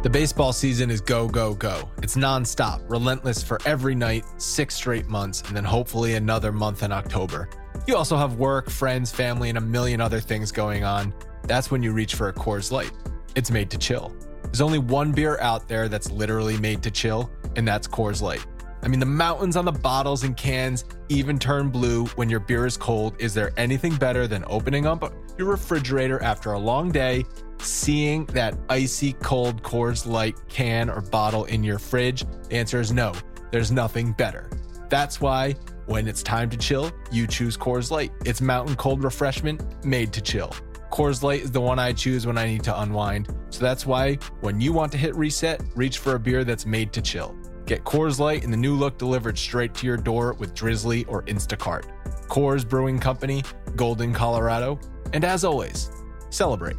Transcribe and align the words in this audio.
The 0.00 0.08
baseball 0.08 0.52
season 0.52 0.92
is 0.92 1.00
go, 1.00 1.26
go, 1.26 1.54
go. 1.54 1.90
It's 2.04 2.16
nonstop, 2.16 2.88
relentless 2.88 3.42
for 3.42 3.58
every 3.66 3.96
night, 3.96 4.24
six 4.36 4.76
straight 4.76 5.08
months, 5.08 5.42
and 5.42 5.56
then 5.56 5.64
hopefully 5.64 6.14
another 6.14 6.52
month 6.52 6.84
in 6.84 6.92
October. 6.92 7.48
You 7.88 7.96
also 7.96 8.16
have 8.16 8.36
work, 8.36 8.70
friends, 8.70 9.10
family, 9.10 9.48
and 9.48 9.58
a 9.58 9.60
million 9.60 10.00
other 10.00 10.20
things 10.20 10.52
going 10.52 10.84
on. 10.84 11.12
That's 11.48 11.72
when 11.72 11.82
you 11.82 11.92
reach 11.92 12.14
for 12.14 12.28
a 12.28 12.32
Coors 12.32 12.70
Light. 12.70 12.92
It's 13.34 13.50
made 13.50 13.70
to 13.70 13.78
chill. 13.78 14.14
There's 14.44 14.60
only 14.60 14.78
one 14.78 15.10
beer 15.10 15.36
out 15.40 15.66
there 15.66 15.88
that's 15.88 16.12
literally 16.12 16.58
made 16.58 16.80
to 16.84 16.92
chill, 16.92 17.28
and 17.56 17.66
that's 17.66 17.88
Coors 17.88 18.22
Light. 18.22 18.46
I 18.82 18.88
mean, 18.88 19.00
the 19.00 19.06
mountains 19.06 19.56
on 19.56 19.64
the 19.64 19.72
bottles 19.72 20.24
and 20.24 20.36
cans 20.36 20.84
even 21.08 21.38
turn 21.38 21.68
blue 21.68 22.06
when 22.16 22.30
your 22.30 22.40
beer 22.40 22.66
is 22.66 22.76
cold. 22.76 23.14
Is 23.18 23.34
there 23.34 23.52
anything 23.56 23.96
better 23.96 24.26
than 24.26 24.44
opening 24.46 24.86
up 24.86 25.12
your 25.36 25.48
refrigerator 25.48 26.22
after 26.22 26.52
a 26.52 26.58
long 26.58 26.90
day, 26.90 27.24
seeing 27.58 28.24
that 28.26 28.56
icy 28.68 29.14
cold 29.14 29.62
Coors 29.62 30.06
Light 30.06 30.36
can 30.48 30.90
or 30.90 31.00
bottle 31.00 31.44
in 31.46 31.64
your 31.64 31.78
fridge? 31.78 32.24
The 32.48 32.56
answer 32.56 32.80
is 32.80 32.92
no, 32.92 33.12
there's 33.50 33.72
nothing 33.72 34.12
better. 34.12 34.50
That's 34.88 35.20
why 35.20 35.54
when 35.86 36.06
it's 36.06 36.22
time 36.22 36.50
to 36.50 36.56
chill, 36.56 36.92
you 37.10 37.26
choose 37.26 37.56
Coors 37.56 37.90
Light. 37.90 38.12
It's 38.24 38.40
mountain 38.40 38.76
cold 38.76 39.02
refreshment 39.02 39.84
made 39.84 40.12
to 40.12 40.20
chill. 40.20 40.54
Coors 40.90 41.22
Light 41.22 41.42
is 41.42 41.50
the 41.50 41.60
one 41.60 41.78
I 41.78 41.92
choose 41.92 42.26
when 42.26 42.38
I 42.38 42.46
need 42.46 42.62
to 42.64 42.80
unwind. 42.80 43.34
So 43.50 43.60
that's 43.60 43.86
why 43.86 44.18
when 44.40 44.60
you 44.60 44.72
want 44.72 44.92
to 44.92 44.98
hit 44.98 45.14
reset, 45.16 45.62
reach 45.74 45.98
for 45.98 46.14
a 46.14 46.18
beer 46.18 46.44
that's 46.44 46.66
made 46.66 46.92
to 46.94 47.02
chill. 47.02 47.37
Get 47.68 47.84
Coors 47.84 48.18
Light 48.18 48.44
in 48.44 48.50
the 48.50 48.56
new 48.56 48.74
look 48.74 48.96
delivered 48.96 49.36
straight 49.36 49.74
to 49.74 49.86
your 49.86 49.98
door 49.98 50.32
with 50.38 50.54
Drizly 50.54 51.04
or 51.06 51.22
Instacart. 51.24 51.84
Coors 52.26 52.66
Brewing 52.66 52.98
Company, 52.98 53.44
Golden, 53.76 54.14
Colorado. 54.14 54.80
And 55.12 55.22
as 55.22 55.44
always, 55.44 55.90
celebrate. 56.30 56.78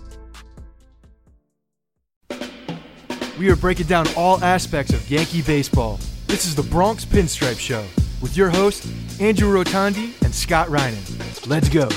We 3.37 3.51
are 3.51 3.55
breaking 3.55 3.85
down 3.85 4.07
all 4.17 4.43
aspects 4.43 4.91
of 4.91 5.07
Yankee 5.11 5.43
baseball. 5.43 5.99
This 6.25 6.47
is 6.47 6.55
the 6.55 6.63
Bronx 6.63 7.05
Pinstripe 7.05 7.59
Show 7.59 7.85
with 8.19 8.35
your 8.35 8.49
hosts, 8.49 8.91
Andrew 9.21 9.53
Rotondi 9.53 10.19
and 10.23 10.33
Scott 10.33 10.69
Reinen. 10.69 11.47
Let's 11.47 11.69
go. 11.69 11.87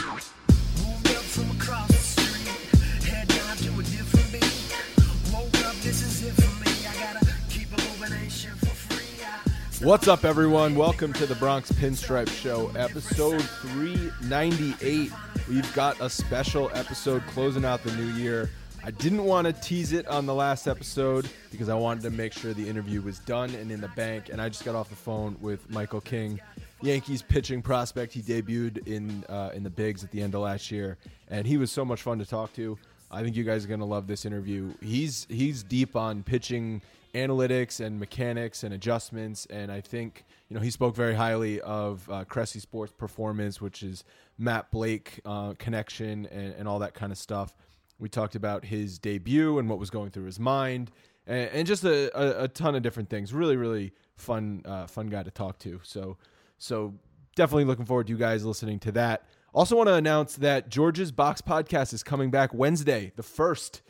What's 9.83 10.07
up, 10.07 10.25
everyone? 10.25 10.77
Welcome 10.77 11.13
to 11.15 11.27
the 11.27 11.35
Bronx 11.35 11.73
Pinstripe 11.73 12.29
Show, 12.29 12.71
episode 12.77 13.43
398. 13.43 15.11
We've 15.49 15.75
got 15.75 16.01
a 16.01 16.09
special 16.09 16.71
episode 16.73 17.21
closing 17.27 17.65
out 17.65 17.83
the 17.83 17.91
new 17.97 18.07
year. 18.13 18.49
I 18.85 18.93
didn't 18.93 19.25
want 19.25 19.49
to 19.49 19.53
tease 19.53 19.91
it 19.91 20.07
on 20.07 20.25
the 20.25 20.35
last 20.35 20.69
episode 20.69 21.29
because 21.51 21.69
I 21.69 21.75
wanted 21.75 22.05
to 22.05 22.11
make 22.11 22.33
sure 22.33 22.55
the 22.55 22.69
interview 22.69 23.03
was 23.03 23.19
done 23.19 23.53
and 23.57 23.73
in 23.73 23.81
the 23.81 23.89
bank. 23.89 24.29
And 24.29 24.41
I 24.41 24.49
just 24.49 24.65
got 24.65 24.77
off 24.77 24.89
the 24.89 24.95
phone 24.95 25.37
with 25.41 25.69
Michael 25.69 26.01
King, 26.01 26.41
Yankees 26.81 27.21
pitching 27.21 27.61
prospect. 27.61 28.13
He 28.13 28.23
debuted 28.23 28.87
in 28.87 29.25
uh, 29.29 29.51
in 29.53 29.65
the 29.65 29.71
bigs 29.71 30.05
at 30.05 30.13
the 30.13 30.23
end 30.23 30.37
of 30.37 30.43
last 30.43 30.71
year, 30.71 30.97
and 31.29 31.45
he 31.45 31.57
was 31.57 31.73
so 31.73 31.85
much 31.85 32.03
fun 32.03 32.21
to 32.21 32.25
talk 32.25 32.53
to. 32.53 32.79
I 33.13 33.23
think 33.23 33.37
you 33.37 33.45
guys 33.45 33.65
are 33.65 33.69
going 33.69 33.81
to 33.81 33.87
love 33.87 34.07
this 34.07 34.25
interview. 34.25 34.73
He's 34.81 35.27
he's 35.29 35.63
deep 35.63 35.97
on 35.97 36.23
pitching 36.23 36.83
analytics 37.15 37.85
and 37.85 38.01
mechanics 38.01 38.65
and 38.65 38.75
adjustments. 38.75 39.47
And 39.47 39.71
I 39.71 39.81
think 39.81 40.25
you 40.49 40.57
know 40.57 40.63
he 40.63 40.71
spoke 40.71 40.97
very 40.97 41.15
highly 41.15 41.61
of 41.61 42.09
uh, 42.11 42.25
Cressey 42.25 42.61
Sports 42.61 42.93
Performance, 42.97 43.61
which 43.61 43.83
is 43.83 44.05
Matt 44.39 44.71
Blake 44.71 45.21
uh, 45.25 45.55
connection 45.59 46.27
and, 46.27 46.55
and 46.55 46.67
all 46.67 46.79
that 46.81 46.95
kind 46.95 47.13
of 47.13 47.19
stuff. 47.19 47.57
We 47.99 48.09
talked 48.09 48.35
about 48.35 48.65
his 48.65 48.99
debut 48.99 49.59
and 49.59 49.69
what 49.69 49.79
was 49.79 49.91
going 49.91 50.11
through 50.11 50.25
his 50.25 50.41
mind, 50.41 50.91
and, 51.27 51.51
and 51.51 51.67
just 51.67 51.85
a, 51.85 52.11
a, 52.19 52.45
a, 52.45 52.49
ton 52.49 52.75
of 52.75 52.83
different 52.83 53.11
things. 53.11 53.33
Really, 53.33 53.57
really 53.57 53.93
fun, 54.17 54.63
uh, 54.65 54.87
fun 54.87 55.07
guy 55.07 55.23
to 55.23 55.31
talk 55.31 55.59
to. 55.61 55.81
So, 55.85 56.17
so 56.59 56.95
definitely 57.37 57.65
looking 57.65 57.85
forward 57.85 58.09
to 58.09 58.13
you 58.13 58.19
guys 58.19 58.45
listening 58.45 58.81
to 58.81 58.93
that. 58.93 59.27
Also, 59.55 59.77
want 59.77 59.87
to 59.87 59.95
announce 59.95 60.37
that 60.37 60.71
George's 60.71 61.13
Box 61.13 61.43
Podcast 61.43 61.93
is 61.93 62.03
coming 62.03 62.31
back 62.31 62.55
Wednesday, 62.55 63.13
the 63.17 63.23
first 63.23 63.83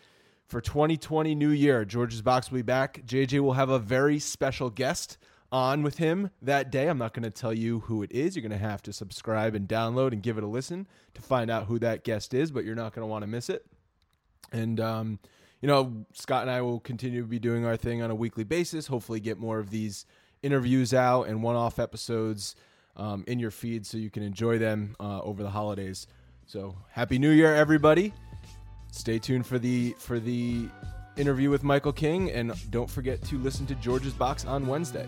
for 0.49 0.61
2020 0.61 1.37
New 1.37 1.51
Year. 1.51 1.85
George's 1.85 2.21
Box 2.21 2.51
will 2.51 2.59
be 2.59 2.63
back. 2.63 3.07
JJ 3.07 3.39
will 3.39 3.53
have 3.53 3.69
a 3.69 3.79
very 3.79 4.19
special 4.19 4.71
guest 4.71 5.19
on 5.53 5.85
with 5.85 5.99
him 5.99 6.31
that 6.43 6.73
day. 6.73 6.89
I'm 6.89 6.99
not 6.99 7.15
going 7.15 7.23
to 7.23 7.31
tell 7.31 7.55
you 7.55 7.79
who 7.81 8.03
it 8.03 8.11
is. 8.11 8.35
You're 8.35 8.43
going 8.43 8.51
to 8.51 8.59
have 8.59 8.83
to 8.83 8.93
subscribe 8.93 9.55
and 9.55 9.69
download 9.69 10.11
and 10.11 10.21
give 10.21 10.37
it 10.37 10.43
a 10.43 10.49
listen 10.49 10.89
to 11.15 11.23
find 11.23 11.49
out 11.49 11.67
who 11.67 11.79
that 11.79 12.03
guest 12.03 12.35
is, 12.35 12.51
but 12.51 12.65
you're 12.65 12.75
not 12.75 12.93
going 12.93 13.05
to 13.05 13.11
want 13.11 13.23
to 13.23 13.29
miss 13.29 13.49
it. 13.49 13.65
And, 14.51 14.81
um, 14.81 15.21
you 15.61 15.69
know, 15.69 16.07
Scott 16.13 16.43
and 16.43 16.51
I 16.51 16.63
will 16.63 16.81
continue 16.81 17.21
to 17.21 17.29
be 17.29 17.39
doing 17.39 17.65
our 17.65 17.77
thing 17.77 18.03
on 18.03 18.11
a 18.11 18.17
weekly 18.17 18.43
basis, 18.43 18.89
hopefully, 18.89 19.21
get 19.21 19.39
more 19.39 19.61
of 19.61 19.71
these 19.71 20.07
interviews 20.43 20.93
out 20.93 21.29
and 21.29 21.41
one 21.41 21.55
off 21.55 21.79
episodes 21.79 22.57
um, 22.97 23.25
in 23.27 23.39
your 23.39 23.51
feed 23.51 23.87
so 23.87 23.99
you 23.99 24.11
can 24.11 24.23
enjoy 24.23 24.59
them 24.59 24.97
uh, 25.01 25.21
over 25.23 25.43
the 25.43 25.51
holidays. 25.51 26.07
So, 26.47 26.77
Happy 26.91 27.19
New 27.19 27.31
Year, 27.31 27.55
everybody 27.55 28.13
stay 28.91 29.19
tuned 29.19 29.47
for 29.47 29.59
the 29.59 29.95
for 29.99 30.21
the 30.21 30.69
interview 31.17 31.51
with 31.51 31.65
Michael 31.65 31.93
King, 31.93 32.31
and 32.31 32.53
don't 32.71 32.89
forget 32.91 33.23
to 33.25 33.39
listen 33.39 33.67
to 33.67 33.75
George's 33.77 34.13
Box 34.13 34.45
on 34.45 34.67
Wednesday. 34.67 35.07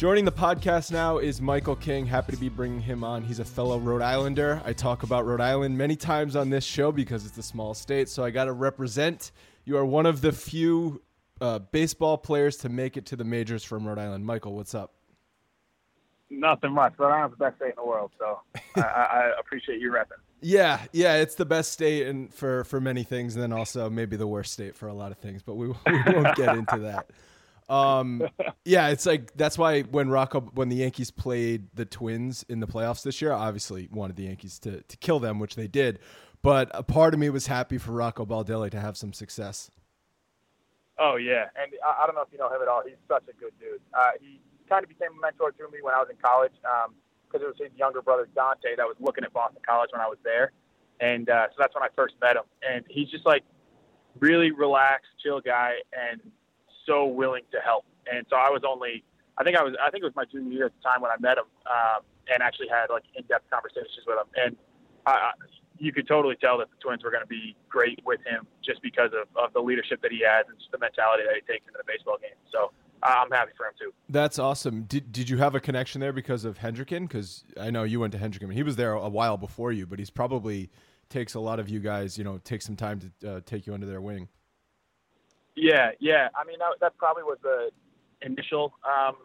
Joining 0.00 0.24
the 0.24 0.32
podcast 0.32 0.90
now 0.90 1.18
is 1.18 1.42
Michael 1.42 1.76
King. 1.76 2.06
Happy 2.06 2.32
to 2.32 2.38
be 2.38 2.48
bringing 2.48 2.80
him 2.80 3.04
on. 3.04 3.22
He's 3.22 3.38
a 3.38 3.44
fellow 3.44 3.78
Rhode 3.78 4.00
Islander. 4.00 4.62
I 4.64 4.72
talk 4.72 5.02
about 5.02 5.26
Rhode 5.26 5.42
Island 5.42 5.76
many 5.76 5.94
times 5.94 6.36
on 6.36 6.48
this 6.48 6.64
show 6.64 6.90
because 6.90 7.26
it's 7.26 7.36
a 7.36 7.42
small 7.42 7.74
state, 7.74 8.08
so 8.08 8.24
I 8.24 8.30
got 8.30 8.46
to 8.46 8.54
represent. 8.54 9.30
You 9.66 9.76
are 9.76 9.84
one 9.84 10.06
of 10.06 10.22
the 10.22 10.32
few 10.32 11.02
uh, 11.42 11.58
baseball 11.58 12.16
players 12.16 12.56
to 12.56 12.70
make 12.70 12.96
it 12.96 13.04
to 13.04 13.16
the 13.16 13.24
majors 13.24 13.62
from 13.62 13.86
Rhode 13.86 13.98
Island. 13.98 14.24
Michael, 14.24 14.54
what's 14.54 14.74
up? 14.74 14.94
Nothing 16.30 16.72
much. 16.72 16.94
Rhode 16.96 17.12
Island's 17.12 17.36
the 17.36 17.44
best 17.44 17.56
state 17.56 17.68
in 17.68 17.74
the 17.76 17.84
world, 17.84 18.10
so 18.18 18.40
I, 18.76 18.80
I 18.80 19.32
appreciate 19.38 19.82
you 19.82 19.92
repping. 19.92 20.16
Yeah, 20.40 20.80
yeah, 20.94 21.16
it's 21.16 21.34
the 21.34 21.44
best 21.44 21.72
state 21.72 22.06
and 22.06 22.32
for 22.32 22.64
for 22.64 22.80
many 22.80 23.02
things, 23.02 23.36
and 23.36 23.42
then 23.42 23.52
also 23.52 23.90
maybe 23.90 24.16
the 24.16 24.26
worst 24.26 24.54
state 24.54 24.74
for 24.74 24.88
a 24.88 24.94
lot 24.94 25.12
of 25.12 25.18
things. 25.18 25.42
But 25.42 25.56
we, 25.56 25.66
we 25.68 25.74
won't 26.06 26.36
get 26.36 26.56
into 26.56 26.78
that. 26.78 27.10
Um, 27.70 28.28
yeah, 28.64 28.88
it's 28.88 29.06
like 29.06 29.32
that's 29.36 29.56
why 29.56 29.82
when 29.82 30.10
Rocco 30.10 30.40
when 30.40 30.68
the 30.68 30.76
Yankees 30.76 31.10
played 31.10 31.68
the 31.74 31.86
Twins 31.86 32.44
in 32.48 32.60
the 32.60 32.66
playoffs 32.66 33.02
this 33.02 33.22
year, 33.22 33.32
I 33.32 33.46
obviously 33.46 33.88
wanted 33.90 34.16
the 34.16 34.24
Yankees 34.24 34.58
to 34.60 34.82
to 34.82 34.96
kill 34.98 35.20
them, 35.20 35.38
which 35.38 35.54
they 35.54 35.68
did. 35.68 36.00
But 36.42 36.70
a 36.74 36.82
part 36.82 37.14
of 37.14 37.20
me 37.20 37.30
was 37.30 37.46
happy 37.46 37.78
for 37.78 37.92
Rocco 37.92 38.26
Baldelli 38.26 38.70
to 38.70 38.80
have 38.80 38.96
some 38.96 39.12
success. 39.12 39.70
Oh 40.98 41.16
yeah, 41.16 41.46
and 41.56 41.72
I, 41.86 42.02
I 42.02 42.06
don't 42.06 42.16
know 42.16 42.22
if 42.22 42.28
you 42.32 42.38
know 42.38 42.48
him 42.48 42.60
at 42.60 42.68
all. 42.68 42.82
He's 42.84 42.96
such 43.08 43.24
a 43.30 43.40
good 43.40 43.52
dude. 43.60 43.80
Uh, 43.94 44.10
he 44.20 44.40
kind 44.68 44.82
of 44.82 44.88
became 44.88 45.10
a 45.16 45.20
mentor 45.20 45.52
to 45.52 45.64
me 45.70 45.78
when 45.80 45.94
I 45.94 45.98
was 45.98 46.08
in 46.10 46.16
college 46.16 46.52
because 46.60 47.40
um, 47.40 47.42
it 47.42 47.46
was 47.46 47.56
his 47.58 47.70
younger 47.76 48.02
brother 48.02 48.28
Dante 48.34 48.76
that 48.76 48.86
was 48.86 48.96
looking 49.00 49.24
at 49.24 49.32
Boston 49.32 49.62
College 49.66 49.90
when 49.92 50.00
I 50.00 50.08
was 50.08 50.18
there, 50.24 50.52
and 51.00 51.30
uh, 51.30 51.46
so 51.50 51.54
that's 51.58 51.74
when 51.74 51.84
I 51.84 51.88
first 51.94 52.14
met 52.20 52.36
him. 52.36 52.44
And 52.68 52.84
he's 52.88 53.08
just 53.10 53.24
like 53.24 53.44
really 54.18 54.50
relaxed, 54.50 55.10
chill 55.22 55.40
guy, 55.40 55.74
and 55.92 56.20
so 56.90 57.06
willing 57.06 57.46
to 57.52 57.60
help. 57.60 57.84
And 58.12 58.26
so 58.28 58.36
I 58.36 58.50
was 58.50 58.62
only, 58.66 59.04
I 59.38 59.44
think 59.44 59.56
I 59.56 59.62
was, 59.62 59.74
I 59.80 59.90
think 59.90 60.02
it 60.02 60.08
was 60.10 60.16
my 60.16 60.24
junior 60.24 60.52
year 60.52 60.66
at 60.66 60.74
the 60.76 60.82
time 60.82 61.00
when 61.00 61.10
I 61.10 61.18
met 61.20 61.38
him, 61.38 61.48
um, 61.66 62.00
and 62.32 62.42
actually 62.42 62.68
had 62.68 62.90
like 62.90 63.04
in-depth 63.14 63.48
conversations 63.50 64.04
with 64.06 64.18
him. 64.18 64.28
And 64.44 64.56
I, 65.06 65.30
you 65.78 65.92
could 65.92 66.06
totally 66.06 66.36
tell 66.36 66.58
that 66.58 66.68
the 66.70 66.76
Twins 66.82 67.02
were 67.04 67.10
going 67.10 67.22
to 67.22 67.32
be 67.40 67.56
great 67.68 68.00
with 68.04 68.20
him 68.26 68.46
just 68.62 68.82
because 68.82 69.10
of, 69.14 69.26
of 69.42 69.52
the 69.52 69.60
leadership 69.60 70.02
that 70.02 70.12
he 70.12 70.20
has 70.26 70.44
and 70.48 70.58
just 70.58 70.70
the 70.72 70.78
mentality 70.78 71.22
that 71.26 71.34
he 71.34 71.40
takes 71.50 71.66
into 71.66 71.78
the 71.78 71.86
baseball 71.86 72.18
game. 72.20 72.36
So 72.52 72.72
I'm 73.02 73.30
happy 73.30 73.52
for 73.56 73.66
him 73.66 73.72
too. 73.78 73.92
That's 74.08 74.38
awesome. 74.38 74.82
Did 74.82 75.10
Did 75.12 75.30
you 75.30 75.38
have 75.38 75.54
a 75.54 75.60
connection 75.60 76.00
there 76.00 76.12
because 76.12 76.44
of 76.44 76.58
Hendricken? 76.58 77.08
Because 77.08 77.44
I 77.58 77.70
know 77.70 77.84
you 77.84 78.00
went 78.00 78.12
to 78.12 78.18
Hendricken. 78.18 78.52
He 78.52 78.62
was 78.62 78.76
there 78.76 78.92
a 78.92 79.08
while 79.08 79.38
before 79.38 79.72
you, 79.72 79.86
but 79.86 79.98
he's 79.98 80.10
probably 80.10 80.70
takes 81.08 81.34
a 81.34 81.40
lot 81.40 81.58
of 81.58 81.68
you 81.68 81.80
guys. 81.80 82.18
You 82.18 82.24
know, 82.24 82.38
take 82.38 82.62
some 82.62 82.76
time 82.76 83.00
to 83.00 83.36
uh, 83.36 83.40
take 83.46 83.66
you 83.66 83.72
under 83.72 83.86
their 83.86 84.02
wing. 84.02 84.28
Yeah, 85.56 85.90
yeah. 85.98 86.28
I 86.34 86.44
mean, 86.44 86.58
that, 86.58 86.80
that 86.80 86.96
probably 86.96 87.22
was 87.22 87.38
the 87.42 87.70
initial 88.22 88.74
um, 88.84 89.16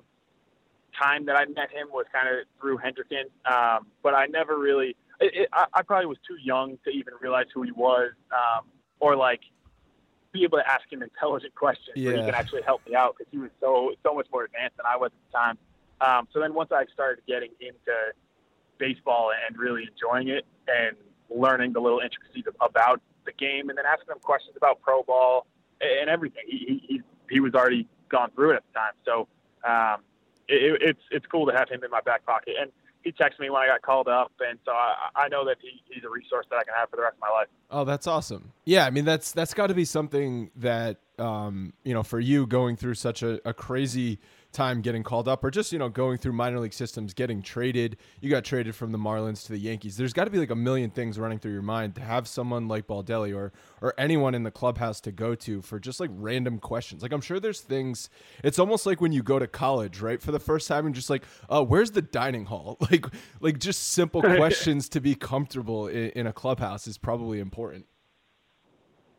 time 1.00 1.25
that 1.25 1.36
I 1.36 1.45
met 1.45 1.72
him 1.72 1.88
was 1.92 2.06
kind 2.13 2.27
of 2.27 2.45
through 2.60 2.77
Hendricken, 2.77 3.25
um, 3.45 3.88
but 4.04 4.13
I 4.13 4.27
never 4.27 4.57
really. 4.57 4.95
It, 5.19 5.33
it, 5.33 5.50
I, 5.54 5.66
I 5.74 5.81
probably 5.81 6.07
was 6.07 6.18
too 6.27 6.36
young 6.42 6.77
to 6.83 6.89
even 6.89 7.13
realize 7.22 7.45
who 7.54 7.63
he 7.63 7.72
was, 7.72 8.12
um, 8.31 8.66
or 9.00 9.16
like 9.16 9.42
be 10.33 10.44
able 10.44 10.57
to 10.57 10.68
ask 10.69 10.92
him 10.92 11.01
intelligent 11.01 11.56
questions 11.63 11.95
yeah. 11.95 12.07
where 12.07 12.18
he 12.18 12.24
can 12.24 12.36
actually 12.36 12.62
help 12.63 12.86
me 12.88 12.95
out 12.95 13.16
because 13.18 13.31
he 13.31 13.38
was 13.38 13.51
so 13.60 13.94
so 14.04 14.13
much 14.13 14.27
more 14.31 14.44
advanced 14.44 14.77
than 14.77 14.86
I 14.86 14.98
was 14.98 15.12
at 15.12 15.31
the 15.31 15.38
time. 15.38 15.57
Um, 16.01 16.27
so 16.33 16.39
then 16.39 16.54
once 16.54 16.72
I 16.72 16.86
started 16.94 17.24
getting 17.25 17.51
into 17.62 17.95
baseball 18.77 19.31
and 19.31 19.57
really 19.57 19.88
enjoying 19.89 20.27
it 20.27 20.45
and 20.68 20.98
learning 21.30 21.72
the 21.72 21.80
little 21.80 22.00
intricacies 22.00 22.44
about 22.60 23.01
the 23.25 23.31
game, 23.31 23.69
and 23.69 23.77
then 23.77 23.86
asking 23.86 24.12
him 24.12 24.19
questions 24.19 24.56
about 24.57 24.81
pro 24.81 25.04
ball 25.04 25.48
and 25.81 26.10
everything, 26.10 26.44
he 26.48 26.81
he, 26.88 27.01
he 27.30 27.39
was 27.39 27.54
already 27.54 27.88
gone 28.10 28.31
through 28.36 28.51
it 28.51 28.56
at 28.57 28.63
the 28.74 28.80
time. 28.80 28.94
So 29.06 29.27
um, 29.68 30.01
it, 30.48 30.81
it's 30.81 31.01
it's 31.12 31.25
cool 31.25 31.45
to 31.48 31.54
have 31.54 31.69
him 31.69 31.83
in 31.83 31.92
my 31.92 32.01
back 32.01 32.25
pocket 32.25 32.56
and 32.60 32.72
he 33.06 33.12
texted 33.12 33.39
me 33.39 33.51
when 33.51 33.62
I 33.62 33.68
got 33.68 33.83
called 33.83 34.07
up, 34.07 34.31
and 34.39 34.57
so 34.66 34.72
I, 34.72 35.10
I 35.16 35.27
know 35.27 35.45
that 35.45 35.57
he, 35.62 35.81
he's 35.88 36.04
a 36.04 36.10
resource 36.10 36.48
that 36.50 36.56
I 36.57 36.63
can 36.63 36.74
have 36.75 36.89
for 36.89 36.95
the 36.95 37.04
rest 37.04 37.13
of 37.13 37.22
my 37.22 37.30
life. 37.30 37.48
Oh, 37.69 37.86
that's 37.86 38.07
awesome. 38.07 38.51
Yeah, 38.66 38.86
I 38.86 38.89
mean 38.89 39.06
that's 39.06 39.31
that's 39.31 39.54
got 39.54 39.68
to 39.68 39.75
be 39.75 39.86
something 39.86 40.50
that 40.56 40.98
um, 41.19 41.74
you 41.83 41.94
know 41.94 42.01
for 42.04 42.19
you 42.19 42.48
going 42.48 42.75
through 42.75 42.95
such 42.95 43.22
a, 43.22 43.39
a 43.48 43.54
crazy 43.54 44.19
time 44.55 44.81
getting 44.81 45.03
called 45.03 45.27
up 45.27 45.43
or 45.43 45.51
just 45.51 45.71
you 45.71 45.77
know 45.77 45.89
going 45.89 46.17
through 46.17 46.33
minor 46.33 46.59
league 46.59 46.73
systems 46.73 47.13
getting 47.13 47.41
traded. 47.41 47.97
You 48.21 48.29
got 48.29 48.43
traded 48.43 48.73
from 48.73 48.91
the 48.91 48.97
marlins 48.97 49.45
to 49.45 49.51
the 49.51 49.59
yankees. 49.59 49.97
There's 49.97 50.13
got 50.13 50.23
to 50.23 50.31
be 50.31 50.39
like 50.39 50.49
a 50.49 50.55
million 50.55 50.89
things 50.89 51.19
running 51.19 51.39
through 51.39 51.51
your 51.53 51.61
mind 51.61 51.95
to 51.95 52.01
have 52.01 52.27
someone 52.27 52.67
like 52.67 52.87
baldelli 52.87 53.35
or 53.35 53.51
or 53.81 53.93
anyone 53.97 54.33
in 54.33 54.43
the 54.43 54.51
clubhouse 54.51 55.01
to 55.01 55.11
go 55.11 55.35
to 55.35 55.61
for 55.61 55.79
just 55.79 55.99
like 55.99 56.09
random 56.13 56.57
questions. 56.57 57.01
Like 57.03 57.11
i'm 57.11 57.21
sure 57.21 57.39
there's 57.39 57.61
things 57.61 58.09
it's 58.43 58.57
almost 58.57 58.85
like 58.85 59.01
when 59.01 59.11
you 59.11 59.21
go 59.21 59.37
to 59.37 59.47
college 59.47 59.99
right 59.99 60.21
for 60.21 60.31
the 60.31 60.39
first 60.39 60.67
time 60.67 60.85
and 60.85 60.95
just 60.95 61.09
like 61.09 61.23
oh 61.49 61.61
where's 61.61 61.91
the 61.91 62.01
dining 62.01 62.45
hall? 62.45 62.77
Like 62.85 63.07
like 63.41 63.59
just 63.59 63.89
simple 63.89 64.21
questions 64.37 64.87
to 64.89 65.01
be 65.01 65.15
comfortable 65.15 65.87
in, 65.87 66.09
in 66.11 66.27
a 66.27 66.33
clubhouse 66.33 66.87
is 66.87 66.97
probably 66.97 67.39
important 67.39 67.87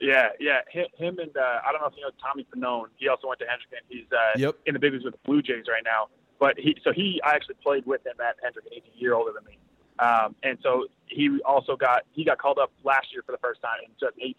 yeah, 0.01 0.29
yeah. 0.41 0.61
Him 0.71 1.19
and 1.19 1.37
uh, 1.37 1.61
I 1.67 1.73
don't 1.73 1.81
know 1.81 1.89
if 1.89 1.95
you 1.97 2.03
know 2.03 2.11
Tommy 2.21 2.47
Pannone. 2.55 2.89
He 2.97 3.09
also 3.09 3.29
went 3.29 3.41
to 3.41 3.47
Hendricken. 3.47 3.83
He's 3.89 4.07
uh, 4.13 4.39
yep. 4.39 4.57
in 4.67 4.75
the 4.75 4.81
big 4.81 4.93
leagues 4.93 5.05
with 5.05 5.15
the 5.15 5.21
Blue 5.25 5.43
Jays 5.43 5.65
right 5.69 5.85
now. 5.85 6.09
But 6.39 6.59
he, 6.59 6.77
so 6.85 6.93
he, 6.93 7.21
I 7.25 7.31
actually 7.31 7.57
played 7.63 7.87
with 7.87 8.05
him 8.07 8.17
at 8.21 8.37
Hendricken. 8.45 8.73
He's 8.73 8.83
a 8.95 8.99
year 8.99 9.15
older 9.15 9.33
than 9.33 9.45
me, 9.45 9.59
um, 9.99 10.35
and 10.43 10.59
so 10.63 10.87
he 11.07 11.41
also 11.45 11.77
got 11.77 12.03
he 12.13 12.25
got 12.25 12.39
called 12.39 12.59
up 12.59 12.73
last 12.85 13.09
year 13.13 13.23
for 13.25 13.33
the 13.33 13.39
first 13.39 13.63
time 13.63 13.79
in 13.85 13.91
2018, 13.99 14.37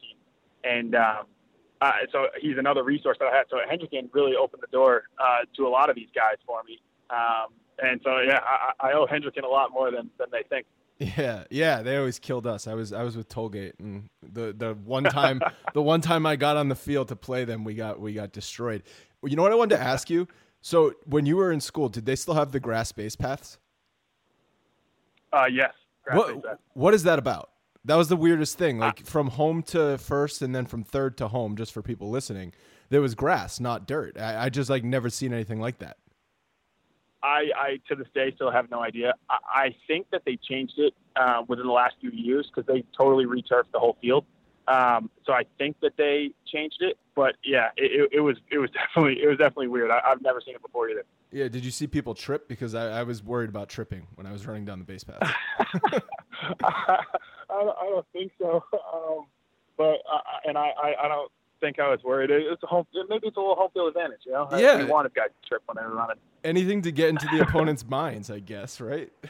and 0.63 0.95
um, 0.95 1.25
uh, 1.81 1.91
so 2.11 2.27
he's 2.39 2.57
another 2.57 2.83
resource 2.83 3.17
that 3.19 3.27
I 3.33 3.35
had. 3.35 3.45
So 3.49 3.57
Hendricken 3.57 4.09
really 4.13 4.35
opened 4.35 4.61
the 4.61 4.71
door 4.71 5.03
uh, 5.17 5.39
to 5.55 5.67
a 5.67 5.69
lot 5.69 5.89
of 5.89 5.95
these 5.95 6.09
guys 6.13 6.37
for 6.45 6.61
me, 6.63 6.79
um, 7.09 7.53
and 7.79 7.99
so 8.03 8.19
yeah, 8.19 8.39
I, 8.43 8.89
I 8.89 8.93
owe 8.93 9.07
Hendricken 9.07 9.43
a 9.43 9.47
lot 9.47 9.71
more 9.71 9.89
than 9.89 10.11
than 10.19 10.27
they 10.31 10.43
think. 10.49 10.67
Yeah, 10.99 11.43
yeah, 11.51 11.83
they 11.83 11.95
always 11.97 12.17
killed 12.17 12.47
us. 12.47 12.67
I 12.67 12.73
was 12.73 12.91
I 12.91 13.03
was 13.03 13.15
with 13.15 13.29
Tollgate, 13.29 13.73
and 13.79 14.09
the 14.23 14.53
the 14.57 14.73
one 14.73 15.03
time 15.19 15.41
the 15.73 15.81
one 15.81 16.01
time 16.01 16.25
I 16.25 16.35
got 16.35 16.57
on 16.57 16.69
the 16.69 16.75
field 16.75 17.09
to 17.09 17.15
play 17.15 17.45
them, 17.45 17.63
we 17.63 17.75
got 17.75 17.99
we 17.99 18.13
got 18.13 18.31
destroyed. 18.31 18.83
You 19.23 19.35
know 19.35 19.43
what 19.43 19.51
I 19.51 19.55
wanted 19.55 19.75
to 19.75 19.81
ask 19.81 20.09
you? 20.09 20.27
So 20.61 20.93
when 21.05 21.25
you 21.25 21.37
were 21.37 21.51
in 21.51 21.61
school, 21.61 21.87
did 21.89 22.05
they 22.05 22.15
still 22.15 22.33
have 22.33 22.51
the 22.51 22.59
grass 22.59 22.91
base 22.91 23.15
paths? 23.15 23.57
Uh, 25.31 25.45
yes. 25.45 25.73
What 26.11 26.59
what 26.73 26.93
is 26.93 27.03
that 27.03 27.19
about? 27.19 27.51
That 27.85 27.95
was 27.95 28.09
the 28.09 28.15
weirdest 28.15 28.57
thing. 28.57 28.79
Like 28.79 29.01
uh, 29.01 29.03
from 29.05 29.29
home 29.29 29.61
to 29.63 29.97
first, 29.97 30.41
and 30.41 30.55
then 30.55 30.65
from 30.65 30.83
third 30.83 31.17
to 31.17 31.27
home. 31.27 31.55
Just 31.55 31.73
for 31.73 31.81
people 31.81 32.09
listening, 32.09 32.53
there 32.89 33.01
was 33.01 33.13
grass, 33.13 33.59
not 33.59 33.87
dirt. 33.87 34.17
I, 34.19 34.45
I 34.45 34.49
just 34.49 34.69
like 34.69 34.83
never 34.83 35.09
seen 35.09 35.33
anything 35.33 35.59
like 35.59 35.79
that. 35.79 35.97
I, 37.23 37.49
I 37.55 37.79
to 37.87 37.95
this 37.95 38.07
day 38.13 38.31
still 38.35 38.51
have 38.51 38.69
no 38.69 38.81
idea. 38.81 39.13
I, 39.29 39.37
I 39.53 39.75
think 39.87 40.07
that 40.11 40.23
they 40.25 40.37
changed 40.37 40.75
it 40.77 40.93
uh, 41.15 41.43
within 41.47 41.65
the 41.65 41.71
last 41.71 41.95
few 41.99 42.11
years 42.11 42.49
because 42.53 42.67
they 42.67 42.83
totally 42.97 43.25
returfed 43.25 43.71
the 43.73 43.79
whole 43.79 43.97
field. 44.01 44.25
Um, 44.67 45.09
so 45.25 45.31
I 45.31 45.43
think 45.57 45.77
that 45.81 45.93
they 45.97 46.31
changed 46.45 46.81
it, 46.81 46.97
but 47.15 47.35
yeah, 47.43 47.69
it, 47.77 48.09
it, 48.11 48.19
was 48.19 48.35
it 48.51 48.57
was 48.57 48.69
definitely 48.95 49.23
it 49.23 49.27
was 49.27 49.37
definitely 49.37 49.69
weird. 49.69 49.89
I, 49.89 50.01
have 50.03 50.21
never 50.21 50.41
seen 50.45 50.55
it 50.55 50.61
before 50.61 50.89
either. 50.89 51.05
Yeah, 51.31 51.47
did 51.47 51.63
you 51.63 51.71
see 51.71 51.87
people 51.87 52.13
trip? 52.13 52.47
Because 52.47 52.75
I, 52.75 52.99
I 52.99 53.03
was 53.03 53.23
worried 53.23 53.49
about 53.49 53.69
tripping 53.69 54.07
when 54.15 54.27
I 54.27 54.31
was 54.31 54.45
running 54.45 54.65
down 54.65 54.79
the 54.79 54.85
base 54.85 55.03
path. 55.03 55.19
I, 56.63 56.99
I, 57.49 57.63
don't 57.63 58.05
think 58.11 58.31
so, 58.39 58.63
um, 58.93 59.25
but 59.77 60.01
uh, 60.11 60.19
and 60.45 60.57
I, 60.57 60.71
I, 60.81 60.95
I 61.03 61.07
don't 61.07 61.31
think 61.59 61.79
I 61.79 61.89
was 61.89 61.99
worried. 62.03 62.29
It's 62.31 62.63
a 62.63 62.67
home, 62.67 62.85
maybe 63.09 63.27
it's 63.27 63.37
a 63.37 63.39
little 63.39 63.55
home 63.55 63.69
field 63.73 63.89
advantage, 63.89 64.21
you 64.25 64.31
know. 64.31 64.47
Yeah, 64.51 64.73
I 64.73 64.83
wanted 64.83 65.13
guys 65.13 65.29
to 65.41 65.49
trip 65.49 65.63
when 65.65 65.77
they 65.77 65.87
were 65.87 65.95
running. 65.95 66.17
Anything 66.43 66.81
to 66.83 66.91
get 66.91 67.09
into 67.09 67.27
the 67.31 67.41
opponent's 67.41 67.85
minds, 67.89 68.29
I 68.29 68.39
guess, 68.39 68.81
right? 68.81 69.11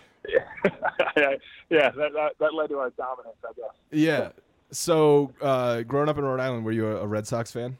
Yeah, 1.15 1.36
yeah. 1.69 1.89
That, 1.91 2.13
that, 2.13 2.31
that 2.39 2.53
led 2.53 2.69
to 2.69 2.77
our 2.79 2.89
dominance, 2.91 3.38
I 3.43 3.53
guess. 3.53 3.74
Yeah. 3.91 4.29
So, 4.72 5.31
uh, 5.41 5.81
growing 5.81 6.10
up 6.10 6.17
in 6.17 6.25
Rhode 6.25 6.39
Island, 6.39 6.65
were 6.65 6.72
you 6.72 6.88
a, 6.88 6.98
a, 6.98 7.07
Red 7.07 7.25
Sox 7.25 7.51
fan? 7.51 7.77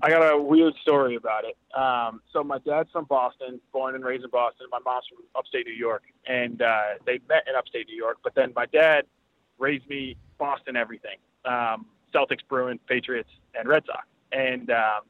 I 0.00 0.08
got 0.08 0.22
a 0.22 0.40
weird 0.40 0.74
story 0.82 1.16
about 1.16 1.44
it. 1.44 1.56
Um, 1.76 2.20
so 2.32 2.44
my 2.44 2.58
dad's 2.58 2.90
from 2.92 3.06
Boston, 3.06 3.60
born 3.72 3.94
and 3.94 4.04
raised 4.04 4.24
in 4.24 4.30
Boston. 4.30 4.66
My 4.70 4.78
mom's 4.84 5.06
from 5.08 5.24
upstate 5.34 5.66
New 5.66 5.72
York, 5.72 6.04
and 6.26 6.62
uh, 6.62 6.82
they 7.04 7.18
met 7.28 7.44
in 7.48 7.56
upstate 7.56 7.88
New 7.88 7.96
York. 7.96 8.18
But 8.22 8.34
then 8.34 8.52
my 8.54 8.66
dad 8.66 9.04
raised 9.58 9.88
me 9.88 10.16
Boston 10.38 10.76
everything. 10.76 11.16
Um, 11.44 11.86
Celtics, 12.16 12.40
Bruins, 12.48 12.80
Patriots, 12.88 13.28
and 13.54 13.68
Red 13.68 13.84
Sox. 13.86 14.06
And 14.32 14.70
um, 14.70 15.02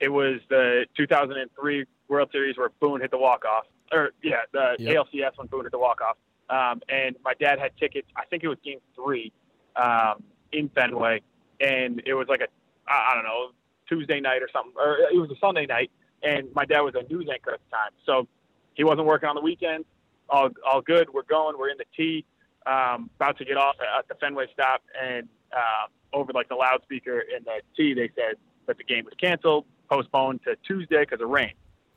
it 0.00 0.08
was 0.08 0.40
the 0.48 0.86
2003 0.96 1.84
World 2.08 2.28
Series 2.32 2.56
where 2.58 2.70
Boone 2.80 3.00
hit 3.00 3.10
the 3.10 3.18
walk 3.18 3.44
off, 3.44 3.64
or 3.92 4.10
yeah, 4.22 4.40
the 4.52 4.76
yep. 4.78 4.96
ALCS 4.96 5.36
when 5.36 5.46
Boone 5.46 5.62
hit 5.62 5.72
the 5.72 5.78
walk 5.78 6.00
off. 6.00 6.16
Um, 6.50 6.82
and 6.88 7.16
my 7.24 7.34
dad 7.34 7.58
had 7.58 7.76
tickets. 7.78 8.08
I 8.16 8.24
think 8.26 8.42
it 8.42 8.48
was 8.48 8.58
Game 8.64 8.80
Three 8.94 9.32
um, 9.76 10.22
in 10.52 10.68
Fenway, 10.70 11.22
and 11.60 12.02
it 12.04 12.14
was 12.14 12.26
like 12.28 12.40
a 12.40 12.48
I 12.86 13.14
don't 13.14 13.24
know 13.24 13.50
Tuesday 13.88 14.20
night 14.20 14.42
or 14.42 14.48
something, 14.52 14.72
or 14.76 14.98
it 15.12 15.18
was 15.18 15.30
a 15.30 15.38
Sunday 15.40 15.66
night. 15.66 15.90
And 16.22 16.52
my 16.54 16.64
dad 16.64 16.82
was 16.82 16.94
a 16.94 17.02
news 17.12 17.28
anchor 17.32 17.52
at 17.52 17.60
the 17.68 17.76
time, 17.76 17.90
so 18.06 18.28
he 18.74 18.84
wasn't 18.84 19.06
working 19.06 19.28
on 19.28 19.34
the 19.34 19.40
weekends. 19.40 19.86
All 20.28 20.50
all 20.66 20.80
good. 20.80 21.08
We're 21.12 21.22
going. 21.22 21.58
We're 21.58 21.70
in 21.70 21.78
the 21.78 21.86
T. 21.96 22.24
Um, 22.66 23.10
about 23.16 23.38
to 23.38 23.44
get 23.44 23.56
off 23.56 23.76
at 23.98 24.08
the 24.08 24.14
Fenway 24.14 24.46
stop, 24.52 24.82
and 25.00 25.28
uh, 25.52 26.16
over 26.16 26.32
like 26.32 26.48
the 26.48 26.54
loudspeaker 26.54 27.20
in 27.20 27.44
the 27.44 27.60
T, 27.76 27.94
they 27.94 28.10
said 28.14 28.36
that 28.66 28.78
the 28.78 28.84
game 28.84 29.04
was 29.04 29.14
canceled, 29.20 29.64
postponed 29.90 30.40
to 30.44 30.56
Tuesday 30.66 31.00
because 31.00 31.20
of 31.20 31.28
rain. 31.28 31.54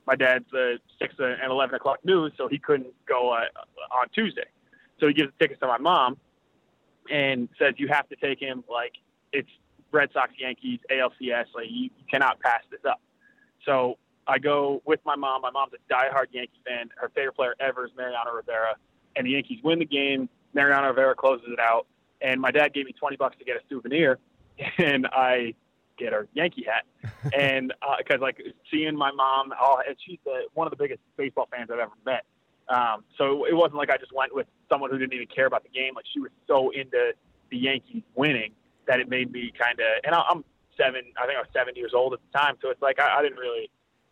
my 0.08 0.16
dad's 0.16 0.46
the 0.52 0.80
six 1.00 1.14
and 1.20 1.52
eleven 1.52 1.76
o'clock 1.76 2.00
news, 2.04 2.32
so 2.38 2.48
he 2.48 2.58
couldn't 2.58 2.94
go 3.08 3.32
uh, 3.32 3.46
on 3.92 4.10
Tuesday. 4.14 4.46
So 5.00 5.08
he 5.08 5.14
gives 5.14 5.32
the 5.38 5.44
tickets 5.44 5.60
to 5.62 5.68
my 5.68 5.78
mom 5.78 6.18
and 7.12 7.50
says 7.60 7.76
you 7.78 7.88
have 7.90 8.08
to 8.10 8.16
take 8.16 8.40
him. 8.40 8.64
Like 8.70 8.94
it's 9.32 9.50
Red 9.92 10.10
Sox, 10.14 10.32
Yankees, 10.38 10.80
ALCS. 10.92 11.46
Like 11.54 11.68
you, 11.70 11.84
you 11.84 12.06
cannot 12.10 12.40
pass 12.40 12.62
this 12.72 12.82
up. 12.88 13.02
So 13.66 13.98
I 14.28 14.40
go 14.40 14.82
with 14.86 15.00
my 15.06 15.16
mom. 15.16 15.42
My 15.42 15.52
mom's 15.52 15.74
a 15.74 15.94
diehard 15.94 16.28
Yankee 16.32 16.62
fan. 16.66 16.90
Her 16.98 17.10
favorite 17.14 17.36
player 17.36 17.56
ever 17.60 17.86
is 17.86 17.92
Mariano 17.98 18.32
Rivera, 18.34 18.76
and 19.16 19.26
the 19.26 19.32
Yankees 19.32 19.60
win 19.64 19.80
the 19.80 19.86
game. 19.86 20.30
Mariano 20.56 20.88
Rivera 20.88 21.14
closes 21.14 21.50
it 21.52 21.60
out, 21.60 21.86
and 22.22 22.42
my 22.42 22.50
dad 22.50 22.74
gave 22.74 22.86
me 22.86 22.94
twenty 22.94 23.18
bucks 23.18 23.38
to 23.38 23.46
get 23.46 23.58
a 23.58 23.60
souvenir, 23.70 24.18
and 24.78 25.06
I 25.08 25.54
get 25.98 26.14
a 26.14 26.28
Yankee 26.34 26.66
hat, 26.66 26.86
and 27.38 27.74
because 27.98 28.20
uh, 28.20 28.24
like 28.24 28.42
seeing 28.72 28.96
my 28.96 29.12
mom, 29.12 29.54
oh, 29.60 29.82
and 29.88 29.96
she's 30.06 30.20
the, 30.26 30.44
one 30.54 30.66
of 30.66 30.72
the 30.72 30.78
biggest 30.78 31.02
baseball 31.18 31.48
fans 31.52 31.70
I've 31.72 31.80
ever 31.80 31.92
met. 32.06 32.26
Um, 32.68 33.04
so 33.18 33.46
it 33.46 33.54
wasn't 33.54 33.76
like 33.76 33.92
I 33.92 33.98
just 33.98 34.12
went 34.12 34.34
with 34.34 34.48
someone 34.70 34.90
who 34.90 34.98
didn't 34.98 35.14
even 35.14 35.28
care 35.28 35.46
about 35.46 35.64
the 35.64 35.70
game. 35.70 35.94
Like 35.96 36.06
she 36.12 36.20
was 36.20 36.32
so 36.48 36.72
into 36.72 37.14
the 37.52 37.58
Yankees 37.58 38.02
winning 38.16 38.54
that 38.88 39.00
it 39.00 39.10
made 39.10 39.32
me 39.32 39.52
kind 39.60 39.80
of. 39.80 39.86
And 40.04 40.16
I, 40.16 40.22
I'm 40.30 40.44
seven. 40.78 41.04
I 41.22 41.26
think 41.26 41.38
I 41.38 41.42
was 41.42 41.50
seven 41.54 41.76
years 41.76 41.92
old 41.94 42.14
at 42.14 42.20
the 42.20 42.38
time, 42.38 42.56
so 42.62 42.70
it's 42.70 42.82
like 42.82 43.00
I, 43.00 43.20
I 43.20 43.22
didn't 43.22 43.38
really 43.38 43.70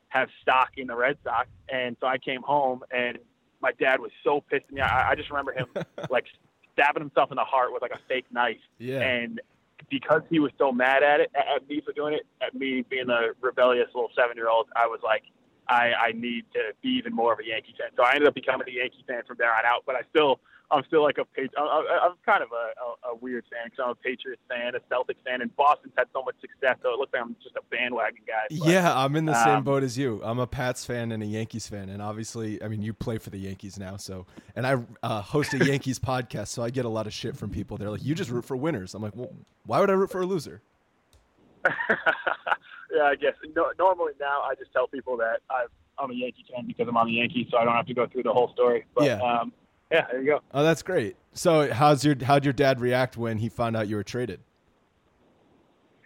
have 0.09 0.29
stock 0.41 0.69
in 0.77 0.87
the 0.87 0.95
Red 0.95 1.17
Sox. 1.23 1.47
And 1.69 1.97
so 1.99 2.07
I 2.07 2.17
came 2.17 2.43
home, 2.43 2.83
and 2.91 3.17
my 3.63 3.71
dad 3.79 3.99
was 3.99 4.11
so 4.23 4.41
pissed 4.41 4.67
at 4.67 4.73
me. 4.73 4.81
I, 4.81 5.11
I 5.11 5.15
just 5.15 5.31
remember 5.31 5.53
him 5.53 5.67
like 6.09 6.25
stabbing 6.73 7.01
himself 7.01 7.31
in 7.31 7.37
the 7.37 7.43
heart 7.43 7.71
with 7.71 7.81
like 7.81 7.91
a 7.91 7.99
fake 8.07 8.25
knife. 8.31 8.57
Yeah. 8.77 8.99
And 8.99 9.41
because 9.89 10.21
he 10.29 10.39
was 10.39 10.51
so 10.57 10.71
mad 10.71 11.01
at 11.01 11.21
it, 11.21 11.31
at 11.33 11.67
me 11.67 11.81
for 11.83 11.93
doing 11.93 12.13
it, 12.13 12.27
at 12.41 12.53
me 12.53 12.83
being 12.87 13.09
a 13.09 13.29
rebellious 13.41 13.87
little 13.95 14.11
seven 14.15 14.35
year 14.35 14.49
old, 14.49 14.67
I 14.75 14.85
was 14.85 14.99
like, 15.03 15.23
I, 15.67 15.93
I 15.93 16.11
need 16.11 16.43
to 16.53 16.73
be 16.81 16.89
even 16.89 17.13
more 17.13 17.33
of 17.33 17.39
a 17.39 17.45
Yankee 17.45 17.73
fan. 17.79 17.89
So 17.95 18.03
I 18.03 18.13
ended 18.15 18.27
up 18.27 18.35
becoming 18.35 18.67
a 18.67 18.71
Yankee 18.71 19.03
fan 19.07 19.21
from 19.25 19.37
there 19.39 19.53
on 19.53 19.65
out. 19.65 19.83
But 19.85 19.95
I 19.95 20.01
still, 20.09 20.39
I'm 20.73 20.83
still 20.85 21.03
like 21.03 21.17
a 21.19 21.25
Patri- 21.25 21.55
I'm 21.57 22.13
kind 22.25 22.41
of 22.41 22.49
a, 22.51 23.09
a, 23.09 23.13
a 23.13 23.15
weird 23.15 23.43
fan 23.51 23.65
because 23.65 23.79
I'm 23.83 23.91
a 23.91 23.95
Patriots 23.95 24.41
fan, 24.49 24.73
a 24.75 24.79
Celtics 24.93 25.23
fan, 25.25 25.41
and 25.41 25.55
Boston's 25.55 25.93
had 25.97 26.07
so 26.13 26.23
much 26.23 26.35
success. 26.41 26.77
So 26.81 26.89
it 26.93 26.97
looks 26.97 27.13
like 27.13 27.21
I'm 27.21 27.35
just 27.43 27.55
a 27.55 27.61
bandwagon 27.69 28.23
guy. 28.25 28.47
But, 28.49 28.67
yeah, 28.67 28.97
I'm 28.97 29.15
in 29.15 29.25
the 29.25 29.37
um, 29.37 29.43
same 29.43 29.63
boat 29.63 29.83
as 29.83 29.97
you. 29.97 30.21
I'm 30.23 30.39
a 30.39 30.47
Pats 30.47 30.85
fan 30.85 31.11
and 31.11 31.21
a 31.21 31.25
Yankees 31.25 31.67
fan, 31.67 31.89
and 31.89 32.01
obviously, 32.01 32.61
I 32.63 32.67
mean, 32.67 32.81
you 32.81 32.93
play 32.93 33.19
for 33.19 33.29
the 33.29 33.37
Yankees 33.37 33.77
now, 33.77 33.97
so 33.97 34.25
and 34.55 34.65
I 34.65 34.77
uh, 35.03 35.21
host 35.21 35.53
a 35.53 35.63
Yankees 35.63 35.99
podcast, 36.13 36.47
so 36.47 36.63
I 36.63 36.69
get 36.69 36.85
a 36.85 36.89
lot 36.89 37.05
of 37.05 37.13
shit 37.13 37.37
from 37.37 37.51
people. 37.51 37.77
They're 37.77 37.91
like, 37.91 38.03
"You 38.03 38.15
just 38.15 38.31
root 38.31 38.45
for 38.45 38.57
winners." 38.57 38.95
I'm 38.95 39.03
like, 39.03 39.15
"Well, 39.15 39.33
why 39.65 39.79
would 39.79 39.89
I 39.89 39.93
root 39.93 40.09
for 40.09 40.21
a 40.21 40.25
loser?" 40.25 40.61
yeah, 41.89 43.03
I 43.03 43.15
guess 43.15 43.33
no, 43.55 43.71
normally 43.77 44.13
now 44.19 44.41
I 44.41 44.55
just 44.55 44.73
tell 44.73 44.87
people 44.87 45.15
that 45.17 45.39
i 45.49 45.65
am 46.03 46.11
a 46.11 46.13
Yankee 46.13 46.45
fan 46.53 46.65
because 46.65 46.87
I'm 46.87 46.97
on 46.97 47.07
the 47.07 47.13
Yankees, 47.13 47.47
so 47.51 47.57
I 47.57 47.63
don't 47.63 47.75
have 47.75 47.85
to 47.85 47.93
go 47.93 48.07
through 48.07 48.23
the 48.23 48.33
whole 48.33 48.51
story. 48.53 48.85
But, 48.95 49.05
yeah. 49.05 49.21
Um, 49.21 49.53
yeah, 49.91 50.05
there 50.11 50.21
you 50.21 50.27
go. 50.27 50.41
Oh, 50.53 50.63
that's 50.63 50.81
great. 50.81 51.15
So, 51.33 51.71
how's 51.71 52.03
your 52.03 52.15
how'd 52.23 52.43
your 52.43 52.53
dad 52.53 52.79
react 52.79 53.17
when 53.17 53.37
he 53.37 53.49
found 53.49 53.75
out 53.75 53.87
you 53.87 53.95
were 53.95 54.03
traded? 54.03 54.39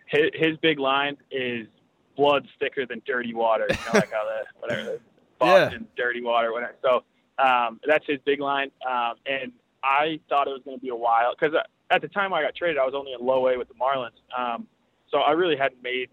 His, 0.07 0.29
his 0.34 0.57
big 0.57 0.79
line 0.79 1.17
is 1.31 1.67
"blood's 2.15 2.48
thicker 2.60 2.86
than 2.86 3.01
dirty 3.05 3.34
water." 3.34 3.67
You 3.69 3.75
know, 3.75 3.91
like 3.93 4.12
how 4.12 4.24
the 4.24 4.46
whatever 4.60 5.00
Boston 5.39 5.88
yeah. 5.89 6.03
dirty 6.03 6.22
water, 6.22 6.51
whatever. 6.53 6.75
So 6.81 7.03
um, 7.43 7.79
that's 7.86 8.05
his 8.07 8.19
big 8.25 8.39
line. 8.39 8.72
Um, 8.88 9.15
and 9.25 9.51
I 9.84 10.19
thought 10.29 10.48
it 10.48 10.51
was 10.51 10.62
going 10.65 10.77
to 10.77 10.81
be 10.81 10.89
a 10.89 10.96
while 10.96 11.36
because 11.38 11.55
uh, 11.55 11.63
at 11.93 12.01
the 12.01 12.07
time 12.07 12.34
I 12.34 12.41
got 12.41 12.55
traded, 12.55 12.77
I 12.77 12.86
was 12.86 12.93
only 12.96 13.13
in 13.13 13.25
low 13.25 13.48
A 13.48 13.57
with 13.57 13.67
the 13.67 13.75
Marlins. 13.75 14.17
Um, 14.38 14.67
so 15.12 15.19
I 15.19 15.31
really 15.31 15.55
hadn't 15.55 15.81
made 15.81 16.10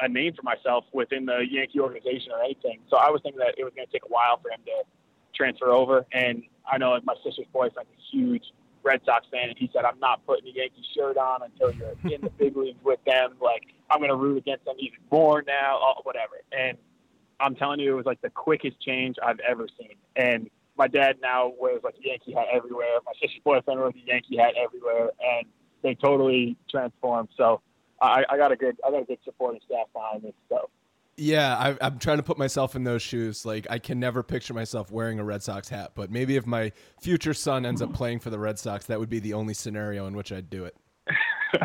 a 0.00 0.08
name 0.08 0.32
for 0.34 0.42
myself 0.42 0.84
within 0.92 1.26
the 1.26 1.40
Yankee 1.48 1.80
organization 1.80 2.32
or 2.32 2.42
anything. 2.42 2.80
So 2.90 2.96
I 2.96 3.10
was 3.10 3.20
thinking 3.22 3.38
that 3.40 3.54
it 3.58 3.64
was 3.64 3.72
going 3.74 3.86
to 3.86 3.92
take 3.92 4.04
a 4.04 4.08
while 4.08 4.38
for 4.40 4.50
him 4.50 4.60
to 4.66 4.84
transfer 5.34 5.70
over. 5.70 6.06
And 6.12 6.42
I 6.70 6.78
know 6.78 6.98
my 7.04 7.14
sister's 7.24 7.46
boyfriend's 7.52 7.90
a 7.90 8.16
huge 8.16 8.44
Red 8.82 9.00
Sox 9.04 9.26
fan, 9.30 9.48
and 9.48 9.58
he 9.58 9.70
said, 9.72 9.84
"I'm 9.84 9.98
not 9.98 10.24
putting 10.26 10.48
a 10.48 10.56
Yankee 10.56 10.84
shirt 10.96 11.16
on 11.16 11.42
until 11.42 11.72
you're 11.72 12.14
in 12.14 12.20
the 12.20 12.30
big 12.30 12.56
leagues 12.56 12.78
with 12.84 13.00
them. 13.04 13.34
Like 13.40 13.62
I'm 13.90 13.98
going 13.98 14.10
to 14.10 14.16
root 14.16 14.38
against 14.38 14.64
them 14.64 14.76
even 14.78 14.98
more 15.10 15.42
now, 15.46 15.78
uh, 15.78 16.00
whatever." 16.02 16.34
And 16.52 16.78
I'm 17.40 17.54
telling 17.54 17.80
you, 17.80 17.92
it 17.92 17.96
was 17.96 18.06
like 18.06 18.20
the 18.20 18.30
quickest 18.30 18.80
change 18.80 19.16
I've 19.22 19.40
ever 19.40 19.66
seen. 19.78 19.96
And 20.16 20.48
my 20.76 20.88
dad 20.88 21.16
now 21.20 21.52
wears 21.58 21.82
like 21.82 21.96
a 22.02 22.08
Yankee 22.08 22.32
hat 22.32 22.46
everywhere. 22.52 22.98
My 23.04 23.12
sister's 23.20 23.40
boyfriend 23.44 23.80
wears 23.80 23.94
a 23.94 24.06
Yankee 24.06 24.36
hat 24.36 24.54
everywhere, 24.56 25.10
and 25.20 25.46
they 25.82 25.94
totally 25.94 26.56
transformed. 26.70 27.28
So 27.36 27.60
I, 28.00 28.24
I 28.28 28.36
got 28.36 28.52
a 28.52 28.56
good 28.56 28.76
I 28.86 28.90
got 28.90 29.02
a 29.02 29.04
good 29.04 29.18
supporting 29.24 29.60
staff 29.66 29.86
behind 29.92 30.22
me. 30.22 30.34
So 30.48 30.70
yeah, 31.18 31.76
I, 31.80 31.86
am 31.86 31.98
trying 31.98 32.18
to 32.18 32.22
put 32.22 32.38
myself 32.38 32.76
in 32.76 32.84
those 32.84 33.02
shoes. 33.02 33.44
Like, 33.44 33.66
I 33.68 33.78
can 33.78 33.98
never 33.98 34.22
picture 34.22 34.54
myself 34.54 34.90
wearing 34.90 35.18
a 35.18 35.24
Red 35.24 35.42
Sox 35.42 35.68
hat, 35.68 35.92
but 35.94 36.10
maybe 36.10 36.36
if 36.36 36.46
my 36.46 36.72
future 37.00 37.34
son 37.34 37.66
ends 37.66 37.82
up 37.82 37.92
playing 37.92 38.20
for 38.20 38.30
the 38.30 38.38
Red 38.38 38.58
Sox, 38.58 38.86
that 38.86 39.00
would 39.00 39.10
be 39.10 39.18
the 39.18 39.34
only 39.34 39.52
scenario 39.52 40.06
in 40.06 40.16
which 40.16 40.30
I'd 40.30 40.48
do 40.48 40.64
it. 40.64 40.76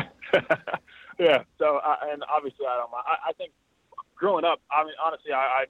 yeah. 1.18 1.42
So, 1.58 1.76
uh, 1.76 1.96
and 2.10 2.22
obviously, 2.28 2.66
I 2.66 2.76
don't 2.76 2.90
mind. 2.90 3.04
I, 3.06 3.30
I 3.30 3.32
think 3.34 3.52
growing 4.16 4.44
up, 4.44 4.60
I 4.72 4.84
mean, 4.84 4.94
honestly, 5.04 5.32
I, 5.32 5.38
I 5.38 5.64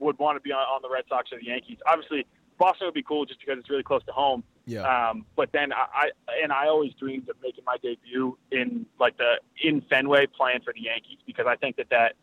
would 0.00 0.18
want 0.18 0.36
to 0.36 0.40
be 0.40 0.52
on, 0.52 0.58
on 0.58 0.82
the 0.82 0.90
Red 0.90 1.04
Sox 1.08 1.32
or 1.32 1.38
the 1.38 1.46
Yankees. 1.46 1.78
Obviously, 1.86 2.26
Boston 2.58 2.86
would 2.86 2.94
be 2.94 3.02
cool 3.02 3.24
just 3.24 3.40
because 3.40 3.58
it's 3.58 3.70
really 3.70 3.82
close 3.82 4.04
to 4.04 4.12
home. 4.12 4.44
Yeah. 4.66 4.82
Um, 4.82 5.24
but 5.34 5.50
then 5.52 5.72
I, 5.72 5.86
I 5.94 6.10
and 6.42 6.52
I 6.52 6.68
always 6.68 6.92
dreamed 6.94 7.28
of 7.28 7.36
making 7.42 7.64
my 7.64 7.76
debut 7.82 8.36
in 8.50 8.86
like 9.00 9.16
the 9.16 9.40
in 9.62 9.82
Fenway 9.82 10.26
playing 10.26 10.60
for 10.64 10.72
the 10.72 10.82
Yankees 10.82 11.18
because 11.26 11.46
I 11.48 11.56
think 11.56 11.76
that 11.76 11.90
that 11.90 12.14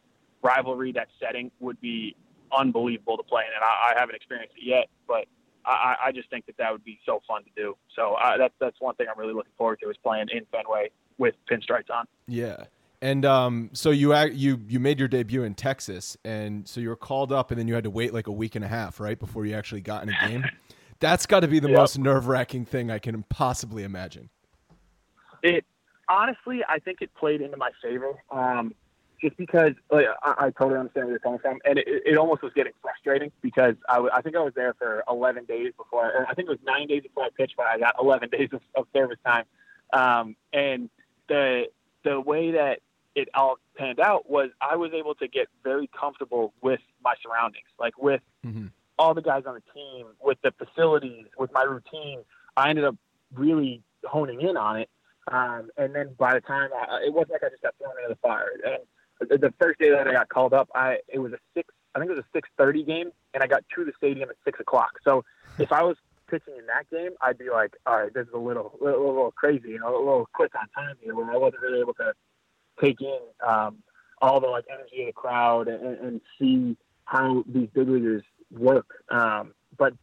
rivalry, 0.41 0.91
that 0.93 1.07
setting 1.19 1.51
would 1.59 1.79
be 1.81 2.15
unbelievable 2.51 3.17
to 3.17 3.23
play 3.23 3.43
in. 3.47 3.53
And 3.53 3.63
I, 3.63 3.93
I 3.93 3.99
haven't 3.99 4.15
experienced 4.15 4.55
it 4.57 4.65
yet, 4.65 4.87
but 5.07 5.25
I, 5.65 5.95
I 6.05 6.11
just 6.11 6.29
think 6.29 6.45
that 6.47 6.57
that 6.57 6.71
would 6.71 6.83
be 6.83 6.99
so 7.05 7.21
fun 7.27 7.43
to 7.43 7.49
do. 7.55 7.75
So 7.95 8.15
I, 8.15 8.37
that's 8.37 8.53
that's 8.59 8.79
one 8.79 8.95
thing 8.95 9.07
I'm 9.11 9.19
really 9.19 9.33
looking 9.33 9.53
forward 9.57 9.79
to 9.83 9.89
is 9.89 9.97
playing 10.03 10.27
in 10.31 10.45
Fenway 10.51 10.89
with 11.17 11.35
pinstripes 11.49 11.89
on. 11.93 12.05
Yeah. 12.27 12.65
And 13.03 13.25
um, 13.25 13.71
so 13.73 13.89
you 13.89 14.15
you 14.27 14.61
you 14.67 14.79
made 14.79 14.99
your 14.99 15.07
debut 15.07 15.43
in 15.43 15.55
Texas, 15.55 16.17
and 16.23 16.67
so 16.67 16.79
you 16.79 16.89
were 16.89 16.95
called 16.95 17.31
up, 17.31 17.49
and 17.49 17.59
then 17.59 17.67
you 17.67 17.73
had 17.73 17.83
to 17.85 17.89
wait 17.89 18.13
like 18.13 18.27
a 18.27 18.31
week 18.31 18.55
and 18.55 18.63
a 18.63 18.67
half, 18.67 18.99
right, 18.99 19.17
before 19.17 19.43
you 19.45 19.55
actually 19.55 19.81
got 19.81 20.03
in 20.03 20.09
a 20.09 20.27
game. 20.27 20.45
That's 20.99 21.25
got 21.25 21.39
to 21.39 21.47
be 21.47 21.59
the 21.59 21.69
yep. 21.69 21.79
most 21.79 21.97
nerve 21.97 22.27
wracking 22.27 22.63
thing 22.63 22.91
I 22.91 22.99
can 22.99 23.23
possibly 23.23 23.83
imagine. 23.83 24.29
It 25.41 25.65
honestly, 26.07 26.61
I 26.69 26.77
think 26.77 27.01
it 27.01 27.09
played 27.15 27.41
into 27.41 27.57
my 27.57 27.71
favor, 27.81 28.13
um, 28.29 28.75
just 29.21 29.37
because 29.37 29.73
like, 29.91 30.05
I, 30.23 30.45
I, 30.45 30.49
totally 30.51 30.79
understand 30.79 31.05
where 31.05 31.13
you're 31.13 31.19
coming 31.19 31.39
from, 31.39 31.59
and 31.65 31.77
it, 31.77 31.85
it 31.87 32.17
almost 32.17 32.41
was 32.41 32.51
getting 32.53 32.73
frustrating 32.81 33.31
because 33.41 33.75
I, 33.87 33.95
w- 33.95 34.11
I 34.13 34.21
think 34.21 34.35
I 34.35 34.41
was 34.41 34.53
there 34.55 34.73
for 34.73 35.03
11 35.09 35.45
days 35.45 35.73
before. 35.77 36.11
Or 36.11 36.27
I 36.27 36.33
think 36.33 36.47
it 36.47 36.51
was 36.51 36.59
nine 36.65 36.87
days 36.87 37.03
before 37.03 37.25
I 37.25 37.29
pitched, 37.35 37.55
but 37.55 37.67
I 37.67 37.77
got 37.77 37.95
11 38.01 38.29
days 38.37 38.49
of, 38.51 38.61
of 38.75 38.87
service 38.93 39.19
time, 39.25 39.45
um, 39.93 40.35
and 40.53 40.89
the 41.27 41.65
the 42.03 42.19
way 42.19 42.51
that 42.51 42.79
it 43.15 43.29
all 43.33 43.57
panned 43.77 43.99
out 43.99 44.29
was 44.29 44.49
I 44.61 44.75
was 44.75 44.91
able 44.93 45.15
to 45.15 45.27
get 45.27 45.47
very 45.63 45.89
comfortable 45.97 46.53
with 46.61 46.79
my 47.03 47.13
surroundings, 47.21 47.67
like 47.79 47.97
with 47.97 48.21
mm-hmm. 48.45 48.67
all 48.97 49.13
the 49.13 49.21
guys 49.21 49.43
on 49.45 49.55
the 49.55 49.63
team, 49.73 50.07
with 50.21 50.37
the 50.43 50.53
facilities, 50.57 51.25
with 51.37 51.51
my 51.53 51.63
routine. 51.63 52.21
I 52.55 52.69
ended 52.69 52.85
up 52.85 52.95
really 53.33 53.81
honing 54.03 54.41
in 54.41 54.57
on 54.57 54.79
it. 54.79 54.89
Um, 55.31 55.69
and 55.77 55.93
then 55.93 56.15
by 56.17 56.33
the 56.33 56.41
time 56.41 56.69
I, 56.73 57.03
it 57.05 57.13
wasn't 57.13 57.31
like 57.31 57.43
I 57.43 57.49
just 57.49 57.61
got 57.61 57.75
thrown 57.77 57.93
into 58.03 58.09
the 58.09 58.27
fire. 58.27 58.49
And 58.65 58.83
the, 59.29 59.53
first 59.59 59.79
day 59.79 59.89
that 59.91 60.07
I 60.07 60.13
got 60.13 60.29
called 60.29 60.53
up, 60.53 60.69
I 60.73 60.97
it 61.07 61.19
was 61.19 61.33
a 61.33 61.37
six. 61.53 61.73
I 61.93 61.99
think 61.99 62.11
it 62.11 62.15
was 62.15 62.23
a 62.23 62.29
six 62.33 62.49
thirty 62.57 62.83
game, 62.83 63.11
and 63.33 63.43
I 63.43 63.47
got 63.47 63.63
to 63.75 63.85
the 63.85 63.91
stadium 63.97 64.29
at 64.29 64.35
six 64.45 64.59
o'clock. 64.59 64.99
So 65.03 65.23
if 65.59 65.71
I 65.71 65.83
was 65.83 65.97
pitching 66.27 66.55
in 66.57 66.65
that 66.67 66.89
game, 66.89 67.11
I'd 67.21 67.37
be 67.37 67.49
like, 67.49 67.75
all 67.85 67.99
right, 67.99 68.13
this 68.13 68.25
is 68.25 68.33
a 68.33 68.37
little, 68.37 68.77
little, 68.81 69.05
little 69.05 69.31
crazy, 69.31 69.69
you 69.69 69.79
know, 69.79 69.95
a 69.95 69.99
little 69.99 70.29
quick 70.33 70.53
on 70.55 70.67
time 70.69 70.95
here, 71.01 71.13
where 71.13 71.29
I 71.29 71.37
wasn't 71.37 71.61
really 71.61 71.81
able 71.81 71.93
to 71.95 72.13
take 72.81 73.01
in 73.01 73.19
um, 73.45 73.77
all 74.21 74.39
the 74.39 74.47
like 74.47 74.65
energy 74.71 75.01
of 75.01 75.07
the 75.07 75.13
crowd 75.13 75.67
and, 75.67 75.97
and 75.99 76.21
see 76.39 76.77
how 77.05 77.43
these 77.47 77.67
big 77.73 77.89
leaguers 77.89 78.23
work. 78.49 78.87
Um, 79.09 79.53
but 79.77 79.93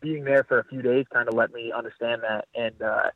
being 0.00 0.24
there 0.24 0.44
for 0.44 0.58
a 0.58 0.64
few 0.64 0.82
days 0.82 1.06
kind 1.12 1.28
of 1.28 1.34
let 1.34 1.52
me 1.52 1.72
understand 1.72 2.22
that, 2.22 2.46
and 2.54 2.82
uh, 2.82 3.10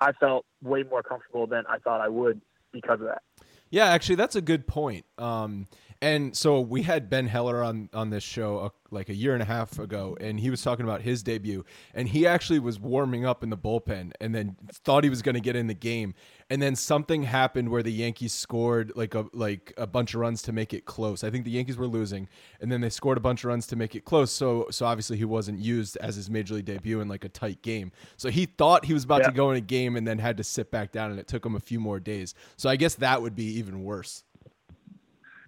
I 0.00 0.12
felt 0.12 0.44
way 0.62 0.82
more 0.82 1.02
comfortable 1.02 1.46
than 1.46 1.64
I 1.68 1.78
thought 1.78 2.00
I 2.00 2.08
would 2.08 2.40
because 2.72 3.00
of 3.00 3.06
that. 3.06 3.22
Yeah, 3.70 3.86
actually, 3.86 4.16
that's 4.16 4.36
a 4.36 4.40
good 4.40 4.66
point. 4.66 5.04
Um, 5.18 5.66
and 6.00 6.36
so 6.36 6.60
we 6.60 6.82
had 6.82 7.08
Ben 7.08 7.26
Heller 7.26 7.62
on 7.62 7.88
on 7.92 8.10
this 8.10 8.22
show 8.22 8.58
like 8.96 9.08
a 9.08 9.14
year 9.14 9.34
and 9.34 9.42
a 9.42 9.46
half 9.46 9.78
ago, 9.78 10.16
and 10.20 10.40
he 10.40 10.50
was 10.50 10.62
talking 10.62 10.84
about 10.84 11.02
his 11.02 11.22
debut, 11.22 11.64
and 11.94 12.08
he 12.08 12.26
actually 12.26 12.58
was 12.58 12.80
warming 12.80 13.24
up 13.24 13.44
in 13.44 13.50
the 13.50 13.56
bullpen, 13.56 14.12
and 14.20 14.34
then 14.34 14.56
thought 14.72 15.04
he 15.04 15.10
was 15.10 15.22
going 15.22 15.34
to 15.34 15.40
get 15.40 15.54
in 15.54 15.68
the 15.68 15.74
game, 15.74 16.14
and 16.50 16.60
then 16.60 16.74
something 16.74 17.22
happened 17.24 17.68
where 17.68 17.82
the 17.82 17.92
Yankees 17.92 18.32
scored 18.32 18.92
like 18.96 19.14
a 19.14 19.26
like 19.32 19.72
a 19.76 19.86
bunch 19.86 20.14
of 20.14 20.20
runs 20.20 20.42
to 20.42 20.52
make 20.52 20.72
it 20.72 20.84
close. 20.84 21.22
I 21.22 21.30
think 21.30 21.44
the 21.44 21.50
Yankees 21.50 21.76
were 21.76 21.86
losing, 21.86 22.28
and 22.60 22.72
then 22.72 22.80
they 22.80 22.90
scored 22.90 23.18
a 23.18 23.20
bunch 23.20 23.44
of 23.44 23.48
runs 23.48 23.66
to 23.68 23.76
make 23.76 23.94
it 23.94 24.04
close. 24.04 24.32
So 24.32 24.66
so 24.70 24.86
obviously 24.86 25.16
he 25.16 25.24
wasn't 25.24 25.58
used 25.58 25.96
as 25.98 26.16
his 26.16 26.30
major 26.30 26.54
league 26.54 26.64
debut 26.64 27.00
in 27.00 27.08
like 27.08 27.24
a 27.24 27.28
tight 27.28 27.62
game. 27.62 27.92
So 28.16 28.30
he 28.30 28.46
thought 28.46 28.84
he 28.84 28.94
was 28.94 29.04
about 29.04 29.20
yeah. 29.20 29.28
to 29.28 29.32
go 29.32 29.50
in 29.50 29.56
a 29.56 29.60
game, 29.60 29.96
and 29.96 30.06
then 30.06 30.18
had 30.18 30.36
to 30.38 30.44
sit 30.44 30.70
back 30.70 30.92
down, 30.92 31.10
and 31.10 31.20
it 31.20 31.28
took 31.28 31.44
him 31.44 31.54
a 31.54 31.60
few 31.60 31.80
more 31.80 32.00
days. 32.00 32.34
So 32.56 32.68
I 32.68 32.76
guess 32.76 32.94
that 32.96 33.22
would 33.22 33.36
be 33.36 33.46
even 33.58 33.84
worse. 33.84 34.24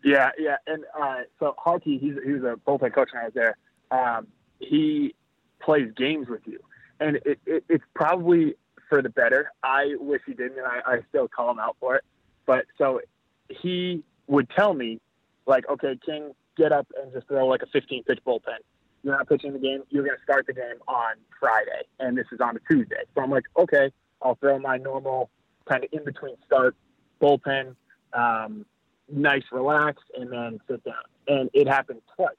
Yeah, 0.05 0.31
yeah, 0.39 0.57
and 0.67 0.85
uh, 0.99 1.23
so 1.39 1.55
Harkey, 1.59 1.99
he's 1.99 2.15
he 2.25 2.33
was 2.33 2.43
a 2.43 2.57
bullpen 2.69 2.95
coach 2.95 3.11
when 3.13 3.23
I 3.23 3.25
was 3.25 3.35
there. 3.35 3.57
Um, 3.91 4.29
he 4.61 5.15
plays 5.61 5.91
games 5.97 6.29
with 6.29 6.43
you, 6.47 6.61
and 7.01 7.17
it, 7.25 7.39
it, 7.47 7.65
it's 7.69 7.85
probably 7.95 8.55
for 8.89 9.03
the 9.03 9.09
better. 9.09 9.51
I 9.63 9.95
wish 9.99 10.23
he 10.27 10.35
didn't, 10.35 10.59
and 10.59 10.67
I, 10.67 10.81
I 10.87 10.99
still 11.09 11.29
call 11.29 11.51
him 11.51 11.59
out 11.59 11.77
for 11.81 11.97
it. 11.97 12.05
But 12.47 12.67
so 12.77 13.01
he 13.49 14.03
would 14.27 14.49
tell 14.51 14.75
me, 14.75 15.01
like, 15.47 15.69
okay, 15.69 15.99
King, 16.05 16.33
get 16.57 16.73
up 16.73 16.87
and 17.01 17.13
just 17.13 17.29
throw 17.29 17.47
like 17.47 17.63
a 17.63 17.67
15 17.67 18.05
pitch 18.05 18.21
bullpen. 18.27 18.59
You're 19.03 19.17
not 19.17 19.29
pitching 19.29 19.53
the 19.53 19.59
game. 19.59 19.83
You're 19.91 20.05
going 20.05 20.17
to 20.17 20.23
start 20.23 20.47
the 20.47 20.53
game 20.53 20.81
on 20.89 21.15
Friday, 21.39 21.87
and 22.01 22.17
this 22.17 22.27
is 22.33 22.41
on 22.41 22.57
a 22.57 22.61
Tuesday. 22.71 23.03
So 23.15 23.23
I'm 23.23 23.31
like, 23.31 23.45
okay, 23.57 23.93
I'll 24.23 24.35
throw 24.37 24.59
my 24.59 24.77
normal 24.77 25.31
kind 25.69 25.85
of 25.85 25.91
in 25.93 26.05
between 26.05 26.35
start 26.45 26.75
bullpen, 27.21 27.77
um, 28.13 28.65
nice, 29.11 29.45
relax, 29.53 30.03
and 30.17 30.33
then 30.33 30.61
sit 30.69 30.85
down. 30.85 30.95
And 31.27 31.51
it 31.53 31.69
happened 31.69 32.03
twice. 32.17 32.37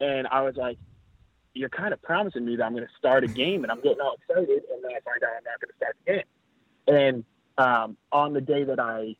And 0.00 0.26
I 0.28 0.42
was 0.42 0.56
like, 0.56 0.78
you're 1.54 1.68
kind 1.68 1.92
of 1.92 2.00
promising 2.02 2.44
me 2.44 2.56
that 2.56 2.64
I'm 2.64 2.72
going 2.72 2.86
to 2.86 2.92
start 2.98 3.24
a 3.24 3.28
game, 3.28 3.64
and 3.64 3.72
I'm 3.72 3.80
getting 3.80 4.00
all 4.00 4.14
excited, 4.14 4.62
and 4.72 4.84
then 4.84 4.92
I 4.92 5.00
find 5.00 5.22
out 5.22 5.30
I'm 5.36 5.44
not 5.44 5.60
going 5.60 5.70
to 5.70 5.76
start 5.76 5.96
the 6.06 6.12
game. 6.12 6.24
And 6.86 7.24
um, 7.58 7.96
on 8.12 8.32
the 8.32 8.40
day 8.40 8.64
that 8.64 8.78
I 8.78 9.16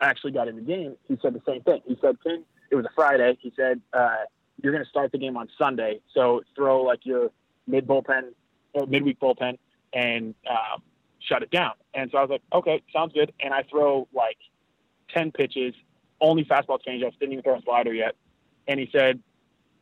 actually 0.00 0.32
got 0.32 0.48
in 0.48 0.56
the 0.56 0.62
game, 0.62 0.96
he 1.06 1.18
said 1.20 1.34
the 1.34 1.42
same 1.46 1.62
thing. 1.62 1.82
He 1.86 1.96
said, 2.00 2.16
King, 2.22 2.44
it 2.70 2.76
was 2.76 2.84
a 2.84 2.90
Friday. 2.94 3.38
He 3.40 3.52
said, 3.56 3.80
uh, 3.92 4.24
you're 4.62 4.72
going 4.72 4.84
to 4.84 4.90
start 4.90 5.12
the 5.12 5.18
game 5.18 5.36
on 5.36 5.48
Sunday. 5.58 6.00
So 6.14 6.42
throw 6.56 6.82
like 6.82 7.00
your 7.04 7.30
mid 7.66 7.86
bullpen 7.86 8.30
or 8.72 8.86
midweek 8.86 9.20
bullpen 9.20 9.58
and 9.92 10.34
um, 10.48 10.82
shut 11.20 11.42
it 11.42 11.50
down. 11.50 11.72
And 11.94 12.10
so 12.10 12.18
I 12.18 12.22
was 12.22 12.30
like, 12.30 12.42
okay, 12.52 12.82
sounds 12.92 13.12
good. 13.12 13.32
And 13.40 13.52
I 13.52 13.62
throw 13.70 14.08
like 14.12 14.38
10 15.14 15.32
pitches, 15.32 15.74
only 16.20 16.44
fastball 16.44 16.78
changeups, 16.86 17.18
didn't 17.18 17.32
even 17.32 17.42
throw 17.42 17.56
a 17.56 17.62
slider 17.62 17.92
yet. 17.92 18.14
And 18.66 18.80
he 18.80 18.88
said, 18.92 19.20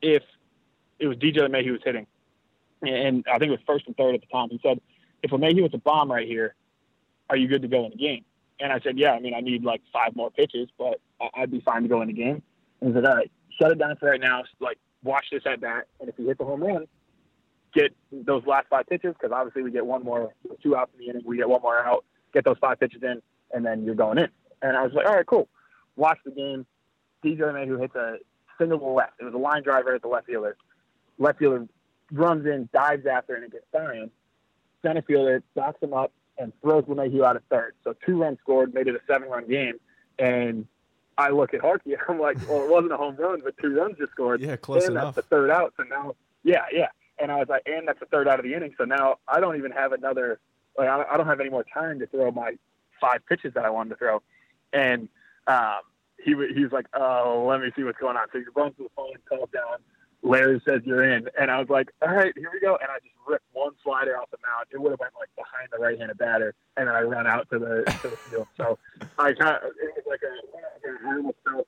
if 0.01 0.23
it 0.99 1.07
was 1.07 1.17
DJ 1.17 1.39
LeMahieu 1.39 1.67
who 1.67 1.73
was 1.73 1.81
hitting, 1.85 2.07
and 2.83 3.25
I 3.33 3.39
think 3.39 3.49
it 3.49 3.53
was 3.53 3.61
first 3.67 3.87
and 3.87 3.97
third 3.97 4.15
at 4.15 4.21
the 4.21 4.27
time, 4.27 4.49
he 4.51 4.61
said, 4.63 4.81
if 5.23 5.31
LeMahieu 5.31 5.63
hits 5.63 5.75
a 5.75 5.79
bomb 5.79 6.11
right 6.11 6.27
here, 6.27 6.55
are 7.31 7.37
you 7.37 7.49
good 7.49 7.63
to 7.63 7.69
go 7.69 7.85
in 7.85 7.91
the 7.91 7.97
game? 7.97 8.25
And 8.61 8.73
I 8.73 8.81
said, 8.81 8.99
yeah, 8.99 9.13
I 9.13 9.21
mean, 9.21 9.35
I 9.35 9.41
need 9.41 9.65
like 9.65 9.83
five 9.93 10.15
more 10.15 10.31
pitches, 10.31 10.69
but 10.79 11.01
I'd 11.35 11.51
be 11.51 11.61
fine 11.61 11.83
to 11.83 11.89
go 11.89 12.03
in 12.03 12.09
the 12.09 12.15
game. 12.15 12.43
And 12.81 12.91
he 12.91 12.95
said, 12.95 13.07
all 13.07 13.17
right, 13.17 13.31
shut 13.61 13.73
it 13.73 13.79
down 13.79 13.97
for 13.97 14.11
right 14.11 14.21
now. 14.21 14.43
Like, 14.61 14.79
watch 15.03 15.27
this 15.31 15.43
at 15.47 15.61
bat. 15.61 15.87
And 16.01 16.09
if 16.09 16.15
you 16.19 16.27
hit 16.29 16.39
the 16.39 16.45
home 16.45 16.63
run, 16.63 16.87
get 17.75 17.95
those 18.13 18.45
last 18.47 18.69
five 18.69 18.87
pitches, 18.87 19.15
because 19.15 19.33
obviously 19.33 19.63
we 19.63 19.71
get 19.71 19.87
one 19.87 20.03
more, 20.03 20.33
two 20.63 20.77
outs 20.77 20.93
in 20.95 21.05
the 21.05 21.11
inning, 21.11 21.23
we 21.25 21.37
get 21.37 21.49
one 21.49 21.63
more 21.63 21.79
out, 21.85 22.05
get 22.35 22.45
those 22.45 22.59
five 22.61 22.79
pitches 22.79 23.03
in, 23.03 23.23
and 23.53 23.65
then 23.65 23.85
you're 23.85 23.95
going 23.95 24.19
in. 24.19 24.29
And 24.61 24.77
I 24.77 24.83
was 24.83 24.93
like, 24.93 25.07
all 25.07 25.15
right, 25.15 25.27
cool. 25.27 25.49
Watch 25.97 26.19
the 26.25 26.31
game. 26.31 26.67
DJ 27.25 27.39
LeMahieu 27.41 27.81
hits 27.81 27.95
a 27.95 28.17
single 28.59 28.79
to 28.79 28.85
the 28.85 28.91
left. 28.91 29.15
It 29.21 29.25
was 29.25 29.35
a 29.35 29.39
line 29.39 29.63
driver 29.63 29.95
at 29.95 30.03
the 30.03 30.09
left 30.09 30.27
fielder. 30.27 30.57
Left 31.19 31.39
fielder 31.39 31.69
runs 32.11 32.47
in, 32.47 32.69
dives 32.73 33.07
after, 33.07 33.35
and 33.35 33.45
it 33.45 33.53
gets 33.53 33.65
him. 33.73 34.11
Center 34.83 35.03
fielder 35.03 35.43
backs 35.55 35.81
him 35.83 35.93
up, 35.93 36.13
and 36.39 36.53
throws 36.61 36.85
LeMahieu 36.85 37.25
out 37.25 37.37
of 37.37 37.43
third. 37.51 37.75
So 37.85 37.95
two 38.05 38.21
runs 38.21 38.39
scored, 38.41 38.75
made 38.75 38.89
it 38.89 38.95
a 38.95 39.01
seven 39.07 39.29
run 39.29 39.47
game. 39.49 39.75
And 40.19 40.67
I 41.17 41.31
look 41.31 41.55
at 41.55 41.61
Harkey, 41.61 41.95
I'm 42.09 42.19
like, 42.19 42.37
well, 42.49 42.65
it 42.65 42.71
wasn't 42.71 42.93
a 42.93 42.97
home 42.97 43.17
run, 43.17 43.41
but 43.45 43.55
two 43.59 43.75
runs 43.77 43.99
just 43.99 44.13
scored. 44.13 44.41
Yeah, 44.41 44.57
close 44.57 44.85
and 44.85 44.93
enough. 44.93 45.15
that's 45.15 45.29
the 45.29 45.37
third 45.37 45.51
out. 45.51 45.75
So 45.77 45.85
now, 45.85 46.15
yeah, 46.43 46.65
yeah. 46.73 46.89
And 47.19 47.31
I 47.31 47.37
was 47.37 47.49
like, 47.49 47.63
and 47.67 47.87
that's 47.87 48.01
the 48.01 48.07
third 48.07 48.27
out 48.27 48.39
of 48.41 48.45
the 48.45 48.55
inning. 48.55 48.75
So 48.77 48.85
now 48.85 49.19
I 49.29 49.41
don't 49.41 49.57
even 49.57 49.71
have 49.71 49.93
another, 49.93 50.41
like, 50.77 50.89
I 50.89 51.05
I 51.05 51.17
don't 51.17 51.27
have 51.27 51.41
any 51.41 51.51
more 51.51 51.65
time 51.65 51.99
to 52.01 52.07
throw 52.07 52.31
my 52.31 52.57
five 53.01 53.25
pitches 53.29 53.55
that 53.55 53.65
I 53.65 53.71
wanted 53.71 53.91
to 53.91 53.97
throw. 53.97 54.23
And 54.73 55.09
um, 55.47 55.81
he, 56.25 56.35
wa- 56.35 56.53
he 56.55 56.63
was 56.63 56.73
like, 56.73 56.87
oh, 56.95 57.45
let 57.49 57.61
me 57.61 57.71
see 57.77 57.83
what's 57.85 57.99
going 57.99 58.17
on. 58.17 58.27
So 58.33 58.39
he 58.39 58.45
runs 58.55 58.77
to 58.77 58.85
the 58.85 58.89
phone, 58.97 59.13
calls 59.29 59.51
down. 59.53 59.79
Larry 60.25 60.63
says 60.69 60.83
you're 60.85 61.03
in, 61.03 61.29
and 61.41 61.51
I 61.51 61.59
was 61.59 61.69
like, 61.69 61.89
all 62.01 62.15
right, 62.15 62.33
here 62.37 62.49
we 62.53 62.61
go. 62.61 62.77
And 62.77 62.89
I 62.91 62.99
just 63.03 63.15
ripped 63.27 63.45
one 63.53 63.73
slider 63.83 64.17
off 64.17 64.31
the 64.31 64.39
mound. 64.47 64.67
It 64.71 64.81
would 64.81 64.91
have 64.93 65.01
went 65.01 65.13
like 65.19 65.31
behind 65.35 65.69
the 65.73 65.79
right-handed 65.79 66.17
batter, 66.17 66.55
and 66.77 66.87
then 66.87 66.95
I 66.95 67.01
ran 67.01 67.27
out 67.27 67.49
to 67.51 67.59
the 67.59 67.83
to 68.03 68.09
the 68.11 68.17
field. 68.31 68.47
So 68.57 68.79
I 69.19 69.33
kind 69.33 69.57
of 69.57 69.73
it 69.83 69.93
was 69.97 70.05
like 70.09 70.21
a 70.23 71.09
I 71.09 71.17
almost 71.17 71.39
felt 71.45 71.67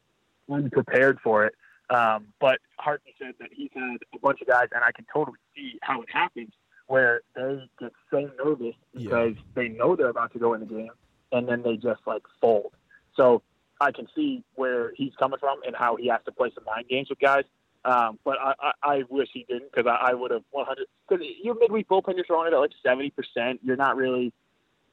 unprepared 0.49 1.19
for 1.21 1.45
it. 1.47 1.55
Um, 1.91 2.29
but 2.41 2.61
Harkey 2.79 3.15
said 3.19 3.35
that 3.41 3.49
he's 3.53 3.71
had 3.75 3.99
a 4.15 4.19
bunch 4.21 4.41
of 4.41 4.47
guys, 4.47 4.69
and 4.73 4.85
I 4.85 4.93
can 4.93 5.05
totally 5.13 5.39
see 5.57 5.79
how 5.83 6.01
it 6.03 6.09
happens, 6.13 6.53
where 6.87 7.23
they 7.35 7.69
get 7.81 7.93
so 8.11 8.31
nervous 8.45 8.75
Yeah. 8.93 9.03
because 9.03 9.35
they 9.55 9.69
know 9.69 9.97
they're 9.97 10.09
about 10.11 10.33
to 10.33 10.39
go 10.39 10.55
in 10.55 10.61
the 10.61 10.67
game, 10.67 10.91
and 11.33 11.49
then 11.49 11.63
they 11.63 11.77
just 11.77 12.01
like 12.07 12.23
fold. 12.41 12.73
So 13.17 13.43
I 13.81 13.93
can 13.93 14.07
see 14.15 14.43
where 14.55 14.93
he's 14.97 15.13
coming 15.19 15.39
from 15.39 15.61
and 15.67 15.75
how 15.75 15.97
he 15.97 16.09
has 16.09 16.21
to 16.27 16.33
play 16.33 16.51
some 16.55 16.65
mind 16.65 16.89
games 16.89 17.09
with 17.11 17.19
guys. 17.19 17.45
Um, 17.85 18.19
but 18.25 18.39
I, 18.41 18.55
I, 18.61 18.73
I 18.83 19.03
wish 19.11 19.29
he 19.33 19.45
didn't 19.49 19.71
because 19.73 19.87
I, 19.87 20.11
I 20.11 20.15
would 20.15 20.31
have 20.31 20.43
100. 20.51 20.87
Because 21.09 21.25
your 21.43 21.55
midweek 21.59 21.89
bullpen, 21.89 22.17
you're 22.17 22.25
throwing 22.25 22.51
it 22.51 22.55
at 22.55 22.59
like 22.59 22.71
70 22.83 23.11
percent. 23.11 23.61
You're 23.63 23.77
not 23.77 23.97
really 23.97 24.33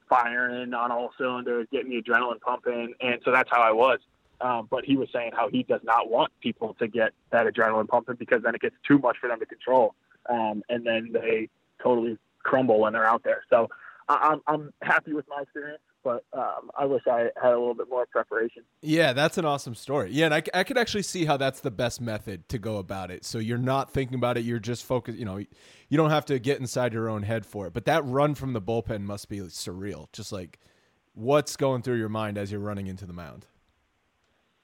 firing 0.08 0.74
on 0.74 0.92
all 0.92 1.10
cylinders, 1.16 1.66
getting 1.72 1.90
the 1.90 2.02
adrenaline 2.02 2.40
pumping, 2.40 2.92
and 3.00 3.20
so 3.24 3.32
that's 3.32 3.48
how 3.50 3.62
I 3.62 3.72
was. 3.72 3.98
Um, 4.42 4.66
but 4.70 4.84
he 4.84 4.96
was 4.96 5.08
saying 5.12 5.30
how 5.34 5.48
he 5.48 5.62
does 5.62 5.80
not 5.84 6.10
want 6.10 6.32
people 6.40 6.74
to 6.80 6.88
get 6.88 7.12
that 7.30 7.46
adrenaline 7.46 7.88
pumping 7.88 8.16
because 8.16 8.42
then 8.42 8.54
it 8.54 8.60
gets 8.60 8.74
too 8.86 8.98
much 8.98 9.16
for 9.18 9.28
them 9.28 9.38
to 9.38 9.46
control, 9.46 9.94
um, 10.28 10.62
and 10.68 10.84
then 10.84 11.10
they 11.12 11.48
totally 11.82 12.18
crumble 12.42 12.80
when 12.80 12.92
they're 12.92 13.06
out 13.06 13.22
there. 13.22 13.44
So 13.48 13.70
I, 14.08 14.32
I'm, 14.32 14.40
I'm 14.46 14.72
happy 14.82 15.14
with 15.14 15.26
my 15.28 15.42
experience, 15.42 15.80
but 16.02 16.24
um, 16.32 16.70
I 16.78 16.84
wish 16.84 17.02
I 17.06 17.28
had 17.42 17.52
a 17.52 17.58
little 17.58 17.74
bit 17.74 17.88
more 17.88 18.06
preparation. 18.06 18.62
Yeah, 18.80 19.12
that's 19.12 19.38
an 19.38 19.44
awesome 19.44 19.74
story. 19.74 20.10
Yeah, 20.12 20.26
and 20.26 20.34
I, 20.34 20.42
I 20.54 20.64
could 20.64 20.78
actually 20.78 21.02
see 21.02 21.24
how 21.24 21.36
that's 21.36 21.60
the 21.60 21.70
best 21.70 22.00
method 22.00 22.48
to 22.48 22.58
go 22.58 22.78
about 22.78 23.10
it. 23.10 23.24
So 23.24 23.38
you're 23.38 23.58
not 23.58 23.92
thinking 23.92 24.14
about 24.14 24.36
it, 24.36 24.44
you're 24.44 24.58
just 24.58 24.84
focused, 24.84 25.18
you 25.18 25.24
know, 25.24 25.36
you 25.36 25.96
don't 25.96 26.10
have 26.10 26.24
to 26.26 26.38
get 26.38 26.60
inside 26.60 26.92
your 26.92 27.08
own 27.08 27.22
head 27.22 27.46
for 27.46 27.66
it. 27.66 27.72
But 27.72 27.84
that 27.86 28.04
run 28.04 28.34
from 28.34 28.52
the 28.52 28.62
bullpen 28.62 29.02
must 29.02 29.28
be 29.28 29.38
surreal. 29.40 30.10
Just 30.12 30.32
like 30.32 30.58
what's 31.14 31.56
going 31.56 31.82
through 31.82 31.98
your 31.98 32.08
mind 32.08 32.38
as 32.38 32.50
you're 32.50 32.60
running 32.60 32.86
into 32.86 33.06
the 33.06 33.12
mound. 33.12 33.46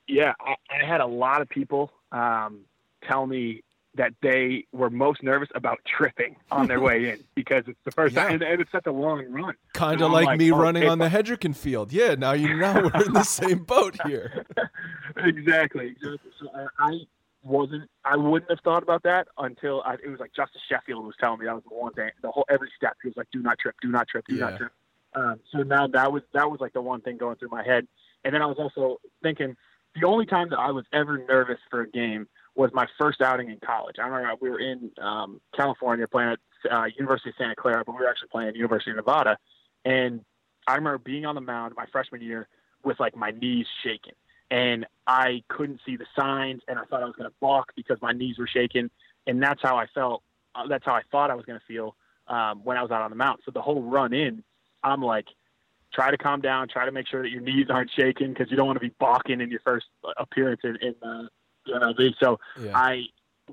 Yeah, 0.06 0.32
I, 0.40 0.54
I 0.70 0.86
had 0.86 1.00
a 1.00 1.06
lot 1.06 1.42
of 1.42 1.48
people 1.48 1.92
um, 2.12 2.60
tell 3.02 3.26
me 3.26 3.62
that 3.98 4.14
they 4.22 4.64
were 4.72 4.88
most 4.88 5.22
nervous 5.22 5.48
about 5.54 5.78
tripping 5.86 6.36
on 6.50 6.66
their 6.68 6.80
way 6.80 7.10
in 7.10 7.18
because 7.34 7.64
it's 7.66 7.78
the 7.84 7.90
first 7.90 8.14
Yeah. 8.14 8.22
time, 8.24 8.32
and, 8.34 8.42
and 8.42 8.60
it's 8.62 8.72
such 8.72 8.86
a 8.86 8.90
long 8.92 9.26
run. 9.30 9.54
Kind 9.74 10.00
of 10.00 10.06
I'm 10.06 10.12
like, 10.24 10.38
me 10.38 10.50
oh, 10.50 10.56
running 10.56 10.88
on 10.88 10.98
the 10.98 11.08
Hendricken 11.08 11.54
field. 11.54 11.92
Yeah, 11.92 12.14
now 12.14 12.32
you 12.32 12.56
know 12.56 12.90
we're 12.94 13.04
in 13.04 13.12
the 13.12 13.22
same 13.24 13.64
boat 13.64 14.00
here. 14.06 14.44
exactly. 15.16 15.88
exactly. 15.88 16.18
So 16.40 16.48
I, 16.54 16.66
I 16.78 16.98
wasn't. 17.42 17.88
I 18.04 18.16
wouldn't 18.16 18.50
have 18.50 18.60
thought 18.64 18.82
about 18.82 19.02
that 19.02 19.28
until 19.38 19.82
I, 19.84 19.94
it 19.94 20.08
was 20.08 20.20
like 20.20 20.32
Justus 20.34 20.62
Sheffield 20.68 21.04
was 21.04 21.14
telling 21.20 21.40
me 21.40 21.46
that 21.46 21.54
was 21.54 21.64
the 21.68 21.74
one 21.74 21.92
thing. 21.92 22.10
The 22.22 22.30
whole 22.30 22.44
every 22.48 22.70
step 22.76 22.96
he 23.02 23.08
was 23.08 23.16
like, 23.16 23.28
"Do 23.32 23.40
not 23.42 23.58
trip, 23.58 23.74
do 23.82 23.88
not 23.88 24.08
trip, 24.08 24.24
do 24.28 24.34
Yeah. 24.34 24.50
not 24.50 24.56
trip." 24.56 24.72
Um, 25.14 25.40
so 25.52 25.62
now 25.62 25.86
that 25.88 26.12
was 26.12 26.22
that 26.34 26.50
was 26.50 26.60
like 26.60 26.72
the 26.72 26.82
one 26.82 27.00
thing 27.00 27.16
going 27.16 27.36
through 27.36 27.48
my 27.50 27.64
head, 27.64 27.86
and 28.24 28.34
then 28.34 28.42
I 28.42 28.46
was 28.46 28.56
also 28.58 28.98
thinking 29.22 29.56
the 30.00 30.06
only 30.06 30.26
time 30.26 30.50
that 30.50 30.58
I 30.58 30.70
was 30.70 30.84
ever 30.92 31.18
nervous 31.28 31.58
for 31.70 31.80
a 31.80 31.90
game 31.90 32.28
was 32.58 32.70
my 32.74 32.86
first 32.98 33.20
outing 33.20 33.50
in 33.50 33.58
college. 33.64 33.96
I 33.98 34.06
remember 34.06 34.34
we 34.40 34.50
were 34.50 34.60
in 34.60 34.90
um, 35.00 35.40
California 35.56 36.06
playing 36.06 36.36
at 36.64 36.72
uh, 36.72 36.84
University 36.98 37.30
of 37.30 37.36
Santa 37.38 37.54
Clara, 37.54 37.84
but 37.84 37.92
we 37.92 38.00
were 38.00 38.08
actually 38.08 38.28
playing 38.28 38.48
at 38.48 38.56
University 38.56 38.90
of 38.90 38.96
Nevada, 38.96 39.38
and 39.84 40.24
I 40.68 40.74
remember 40.74 40.98
being 40.98 41.24
on 41.24 41.34
the 41.34 41.40
mound 41.40 41.74
my 41.76 41.86
freshman 41.90 42.20
year 42.20 42.46
with 42.84 43.00
like 43.00 43.16
my 43.16 43.30
knees 43.30 43.66
shaking. 43.82 44.12
And 44.50 44.86
I 45.06 45.42
couldn't 45.48 45.80
see 45.84 45.96
the 45.96 46.06
signs 46.18 46.62
and 46.68 46.78
I 46.78 46.84
thought 46.84 47.02
I 47.02 47.06
was 47.06 47.16
going 47.16 47.28
to 47.28 47.36
balk 47.40 47.72
because 47.74 47.98
my 48.00 48.12
knees 48.12 48.38
were 48.38 48.46
shaking. 48.46 48.90
And 49.26 49.42
that's 49.42 49.60
how 49.62 49.76
I 49.76 49.86
felt 49.94 50.22
uh, 50.54 50.66
that's 50.68 50.84
how 50.84 50.92
I 50.92 51.02
thought 51.10 51.30
I 51.30 51.34
was 51.34 51.44
going 51.44 51.58
to 51.58 51.64
feel 51.66 51.96
um, 52.28 52.60
when 52.64 52.76
I 52.76 52.82
was 52.82 52.90
out 52.90 53.02
on 53.02 53.10
the 53.10 53.16
mound. 53.16 53.40
So 53.44 53.50
the 53.50 53.62
whole 53.62 53.82
run 53.82 54.12
in 54.12 54.42
I'm 54.82 55.02
like 55.02 55.26
try 55.92 56.10
to 56.10 56.18
calm 56.18 56.42
down 56.42 56.68
try 56.68 56.84
to 56.84 56.92
make 56.92 57.08
sure 57.08 57.22
that 57.22 57.30
your 57.30 57.40
knees 57.40 57.66
aren't 57.70 57.90
shaking 57.98 58.28
because 58.28 58.50
you 58.50 58.56
don't 58.56 58.66
want 58.66 58.76
to 58.76 58.86
be 58.86 58.94
balking 59.00 59.40
in 59.40 59.50
your 59.50 59.60
first 59.60 59.86
appearance 60.18 60.60
in, 60.64 60.76
in 60.82 60.94
uh, 61.02 61.28
the 61.68 61.78
MLB 61.78 62.14
so 62.20 62.38
Yeah. 62.60 62.76
I 62.76 63.04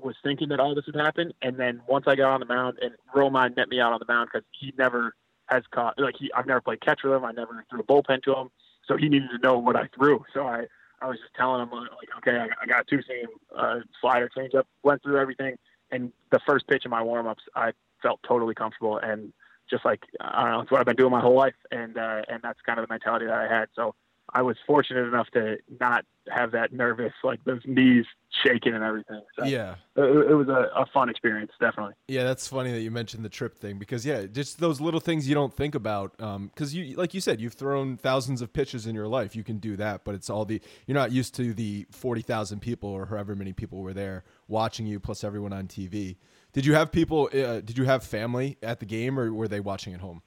was 0.02 0.14
thinking 0.22 0.48
that 0.50 0.60
all 0.60 0.74
this 0.74 0.86
would 0.86 0.94
happen, 0.94 1.32
and 1.42 1.56
then 1.56 1.80
once 1.88 2.04
I 2.06 2.16
got 2.16 2.30
on 2.32 2.40
the 2.40 2.46
mound, 2.46 2.78
and 2.82 2.92
Romine 3.14 3.56
met 3.56 3.68
me 3.68 3.80
out 3.80 3.92
on 3.92 3.98
the 3.98 4.12
mound 4.12 4.28
because 4.32 4.46
he 4.58 4.72
never 4.76 5.14
has 5.46 5.62
caught 5.70 5.98
like 5.98 6.16
he 6.18 6.32
I've 6.32 6.46
never 6.46 6.60
played 6.60 6.80
catch 6.80 7.00
with 7.02 7.12
him. 7.12 7.24
I 7.24 7.32
never 7.32 7.64
threw 7.70 7.80
a 7.80 7.84
bullpen 7.84 8.22
to 8.24 8.34
him, 8.34 8.50
so 8.86 8.96
he 8.96 9.08
needed 9.08 9.30
to 9.30 9.38
know 9.38 9.58
what 9.58 9.76
I 9.76 9.88
threw. 9.94 10.24
So 10.34 10.46
I 10.46 10.66
I 11.00 11.06
was 11.06 11.18
just 11.18 11.34
telling 11.34 11.62
him 11.62 11.70
like, 11.70 11.88
okay, 12.18 12.38
I, 12.38 12.48
I 12.62 12.66
got 12.66 12.86
two 12.88 13.00
seam 13.02 13.26
uh, 13.56 13.80
slider 14.00 14.30
changeup, 14.36 14.64
went 14.82 15.02
through 15.02 15.18
everything, 15.18 15.56
and 15.90 16.12
the 16.30 16.40
first 16.46 16.66
pitch 16.66 16.84
in 16.84 16.90
my 16.90 17.02
warm 17.02 17.26
ups, 17.26 17.42
I 17.54 17.72
felt 18.02 18.20
totally 18.26 18.54
comfortable 18.54 18.98
and 18.98 19.32
just 19.70 19.84
like 19.84 20.04
I 20.20 20.42
don't 20.42 20.52
know, 20.52 20.60
it's 20.60 20.70
what 20.70 20.80
I've 20.80 20.86
been 20.86 20.96
doing 20.96 21.10
my 21.10 21.20
whole 21.20 21.34
life, 21.34 21.54
and 21.70 21.96
uh, 21.96 22.22
and 22.28 22.40
that's 22.42 22.60
kind 22.64 22.78
of 22.78 22.86
the 22.86 22.92
mentality 22.92 23.26
that 23.26 23.34
I 23.34 23.48
had. 23.52 23.68
So 23.74 23.94
I 24.32 24.42
was 24.42 24.56
fortunate 24.66 25.06
enough 25.06 25.28
to 25.34 25.58
not 25.80 26.04
have 26.28 26.52
that 26.52 26.72
nervous, 26.72 27.12
like 27.22 27.44
those 27.44 27.60
knees 27.64 28.04
shaking 28.44 28.74
and 28.74 28.82
everything. 28.82 29.22
So 29.38 29.44
yeah, 29.44 29.76
it, 29.94 30.30
it 30.30 30.34
was 30.34 30.48
a, 30.48 30.68
a, 30.74 30.86
fun 30.92 31.08
experience, 31.08 31.52
definitely. 31.60 31.94
Yeah, 32.08 32.24
that's 32.24 32.48
funny 32.48 32.72
that 32.72 32.80
you 32.80 32.90
mentioned 32.90 33.24
the 33.24 33.28
trip 33.28 33.56
thing 33.56 33.78
because 33.78 34.04
yeah, 34.04 34.26
just 34.26 34.58
those 34.58 34.80
little 34.80 35.00
things 35.00 35.28
you 35.28 35.34
don't 35.34 35.54
think 35.54 35.74
about. 35.74 36.16
Because 36.16 36.74
um, 36.74 36.80
you, 36.80 36.96
like 36.96 37.14
you 37.14 37.20
said, 37.20 37.40
you've 37.40 37.54
thrown 37.54 37.96
thousands 37.96 38.42
of 38.42 38.52
pitches 38.52 38.86
in 38.86 38.94
your 38.94 39.06
life. 39.06 39.36
You 39.36 39.44
can 39.44 39.58
do 39.58 39.76
that, 39.76 40.04
but 40.04 40.14
it's 40.14 40.28
all 40.28 40.44
the 40.44 40.60
you're 40.86 40.96
not 40.96 41.12
used 41.12 41.34
to 41.36 41.54
the 41.54 41.86
forty 41.90 42.22
thousand 42.22 42.60
people 42.60 42.90
or 42.90 43.06
however 43.06 43.36
many 43.36 43.52
people 43.52 43.80
were 43.80 43.94
there 43.94 44.24
watching 44.48 44.86
you, 44.86 44.98
plus 44.98 45.22
everyone 45.22 45.52
on 45.52 45.68
TV. 45.68 46.16
Did 46.52 46.66
you 46.66 46.74
have 46.74 46.90
people? 46.90 47.28
Uh, 47.32 47.60
did 47.60 47.78
you 47.78 47.84
have 47.84 48.02
family 48.02 48.58
at 48.62 48.80
the 48.80 48.86
game, 48.86 49.18
or 49.18 49.32
were 49.32 49.48
they 49.48 49.60
watching 49.60 49.94
at 49.94 50.00
home? 50.00 50.22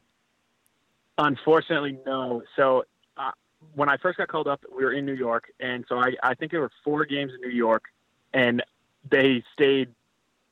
Unfortunately, 1.18 2.00
no. 2.06 2.42
So 2.56 2.86
uh, 3.18 3.32
when 3.74 3.90
I 3.90 3.98
first 3.98 4.18
got 4.18 4.28
called 4.28 4.48
up, 4.48 4.62
we 4.76 4.84
were 4.84 4.94
in 4.94 5.06
New 5.06 5.14
York, 5.14 5.52
and 5.60 5.86
so 5.88 5.98
I, 5.98 6.14
I 6.24 6.34
think 6.34 6.52
there 6.52 6.62
were 6.62 6.72
four 6.84 7.06
games 7.06 7.34
in 7.34 7.42
New 7.42 7.56
York, 7.56 7.86
and 8.34 8.64
they 9.10 9.44
stayed 9.54 9.90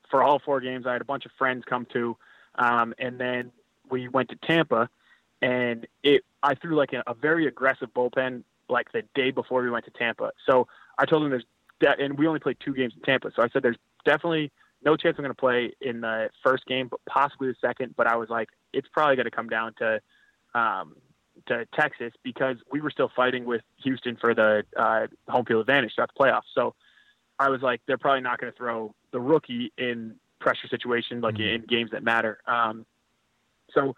for 0.10 0.24
all 0.24 0.40
four 0.40 0.62
games. 0.62 0.86
I 0.86 0.94
had 0.94 1.02
a 1.02 1.06
bunch 1.06 1.26
of 1.26 1.32
friends 1.38 1.64
come 1.66 1.86
to, 1.94 2.18
um, 2.56 2.94
and 2.98 3.20
then 3.20 3.52
we 3.90 4.08
went 4.08 4.30
to 4.30 4.36
Tampa, 4.36 4.90
and 5.42 5.88
it 6.04 6.24
I 6.44 6.56
threw 6.56 6.76
like 6.76 6.94
a, 6.94 7.04
a 7.08 7.14
very 7.14 7.48
aggressive 7.48 7.94
bullpen 7.94 8.44
like 8.70 8.92
the 8.92 9.04
day 9.16 9.32
before 9.32 9.62
we 9.62 9.70
went 9.70 9.86
to 9.86 9.92
Tampa. 9.92 10.32
So 10.46 10.68
I 10.98 11.06
told 11.06 11.24
them 11.24 11.30
there's 11.30 11.46
de- 11.80 12.04
and 12.04 12.18
we 12.18 12.28
only 12.28 12.40
played 12.40 12.58
two 12.64 12.74
games 12.74 12.94
in 12.96 13.02
Tampa. 13.02 13.32
So 13.36 13.42
I 13.42 13.50
said 13.50 13.64
there's 13.64 13.78
definitely 14.06 14.52
no 14.84 14.96
chance 14.96 15.16
I'm 15.18 15.24
going 15.24 15.34
to 15.34 15.40
play 15.40 15.74
in 15.82 16.02
the 16.02 16.30
first 16.44 16.66
game, 16.66 16.88
but 16.88 17.00
possibly 17.06 17.48
the 17.50 17.56
second. 17.62 17.96
But 17.96 18.08
I 18.08 18.16
was 18.16 18.30
like, 18.30 18.50
it's 18.74 18.88
probably 18.92 19.16
going 19.16 19.26
to 19.26 19.32
come 19.32 19.50
down 19.50 19.74
to 19.80 20.02
um, 20.54 20.96
to 21.48 21.66
Texas 21.74 22.14
because 22.24 22.58
we 22.72 22.82
were 22.82 22.90
still 22.90 23.12
fighting 23.16 23.46
with 23.46 23.62
Houston 23.84 24.18
for 24.18 24.34
the 24.34 24.64
uh, 24.78 25.08
home 25.28 25.46
field 25.46 25.62
advantage 25.62 25.94
throughout 25.96 26.12
the 26.16 26.24
playoffs. 26.24 26.50
So 26.54 26.76
I 27.40 27.50
was 27.50 27.62
like, 27.62 27.82
they're 27.88 27.98
probably 27.98 28.22
not 28.22 28.40
going 28.40 28.52
to 28.52 28.58
throw 28.58 28.94
the 29.12 29.20
rookie 29.20 29.72
in 29.78 30.16
pressure 30.40 30.68
situations 30.70 31.24
like 31.24 31.36
mm-hmm. 31.36 31.62
in 31.62 31.66
games 31.68 31.92
that 31.92 32.04
matter. 32.04 32.40
Um, 32.48 32.86
so 33.74 33.96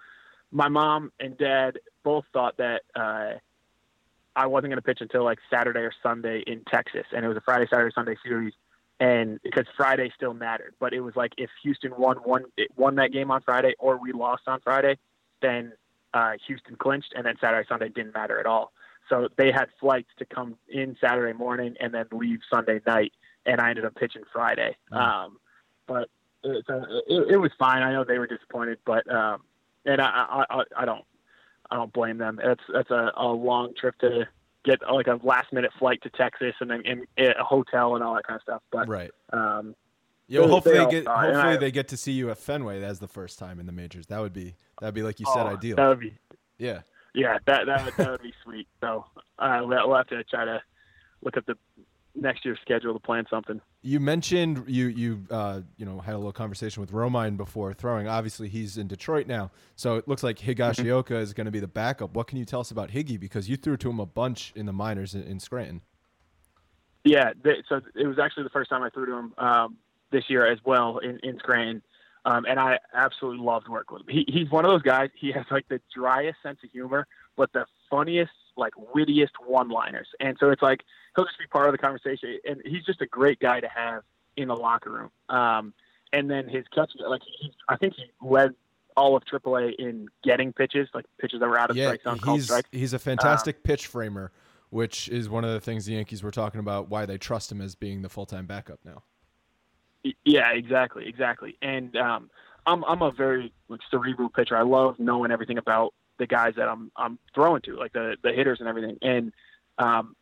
my 0.52 0.67
mom 0.67 1.12
and 1.19 1.38
dad 1.38 1.80
both 2.04 2.25
thought 2.34 2.58
that 2.58 2.82
uh, 2.95 3.34
I 4.36 4.47
wasn't 4.47 4.71
going 4.71 4.78
to 4.78 4.82
pitch 4.82 4.99
until 5.02 5.23
like 5.23 5.39
Saturday 5.49 5.82
or 5.82 5.93
Sunday 6.02 6.43
in 6.45 6.63
Texas, 6.71 7.06
and 7.15 7.23
it 7.23 7.28
was 7.28 7.38
a 7.38 7.41
Friday, 7.41 7.67
Saturday, 7.69 7.93
Sunday 7.93 8.15
series. 8.23 8.54
And 9.02 9.39
because 9.43 9.65
Friday 9.78 10.12
still 10.13 10.34
mattered, 10.34 10.75
but 10.78 10.93
it 10.93 10.99
was 10.99 11.15
like 11.15 11.32
if 11.38 11.49
Houston 11.63 11.95
won 11.97 12.17
one 12.17 12.43
won 12.75 12.95
that 12.95 13.13
game 13.13 13.32
on 13.32 13.41
Friday 13.41 13.73
or 13.80 13.97
we 13.97 14.12
lost 14.12 14.43
on 14.47 14.60
Friday, 14.60 14.97
then 15.41 15.71
uh, 16.13 16.34
Houston 16.48 16.76
clinched, 16.76 17.13
and 17.15 17.26
then 17.26 17.36
Saturday 17.39 17.67
Sunday 17.67 17.89
didn't 17.89 18.13
matter 18.13 18.39
at 18.39 18.45
all. 18.45 18.72
So 19.10 19.28
they 19.38 19.52
had 19.52 19.67
flights 19.80 20.10
to 20.19 20.26
come 20.26 20.56
in 20.67 20.95
Saturday 21.02 21.38
morning 21.38 21.76
and 21.80 21.93
then 21.93 22.06
leave 22.12 22.39
Sunday 22.52 22.80
night, 22.86 23.12
and 23.45 23.60
I 23.60 23.69
ended 23.69 23.86
up 23.86 23.95
pitching 23.95 24.24
Friday. 24.32 24.76
Mm. 24.91 24.98
Um, 24.98 25.38
but 25.88 26.10
it, 26.43 26.63
it, 27.08 27.32
it, 27.32 27.38
was 27.38 27.52
fine. 27.58 27.82
I 27.82 27.91
know 27.91 28.04
they 28.04 28.19
were 28.19 28.28
disappointed, 28.28 28.78
but 28.86 29.10
um, 29.12 29.41
and 29.86 30.00
I, 30.00 30.45
I 30.50 30.63
I 30.78 30.86
don't 30.86 31.04
I 31.72 31.76
don't 31.76 31.91
blame 31.91 32.17
them. 32.17 32.39
It's 32.41 32.62
that's 32.72 32.91
a, 32.91 33.12
a 33.17 33.28
long 33.28 33.74
trip 33.80 33.98
to 34.00 34.28
get 34.65 34.80
like 34.91 35.08
a 35.08 35.19
last 35.24 35.52
minute 35.52 35.72
flight 35.80 36.02
to 36.04 36.10
Texas 36.10 36.54
and 36.60 36.69
then 36.69 36.82
in, 36.86 37.06
in 37.17 37.32
a 37.39 37.43
hotel 37.43 37.95
and 37.95 38.04
all 38.04 38.15
that 38.15 38.28
kind 38.28 38.38
of 38.38 38.43
stuff. 38.43 38.62
But 38.72 38.88
right. 38.88 39.12
Um, 39.32 39.76
yeah, 40.28 40.41
well, 40.41 40.50
hopefully 40.50 40.78
they, 40.78 40.86
they 40.86 40.91
get 40.91 41.08
hopefully 41.08 41.54
I, 41.54 41.58
they 41.58 41.72
get 41.72 41.88
to 41.88 41.98
see 41.98 42.12
you 42.12 42.30
at 42.30 42.38
Fenway 42.38 42.84
as 42.84 43.00
the 43.00 43.08
first 43.08 43.39
time 43.39 43.60
in 43.60 43.65
the 43.65 43.72
majors. 43.72 44.06
That 44.08 44.19
would 44.19 44.34
be 44.34 44.54
that'd 44.80 44.96
be 44.96 45.04
like 45.04 45.20
you 45.20 45.26
said, 45.34 45.46
oh, 45.46 45.50
ideal. 45.50 45.76
That 45.78 45.88
would 45.88 46.00
be 46.00 46.13
yeah, 46.58 46.82
yeah. 47.13 47.38
That 47.46 47.65
that 47.65 47.98
that 47.98 48.12
would 48.12 48.22
be 48.22 48.34
sweet. 48.44 48.68
So 48.82 49.06
uh, 49.38 49.62
we'll 49.63 49.96
have 49.96 50.08
to 50.08 50.24
try 50.26 50.46
to 50.46 50.62
look 51.22 51.38
at 51.38 51.46
the 51.46 51.56
next 52.15 52.44
year's 52.44 52.60
schedule 52.62 52.94
to 52.94 53.00
plan 53.00 53.26
something. 53.30 53.62
You 53.82 54.00
mentioned 54.00 54.65
you 54.68 54.88
you 54.88 55.26
uh, 55.32 55.62
you 55.78 55.86
know 55.86 56.00
had 56.00 56.15
a 56.15 56.18
little 56.18 56.34
conversation 56.34 56.82
with 56.82 56.92
Romine 56.92 57.38
before 57.38 57.74
throwing. 57.74 58.08
Obviously, 58.08 58.50
he's 58.50 58.78
in 58.78 58.88
Detroit 58.88 59.28
now, 59.28 59.52
so 59.76 59.96
it 59.96 60.08
looks 60.08 60.24
like 60.24 60.38
Higashioka 60.38 61.04
mm-hmm. 61.04 61.15
is 61.15 61.34
going 61.34 61.46
to 61.46 61.52
be 61.52 61.60
the 61.60 61.68
backup. 61.68 62.13
What 62.13 62.28
can 62.28 62.38
you 62.38 62.46
tell 62.46 62.60
us 62.60 62.72
about 62.72 62.89
Higgy 62.89 63.20
because 63.20 63.50
you 63.50 63.56
threw 63.56 63.78
to 63.78 63.89
him 63.89 64.00
a 64.00 64.06
bunch 64.06 64.52
in 64.56 64.65
the 64.65 64.74
minors 64.74 65.15
in, 65.15 65.24
in 65.24 65.39
Scranton? 65.39 65.82
Yeah, 67.06 67.32
they, 67.42 67.63
so 67.70 67.80
it 67.96 68.06
was 68.06 68.20
actually 68.20 68.44
the 68.44 68.50
first 68.50 68.70
time 68.70 68.84
I 68.84 68.89
threw 68.89 69.06
to 69.06 69.13
him. 69.13 69.34
Um, 69.38 69.78
this 70.12 70.24
year 70.28 70.52
as 70.52 70.60
well 70.65 70.98
in, 71.00 71.20
in 71.24 71.38
Scranton. 71.39 71.82
Um, 72.30 72.46
and 72.48 72.60
I 72.60 72.78
absolutely 72.94 73.44
loved 73.44 73.68
working 73.68 73.98
with 73.98 74.08
him. 74.08 74.15
He, 74.15 74.32
he's 74.32 74.52
one 74.52 74.63
of 74.63 74.70
those 74.70 74.84
guys. 74.84 75.10
He 75.15 75.32
has 75.32 75.46
like 75.50 75.68
the 75.68 75.82
driest 75.92 76.38
sense 76.44 76.60
of 76.63 76.70
humor, 76.70 77.08
but 77.36 77.52
the 77.54 77.65
funniest, 77.89 78.32
like 78.56 78.74
wittiest 78.94 79.34
one-liners. 79.44 80.08
And 80.20 80.38
so 80.39 80.52
it's 80.52 80.62
like 80.62 80.82
he'll 81.15 81.26
just 81.26 81.39
be 81.39 81.48
part 81.48 81.68
of 81.68 81.72
the 81.72 81.80
conversation. 81.80 82.38
And 82.48 82.62
he's 82.63 82.86
just 82.86 83.02
a 83.02 83.08
great 83.08 83.39
guy 83.39 83.62
to 83.62 83.68
have 83.68 84.04
in 84.38 84.50
the 84.50 84.56
locker 84.56 84.92
room. 84.92 85.10
Um, 85.36 85.74
and 86.13 86.30
then 86.30 86.48
his 86.48 86.65
catch, 86.74 86.92
like 87.00 87.22
he, 87.39 87.52
I 87.68 87.78
think 87.78 87.96
he 87.96 88.06
led 88.22 88.54
all 88.96 89.15
of 89.15 89.24
AAA 89.26 89.74
in 89.80 90.08
getting 90.24 90.54
pitches, 90.54 90.88
like 90.94 91.06
pitches 91.20 91.39
that 91.39 91.50
were 91.50 91.58
out 91.58 91.72
of 91.72 91.78
yeah, 91.78 91.96
strike 91.96 92.04
zone. 92.04 92.36
He's 92.36 92.52
he's 92.72 92.94
a 92.94 93.00
fantastic 93.00 93.56
um, 93.56 93.62
pitch 93.63 93.88
framer, 93.88 94.32
which 94.70 95.10
is 95.10 95.30
one 95.30 95.44
of 95.44 95.52
the 95.52 95.60
things 95.60 95.88
the 95.88 95.94
Yankees 95.94 96.22
were 96.22 96.32
talking 96.32 96.60
about 96.60 96.89
why 96.89 97.08
they 97.08 97.18
trust 97.18 97.52
him 97.52 97.60
as 97.60 97.74
being 97.74 98.04
the 98.04 98.10
full-time 98.10 98.46
backup 98.46 98.80
now. 98.86 99.02
Yeah, 100.24 100.52
exactly, 100.52 101.08
exactly. 101.08 101.58
And 101.62 101.96
um, 101.98 102.30
I'm 102.66 102.84
I'm 102.86 103.02
a 103.02 103.12
very 103.12 103.54
like 103.68 103.82
cerebral 103.92 104.30
pitcher. 104.30 104.56
I 104.56 104.62
love 104.62 105.00
knowing 105.00 105.32
everything 105.32 105.58
about 105.58 105.94
the 106.18 106.28
guys 106.28 106.54
that 106.56 106.68
I'm 106.68 106.92
I'm 106.96 107.20
throwing 107.34 107.62
to, 107.64 107.76
like 107.76 107.94
the 107.94 108.16
the 108.24 108.32
hitters 108.32 108.60
and 108.60 108.70
everything. 108.70 108.98
And 109.02 109.34
um, 109.78 110.16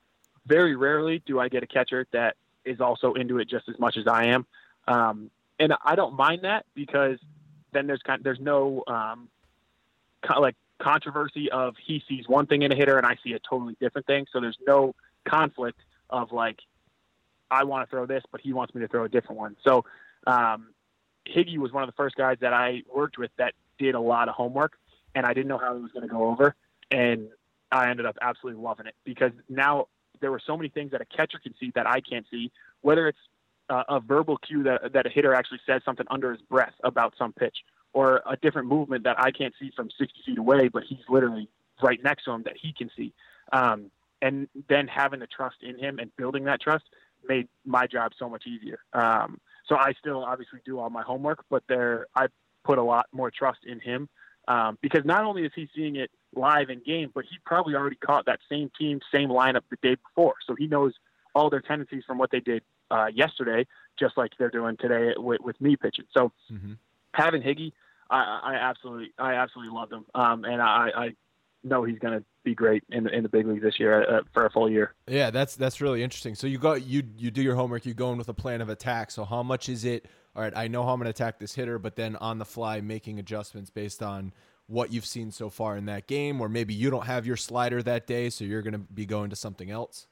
very 0.45 0.75
rarely 0.75 1.21
do 1.25 1.39
I 1.39 1.49
get 1.49 1.63
a 1.63 1.67
catcher 1.67 2.07
that 2.11 2.37
is 2.65 2.81
also 2.81 3.13
into 3.13 3.37
it 3.39 3.49
just 3.49 3.69
as 3.69 3.77
much 3.79 3.97
as 3.97 4.07
I 4.07 4.25
am. 4.27 4.45
Um, 4.87 5.29
and 5.59 5.73
I 5.83 5.95
don't 5.95 6.15
mind 6.15 6.43
that 6.43 6.65
because 6.73 7.17
then 7.71 7.87
there's 7.87 8.01
kind 8.01 8.19
of, 8.19 8.23
there's 8.23 8.39
no 8.39 8.83
um, 8.87 9.29
kind 10.21 10.37
of 10.37 10.41
like 10.41 10.55
controversy 10.79 11.51
of 11.51 11.75
he 11.83 12.03
sees 12.07 12.27
one 12.27 12.45
thing 12.45 12.61
in 12.61 12.71
a 12.71 12.75
hitter 12.75 12.97
and 12.97 13.05
I 13.05 13.17
see 13.23 13.33
a 13.33 13.39
totally 13.39 13.75
different 13.79 14.07
thing. 14.07 14.27
So 14.31 14.39
there's 14.39 14.57
no 14.65 14.95
conflict 15.25 15.79
of 16.09 16.31
like 16.31 16.59
I 17.49 17.63
want 17.63 17.87
to 17.87 17.89
throw 17.89 18.05
this, 18.05 18.23
but 18.31 18.41
he 18.41 18.53
wants 18.53 18.73
me 18.75 18.81
to 18.81 18.87
throw 18.87 19.05
a 19.05 19.09
different 19.09 19.37
one. 19.37 19.55
So 19.65 19.85
um, 20.25 20.69
Higgy 21.27 21.57
was 21.57 21.71
one 21.71 21.83
of 21.83 21.87
the 21.87 21.95
first 21.95 22.15
guys 22.15 22.37
that 22.41 22.53
I 22.53 22.83
worked 22.93 23.17
with 23.17 23.31
that 23.37 23.53
did 23.77 23.95
a 23.95 23.99
lot 23.99 24.29
of 24.29 24.35
homework, 24.35 24.73
and 25.15 25.25
I 25.25 25.33
didn't 25.33 25.47
know 25.47 25.57
how 25.57 25.75
he 25.75 25.81
was 25.81 25.91
going 25.91 26.07
to 26.07 26.13
go 26.13 26.29
over, 26.29 26.55
and 26.91 27.29
I 27.71 27.89
ended 27.89 28.05
up 28.05 28.17
absolutely 28.21 28.61
loving 28.61 28.87
it 28.87 28.95
because 29.03 29.31
now 29.49 29.87
there 30.19 30.31
were 30.31 30.41
so 30.45 30.57
many 30.57 30.69
things 30.69 30.91
that 30.91 31.01
a 31.01 31.05
catcher 31.05 31.39
can 31.39 31.53
see 31.59 31.71
that 31.75 31.87
I 31.87 32.01
can't 32.01 32.25
see, 32.31 32.51
whether 32.81 33.07
it's 33.07 33.17
uh, 33.69 33.83
a 33.89 33.99
verbal 33.99 34.37
cue 34.37 34.63
that, 34.63 34.93
that 34.93 35.05
a 35.05 35.09
hitter 35.09 35.33
actually 35.33 35.59
says 35.65 35.81
something 35.83 36.05
under 36.09 36.31
his 36.31 36.41
breath 36.41 36.73
about 36.83 37.13
some 37.17 37.33
pitch, 37.33 37.57
or 37.93 38.21
a 38.25 38.37
different 38.37 38.67
movement 38.67 39.03
that 39.03 39.19
I 39.19 39.31
can't 39.31 39.53
see 39.59 39.71
from 39.75 39.89
60 39.97 40.13
feet 40.25 40.37
away, 40.37 40.69
but 40.69 40.83
he's 40.87 40.99
literally 41.09 41.49
right 41.81 41.99
next 42.03 42.25
to 42.25 42.31
him 42.31 42.43
that 42.43 42.55
he 42.61 42.73
can 42.73 42.89
see. 42.95 43.13
Um, 43.51 43.91
and 44.21 44.47
then 44.67 44.87
having 44.87 45.19
the 45.19 45.27
trust 45.27 45.57
in 45.61 45.77
him 45.77 45.99
and 45.99 46.15
building 46.15 46.45
that 46.45 46.61
trust 46.61 46.85
made 47.27 47.47
my 47.65 47.87
job 47.87 48.11
so 48.17 48.29
much 48.29 48.45
easier. 48.47 48.79
Um, 48.93 49.39
so 49.67 49.75
I 49.75 49.93
still 49.99 50.23
obviously 50.23 50.59
do 50.65 50.79
all 50.79 50.89
my 50.89 51.03
homework, 51.03 51.45
but 51.49 51.63
there 51.67 52.07
I 52.15 52.27
put 52.63 52.77
a 52.77 52.83
lot 52.83 53.07
more 53.11 53.31
trust 53.31 53.59
in 53.65 53.79
him 53.79 54.09
um, 54.47 54.77
because 54.81 55.03
not 55.05 55.23
only 55.23 55.43
is 55.43 55.51
he 55.55 55.69
seeing 55.75 55.95
it 55.97 56.09
live 56.33 56.69
in 56.69 56.81
game, 56.85 57.11
but 57.13 57.25
he 57.29 57.37
probably 57.45 57.75
already 57.75 57.95
caught 57.97 58.25
that 58.25 58.39
same 58.49 58.71
team, 58.77 58.99
same 59.11 59.29
lineup 59.29 59.61
the 59.69 59.77
day 59.81 59.95
before, 59.95 60.35
so 60.45 60.55
he 60.55 60.67
knows 60.67 60.93
all 61.35 61.49
their 61.49 61.61
tendencies 61.61 62.03
from 62.05 62.17
what 62.17 62.31
they 62.31 62.39
did 62.39 62.63
uh, 62.89 63.07
yesterday, 63.13 63.65
just 63.99 64.17
like 64.17 64.31
they're 64.39 64.49
doing 64.49 64.77
today 64.77 65.13
with, 65.17 65.41
with 65.41 65.59
me 65.59 65.75
pitching. 65.75 66.05
So 66.15 66.31
mm-hmm. 66.51 66.73
having 67.13 67.41
Higgy, 67.41 67.73
I, 68.09 68.39
I 68.43 68.55
absolutely, 68.55 69.13
I 69.17 69.33
absolutely 69.33 69.73
loved 69.73 69.91
him, 69.91 70.05
um, 70.15 70.45
and 70.45 70.61
I, 70.61 70.91
I 70.95 71.15
know 71.67 71.83
he's 71.83 71.99
going 71.99 72.17
to 72.17 72.25
be 72.43 72.55
great 72.55 72.83
in 72.89 73.03
the 73.03 73.09
in 73.15 73.23
the 73.23 73.29
big 73.29 73.45
league 73.47 73.61
this 73.61 73.79
year 73.79 74.03
uh, 74.09 74.21
for 74.33 74.45
a 74.45 74.49
full 74.49 74.69
year. 74.69 74.93
Yeah, 75.07 75.29
that's 75.29 75.55
that's 75.55 75.81
really 75.81 76.03
interesting. 76.03 76.35
So 76.35 76.47
you 76.47 76.57
go 76.57 76.73
you 76.73 77.03
you 77.17 77.31
do 77.31 77.41
your 77.41 77.55
homework. 77.55 77.85
You 77.85 77.93
go 77.93 78.11
in 78.11 78.17
with 78.17 78.29
a 78.29 78.33
plan 78.33 78.61
of 78.61 78.69
attack. 78.69 79.11
So 79.11 79.25
how 79.25 79.43
much 79.43 79.69
is 79.69 79.85
it? 79.85 80.05
All 80.35 80.41
right, 80.43 80.53
I 80.55 80.67
know 80.67 80.83
how 80.83 80.93
I'm 80.93 80.99
going 80.99 81.05
to 81.05 81.09
attack 81.09 81.39
this 81.39 81.55
hitter, 81.55 81.79
but 81.79 81.95
then 81.95 82.15
on 82.17 82.37
the 82.37 82.45
fly 82.45 82.79
making 82.79 83.19
adjustments 83.19 83.69
based 83.69 84.03
on 84.03 84.33
what 84.67 84.91
you've 84.91 85.05
seen 85.05 85.31
so 85.31 85.49
far 85.49 85.77
in 85.77 85.85
that 85.85 86.07
game, 86.07 86.41
or 86.41 86.49
maybe 86.49 86.73
you 86.73 86.89
don't 86.89 87.05
have 87.05 87.25
your 87.25 87.37
slider 87.37 87.81
that 87.81 88.05
day, 88.05 88.29
so 88.29 88.43
you're 88.43 88.61
going 88.61 88.73
to 88.73 88.79
be 88.79 89.05
going 89.05 89.29
to 89.29 89.35
something 89.35 89.71
else. 89.71 90.07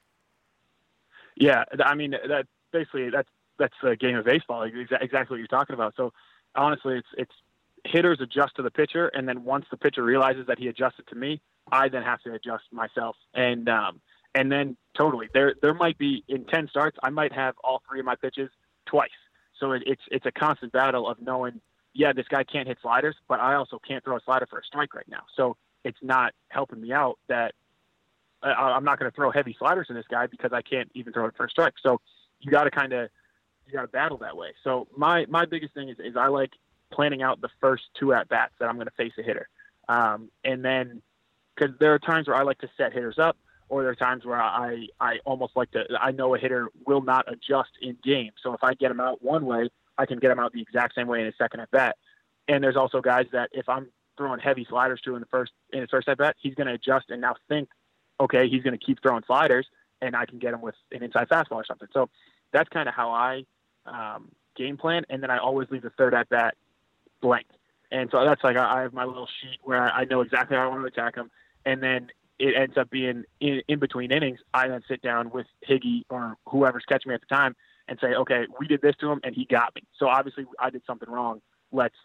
Yeah, 1.35 1.63
I 1.83 1.95
mean 1.95 2.11
that 2.11 2.47
basically 2.71 3.09
that's 3.09 3.29
that's 3.59 3.75
a 3.83 3.95
game 3.95 4.15
of 4.15 4.25
baseball. 4.25 4.63
Exactly 4.63 5.35
what 5.35 5.37
you're 5.37 5.47
talking 5.47 5.73
about. 5.73 5.93
So 5.95 6.11
honestly, 6.55 6.97
it's 6.97 7.07
it's 7.17 7.33
hitters 7.85 8.19
adjust 8.21 8.55
to 8.55 8.61
the 8.61 8.71
pitcher, 8.71 9.07
and 9.07 9.27
then 9.27 9.43
once 9.43 9.65
the 9.71 9.77
pitcher 9.77 10.03
realizes 10.03 10.47
that 10.47 10.59
he 10.59 10.67
adjusted 10.67 11.07
to 11.07 11.15
me, 11.15 11.41
I 11.71 11.89
then 11.89 12.03
have 12.03 12.21
to 12.23 12.33
adjust 12.33 12.63
myself. 12.71 13.15
And 13.33 13.69
um, 13.69 14.01
and 14.33 14.51
then 14.51 14.77
totally, 14.97 15.29
there 15.33 15.55
there 15.61 15.73
might 15.73 15.97
be 15.97 16.23
in 16.27 16.45
ten 16.45 16.67
starts, 16.67 16.97
I 17.03 17.09
might 17.09 17.33
have 17.33 17.55
all 17.63 17.81
three 17.87 17.99
of 17.99 18.05
my 18.05 18.15
pitches 18.15 18.49
twice. 18.85 19.09
So 19.59 19.71
it, 19.71 19.83
it's 19.85 20.01
it's 20.11 20.25
a 20.25 20.31
constant 20.31 20.71
battle 20.73 21.07
of 21.07 21.21
knowing, 21.21 21.61
yeah, 21.93 22.11
this 22.13 22.27
guy 22.29 22.43
can't 22.43 22.67
hit 22.67 22.77
sliders, 22.81 23.15
but 23.27 23.39
I 23.39 23.55
also 23.55 23.79
can't 23.87 24.03
throw 24.03 24.17
a 24.17 24.21
slider 24.25 24.45
for 24.49 24.59
a 24.59 24.63
strike 24.63 24.93
right 24.93 25.07
now. 25.07 25.23
So 25.35 25.55
it's 25.83 25.97
not 26.01 26.33
helping 26.49 26.81
me 26.81 26.91
out 26.91 27.19
that 27.29 27.53
I, 28.41 28.75
am 28.75 28.83
not 28.83 28.99
going 28.99 29.09
to 29.09 29.15
throw 29.15 29.31
heavy 29.31 29.55
sliders 29.57 29.87
in 29.89 29.95
this 29.95 30.05
guy 30.09 30.27
because 30.27 30.51
I 30.53 30.61
can't 30.61 30.89
even 30.93 31.13
throw 31.13 31.25
it 31.25 31.35
first 31.37 31.51
strike. 31.51 31.73
So 31.81 31.99
you 32.39 32.51
got 32.51 32.65
to 32.65 32.71
kind 32.71 32.93
of 32.93 33.09
you 33.65 33.73
got 33.73 33.83
to 33.83 33.87
battle 33.87 34.17
that 34.19 34.35
way. 34.35 34.49
So 34.63 34.87
my 34.95 35.25
my 35.29 35.45
biggest 35.45 35.73
thing 35.73 35.89
is 35.89 35.97
is 35.99 36.15
I 36.17 36.27
like 36.27 36.51
planning 36.91 37.21
out 37.21 37.41
the 37.41 37.49
first 37.59 37.83
two 37.99 38.13
at 38.13 38.29
bats 38.29 38.53
that 38.59 38.69
I'm 38.69 38.75
going 38.75 38.87
to 38.87 38.93
face 38.93 39.13
a 39.17 39.23
hitter, 39.23 39.47
um, 39.89 40.29
and 40.43 40.63
then 40.63 41.01
because 41.55 41.75
there 41.79 41.93
are 41.93 41.99
times 41.99 42.27
where 42.27 42.35
I 42.35 42.43
like 42.43 42.59
to 42.59 42.69
set 42.77 42.93
hitters 42.93 43.17
up, 43.17 43.37
or 43.69 43.83
there 43.83 43.91
are 43.91 43.95
times 43.95 44.25
where 44.25 44.41
I 44.41 44.87
I 44.99 45.19
almost 45.25 45.55
like 45.55 45.71
to 45.71 45.85
I 45.99 46.11
know 46.11 46.35
a 46.35 46.39
hitter 46.39 46.69
will 46.85 47.01
not 47.01 47.31
adjust 47.31 47.71
in 47.81 47.97
game. 48.03 48.31
So 48.41 48.53
if 48.53 48.63
I 48.63 48.73
get 48.73 48.91
him 48.91 48.99
out 48.99 49.23
one 49.23 49.45
way, 49.45 49.69
I 49.97 50.05
can 50.05 50.19
get 50.19 50.31
him 50.31 50.39
out 50.39 50.53
the 50.53 50.61
exact 50.61 50.95
same 50.95 51.07
way 51.07 51.21
in 51.21 51.27
a 51.27 51.33
second 51.37 51.61
at 51.61 51.71
bat. 51.71 51.97
And 52.47 52.63
there's 52.63 52.75
also 52.75 53.01
guys 53.01 53.25
that 53.31 53.49
if 53.53 53.67
I'm 53.67 53.87
throwing 54.17 54.39
heavy 54.39 54.65
sliders 54.69 55.01
to 55.01 55.15
in 55.15 55.21
the 55.21 55.27
first 55.27 55.51
in 55.71 55.81
his 55.81 55.89
first 55.89 56.07
at 56.07 56.17
bat, 56.17 56.35
he's 56.39 56.55
going 56.55 56.67
to 56.67 56.73
adjust 56.73 57.09
and 57.09 57.21
now 57.21 57.35
think, 57.49 57.69
okay, 58.19 58.47
he's 58.47 58.63
going 58.63 58.77
to 58.77 58.85
keep 58.85 59.01
throwing 59.01 59.23
sliders, 59.25 59.67
and 60.01 60.15
I 60.15 60.25
can 60.25 60.39
get 60.39 60.53
him 60.53 60.61
with 60.61 60.75
an 60.91 61.03
inside 61.03 61.29
fastball 61.29 61.57
or 61.57 61.65
something. 61.65 61.87
So 61.93 62.09
that's 62.51 62.69
kind 62.69 62.87
of 62.87 62.95
how 62.95 63.11
I 63.11 63.45
um, 63.85 64.29
game 64.55 64.77
plan, 64.77 65.05
and 65.09 65.21
then 65.23 65.31
I 65.31 65.37
always 65.37 65.69
leave 65.71 65.81
the 65.81 65.89
third 65.91 66.13
at 66.13 66.29
bat 66.29 66.55
blank. 67.21 67.47
And 67.91 68.09
so 68.11 68.25
that's 68.25 68.43
like 68.43 68.57
I 68.57 68.81
have 68.81 68.93
my 68.93 69.05
little 69.05 69.27
sheet 69.41 69.59
where 69.63 69.81
I 69.81 70.05
know 70.05 70.21
exactly 70.21 70.57
how 70.57 70.65
I 70.65 70.67
want 70.67 70.81
to 70.81 70.87
attack 70.87 71.15
him, 71.15 71.29
and 71.65 71.81
then 71.81 72.09
it 72.39 72.55
ends 72.55 72.77
up 72.77 72.89
being 72.89 73.23
in, 73.39 73.61
in 73.67 73.79
between 73.79 74.11
innings. 74.11 74.39
I 74.53 74.67
then 74.67 74.81
sit 74.87 75.01
down 75.01 75.31
with 75.31 75.47
Higgy 75.67 76.03
or 76.09 76.37
whoever's 76.47 76.83
catching 76.87 77.09
me 77.09 77.15
at 77.15 77.21
the 77.21 77.33
time 77.33 77.55
and 77.87 77.97
say, 78.01 78.13
okay, 78.13 78.45
we 78.59 78.67
did 78.67 78.81
this 78.81 78.95
to 78.99 79.11
him 79.11 79.19
and 79.23 79.35
he 79.35 79.45
got 79.45 79.73
me. 79.75 79.83
So 79.97 80.07
obviously 80.07 80.45
I 80.59 80.69
did 80.69 80.81
something 80.85 81.09
wrong. 81.09 81.41
Let's 81.71 81.95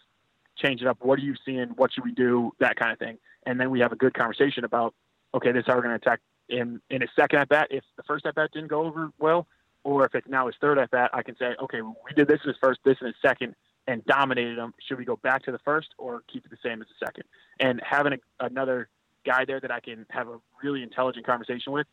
change 0.57 0.81
it 0.81 0.87
up. 0.87 0.99
What 1.01 1.19
are 1.19 1.23
you 1.23 1.35
seeing? 1.45 1.69
What 1.69 1.91
should 1.91 2.03
we 2.03 2.13
do? 2.13 2.51
That 2.59 2.77
kind 2.77 2.91
of 2.91 2.99
thing. 2.99 3.17
And 3.45 3.59
then 3.59 3.71
we 3.71 3.79
have 3.79 3.91
a 3.91 3.95
good 3.95 4.13
conversation 4.13 4.63
about, 4.63 4.93
okay, 5.33 5.51
this 5.51 5.61
is 5.61 5.67
how 5.67 5.75
we're 5.75 5.81
going 5.81 5.99
to 5.99 6.07
attack 6.07 6.19
him 6.47 6.81
in 6.89 7.01
his 7.01 7.09
second 7.15 7.39
at 7.39 7.49
bat. 7.49 7.67
If 7.71 7.83
the 7.97 8.03
first 8.03 8.25
at 8.25 8.35
bat 8.35 8.51
didn't 8.53 8.69
go 8.69 8.85
over 8.85 9.09
well, 9.19 9.47
or 9.83 10.05
if 10.05 10.15
it's 10.15 10.27
now 10.27 10.47
his 10.47 10.55
third 10.61 10.77
at 10.77 10.91
bat, 10.91 11.09
I 11.13 11.23
can 11.23 11.35
say, 11.37 11.55
okay, 11.61 11.81
we 11.81 12.13
did 12.15 12.27
this 12.27 12.39
in 12.43 12.49
his 12.49 12.57
first, 12.61 12.79
this 12.83 12.97
in 13.01 13.07
his 13.07 13.15
second, 13.21 13.55
and 13.87 14.03
dominated 14.05 14.57
him. 14.57 14.73
Should 14.87 14.97
we 14.97 15.05
go 15.05 15.15
back 15.17 15.43
to 15.43 15.51
the 15.51 15.59
first 15.59 15.89
or 15.97 16.23
keep 16.31 16.45
it 16.45 16.51
the 16.51 16.57
same 16.63 16.81
as 16.81 16.87
the 16.87 17.05
second? 17.05 17.23
And 17.59 17.81
having 17.83 18.13
a, 18.13 18.45
another 18.45 18.89
guy 19.25 19.45
there 19.45 19.59
that 19.59 19.71
I 19.71 19.79
can 19.79 20.05
have 20.09 20.27
a 20.27 20.39
really 20.63 20.83
intelligent 20.83 21.25
conversation 21.25 21.73
with 21.73 21.87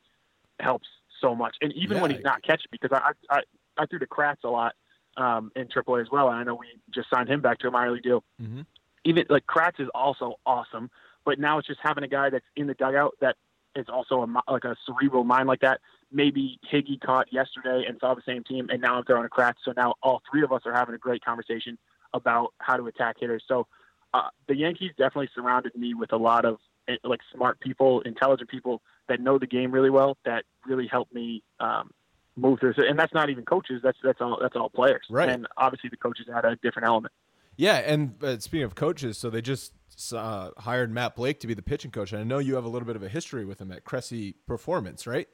helps 0.60 0.88
so 1.20 1.34
much. 1.34 1.56
And 1.60 1.72
even 1.72 1.96
yeah. 1.96 2.02
when 2.02 2.10
he's 2.10 2.24
not 2.24 2.42
catching, 2.42 2.68
because 2.70 2.90
I, 2.92 3.12
I 3.30 3.42
I 3.76 3.86
threw 3.86 3.98
to 4.00 4.06
Kratz 4.06 4.44
a 4.44 4.48
lot 4.48 4.74
um, 5.16 5.52
in 5.56 5.68
AAA 5.68 6.02
as 6.02 6.10
well, 6.10 6.28
and 6.28 6.36
I 6.36 6.44
know 6.44 6.54
we 6.54 6.66
just 6.92 7.08
signed 7.10 7.28
him 7.28 7.40
back 7.40 7.58
to 7.58 7.68
a 7.68 7.70
minor 7.70 7.92
league 7.92 8.02
deal. 8.02 8.24
Mm-hmm. 8.42 8.62
Even 9.04 9.24
like 9.28 9.46
Kratz 9.46 9.80
is 9.80 9.88
also 9.94 10.34
awesome, 10.44 10.90
but 11.24 11.38
now 11.38 11.58
it's 11.58 11.68
just 11.68 11.80
having 11.82 12.04
a 12.04 12.08
guy 12.08 12.30
that's 12.30 12.44
in 12.56 12.66
the 12.66 12.74
dugout 12.74 13.14
that 13.20 13.36
is 13.76 13.86
also 13.88 14.22
a, 14.22 14.52
like 14.52 14.64
a 14.64 14.76
cerebral 14.86 15.24
mind 15.24 15.48
like 15.48 15.60
that. 15.60 15.80
Maybe 16.10 16.58
Higgy 16.72 17.00
caught 17.00 17.32
yesterday 17.32 17.84
and 17.86 17.98
saw 18.00 18.14
the 18.14 18.22
same 18.26 18.44
team, 18.44 18.68
and 18.70 18.80
now 18.80 18.96
I'm 18.96 19.04
throwing 19.04 19.26
a 19.26 19.28
Kratz. 19.28 19.54
So 19.64 19.72
now 19.76 19.94
all 20.02 20.22
three 20.30 20.42
of 20.42 20.52
us 20.52 20.62
are 20.64 20.72
having 20.72 20.94
a 20.94 20.98
great 20.98 21.24
conversation 21.24 21.78
about 22.14 22.54
how 22.58 22.76
to 22.76 22.86
attack 22.86 23.16
hitters. 23.20 23.44
So 23.46 23.66
uh, 24.14 24.28
the 24.46 24.56
Yankees 24.56 24.92
definitely 24.96 25.28
surrounded 25.34 25.74
me 25.76 25.94
with 25.94 26.12
a 26.12 26.16
lot 26.16 26.44
of 26.44 26.58
eh, 26.88 26.96
like 27.04 27.20
smart 27.34 27.60
people, 27.60 28.00
intelligent 28.02 28.48
people 28.48 28.80
that 29.08 29.20
know 29.20 29.38
the 29.38 29.46
game 29.46 29.70
really 29.70 29.90
well. 29.90 30.16
That 30.24 30.44
really 30.66 30.86
helped 30.86 31.12
me 31.12 31.42
um, 31.60 31.90
move 32.36 32.60
through. 32.60 32.74
And 32.78 32.98
that's 32.98 33.12
not 33.12 33.28
even 33.30 33.44
coaches. 33.44 33.80
That's 33.82 33.98
that's 34.02 34.20
all 34.20 34.38
that's 34.40 34.56
all 34.56 34.70
players. 34.70 35.04
Right. 35.10 35.28
And 35.28 35.46
obviously 35.56 35.90
the 35.90 35.96
coaches 35.96 36.26
had 36.32 36.44
a 36.44 36.56
different 36.56 36.88
element. 36.88 37.12
Yeah, 37.56 37.78
and 37.78 38.22
uh, 38.22 38.38
speaking 38.38 38.62
of 38.62 38.76
coaches, 38.76 39.18
so 39.18 39.30
they 39.30 39.42
just 39.42 39.72
uh, 40.14 40.50
hired 40.58 40.92
Matt 40.92 41.16
Blake 41.16 41.40
to 41.40 41.48
be 41.48 41.54
the 41.54 41.62
pitching 41.62 41.90
coach. 41.90 42.12
And 42.12 42.20
I 42.20 42.24
know 42.24 42.38
you 42.38 42.54
have 42.54 42.64
a 42.64 42.68
little 42.68 42.86
bit 42.86 42.94
of 42.94 43.02
a 43.02 43.08
history 43.08 43.44
with 43.44 43.60
him 43.60 43.72
at 43.72 43.84
Cressey 43.84 44.36
Performance, 44.46 45.08
right? 45.08 45.28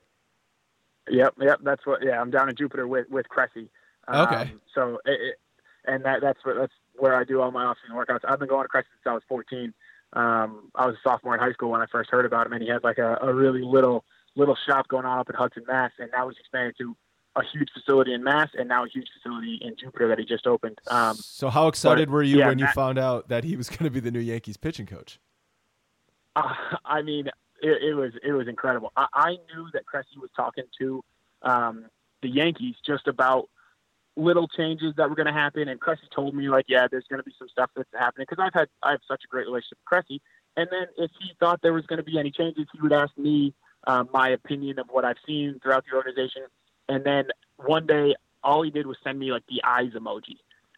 Yep, 1.08 1.34
yep. 1.40 1.60
That's 1.62 1.86
what. 1.86 2.02
Yeah, 2.02 2.20
I'm 2.20 2.30
down 2.30 2.48
in 2.48 2.56
Jupiter 2.56 2.86
with 2.86 3.08
with 3.10 3.26
Cressey. 3.28 3.68
Um, 4.08 4.26
okay. 4.26 4.52
So, 4.74 4.98
it, 5.04 5.20
it, 5.20 5.34
and 5.86 6.04
that 6.04 6.20
that's 6.20 6.44
what 6.44 6.56
that's 6.56 6.72
where 6.96 7.14
I 7.14 7.24
do 7.24 7.40
all 7.40 7.50
my 7.50 7.64
off-season 7.64 7.96
workouts. 7.96 8.20
I've 8.26 8.38
been 8.38 8.48
going 8.48 8.64
to 8.64 8.68
Cressey 8.68 8.86
since 8.94 9.06
I 9.06 9.12
was 9.12 9.22
14. 9.28 9.74
Um, 10.14 10.70
I 10.74 10.86
was 10.86 10.94
a 10.94 11.08
sophomore 11.08 11.34
in 11.34 11.40
high 11.40 11.52
school 11.52 11.70
when 11.70 11.80
I 11.80 11.86
first 11.86 12.10
heard 12.10 12.24
about 12.24 12.46
him, 12.46 12.52
and 12.52 12.62
he 12.62 12.68
had 12.68 12.84
like 12.84 12.98
a, 12.98 13.18
a 13.20 13.32
really 13.32 13.62
little 13.62 14.04
little 14.36 14.56
shop 14.66 14.88
going 14.88 15.04
on 15.04 15.18
up 15.18 15.28
in 15.28 15.36
Hudson, 15.36 15.64
Mass, 15.66 15.92
and 15.98 16.10
now 16.12 16.28
he's 16.28 16.38
expanded 16.38 16.76
to 16.78 16.96
a 17.36 17.42
huge 17.52 17.68
facility 17.72 18.14
in 18.14 18.22
Mass 18.22 18.50
and 18.56 18.68
now 18.68 18.84
a 18.84 18.88
huge 18.88 19.08
facility 19.16 19.58
in 19.60 19.74
Jupiter 19.76 20.08
that 20.08 20.18
he 20.18 20.24
just 20.24 20.46
opened. 20.46 20.80
Um, 20.86 21.16
so 21.16 21.50
how 21.50 21.68
excited 21.68 22.08
but, 22.08 22.12
were 22.12 22.22
you 22.22 22.38
yeah, 22.38 22.48
when 22.48 22.58
you 22.58 22.66
found 22.68 22.98
out 22.98 23.28
that 23.28 23.44
he 23.44 23.56
was 23.56 23.68
going 23.68 23.84
to 23.84 23.90
be 23.90 24.00
the 24.00 24.10
new 24.10 24.20
Yankees 24.20 24.56
pitching 24.56 24.86
coach? 24.86 25.18
Uh, 26.36 26.54
I 26.84 27.02
mean, 27.02 27.28
it, 27.64 27.82
it, 27.82 27.94
was 27.94 28.12
it 28.22 28.32
was 28.32 28.46
incredible. 28.46 28.92
I, 28.96 29.06
I 29.12 29.30
knew 29.30 29.68
that 29.72 29.86
Cressey 29.86 30.18
was 30.20 30.30
talking 30.36 30.64
to 30.78 31.02
um, 31.42 31.86
the 32.22 32.28
Yankees 32.28 32.74
just 32.86 33.08
about 33.08 33.48
little 34.16 34.46
changes 34.46 34.94
that 34.96 35.08
were 35.08 35.16
going 35.16 35.26
to 35.26 35.32
happen, 35.32 35.68
and 35.68 35.80
Cressey 35.80 36.08
told 36.14 36.34
me 36.34 36.48
like, 36.48 36.66
yeah, 36.68 36.86
there's 36.90 37.06
going 37.08 37.20
to 37.20 37.24
be 37.24 37.34
some 37.38 37.48
stuff 37.48 37.70
that's 37.74 37.88
happening 37.92 38.26
because 38.28 38.42
I've 38.44 38.52
had 38.52 38.68
I 38.82 38.92
have 38.92 39.00
such 39.08 39.22
a 39.24 39.28
great 39.28 39.46
relationship 39.46 39.78
with 39.78 40.04
Cressey. 40.04 40.20
And 40.56 40.68
then 40.70 40.86
if 40.98 41.10
he 41.20 41.32
thought 41.40 41.62
there 41.62 41.72
was 41.72 41.84
going 41.86 41.96
to 41.96 42.04
be 42.04 42.18
any 42.18 42.30
changes, 42.30 42.66
he 42.72 42.80
would 42.80 42.92
ask 42.92 43.16
me 43.18 43.54
um, 43.88 44.08
my 44.12 44.28
opinion 44.28 44.78
of 44.78 44.86
what 44.88 45.04
I've 45.04 45.16
seen 45.26 45.58
throughout 45.60 45.84
the 45.90 45.96
organization. 45.96 46.42
And 46.88 47.02
then 47.02 47.28
one 47.56 47.86
day, 47.86 48.14
all 48.44 48.62
he 48.62 48.70
did 48.70 48.86
was 48.86 48.96
send 49.02 49.18
me 49.18 49.32
like 49.32 49.44
the 49.48 49.62
eyes 49.64 49.92
emoji, 49.92 50.36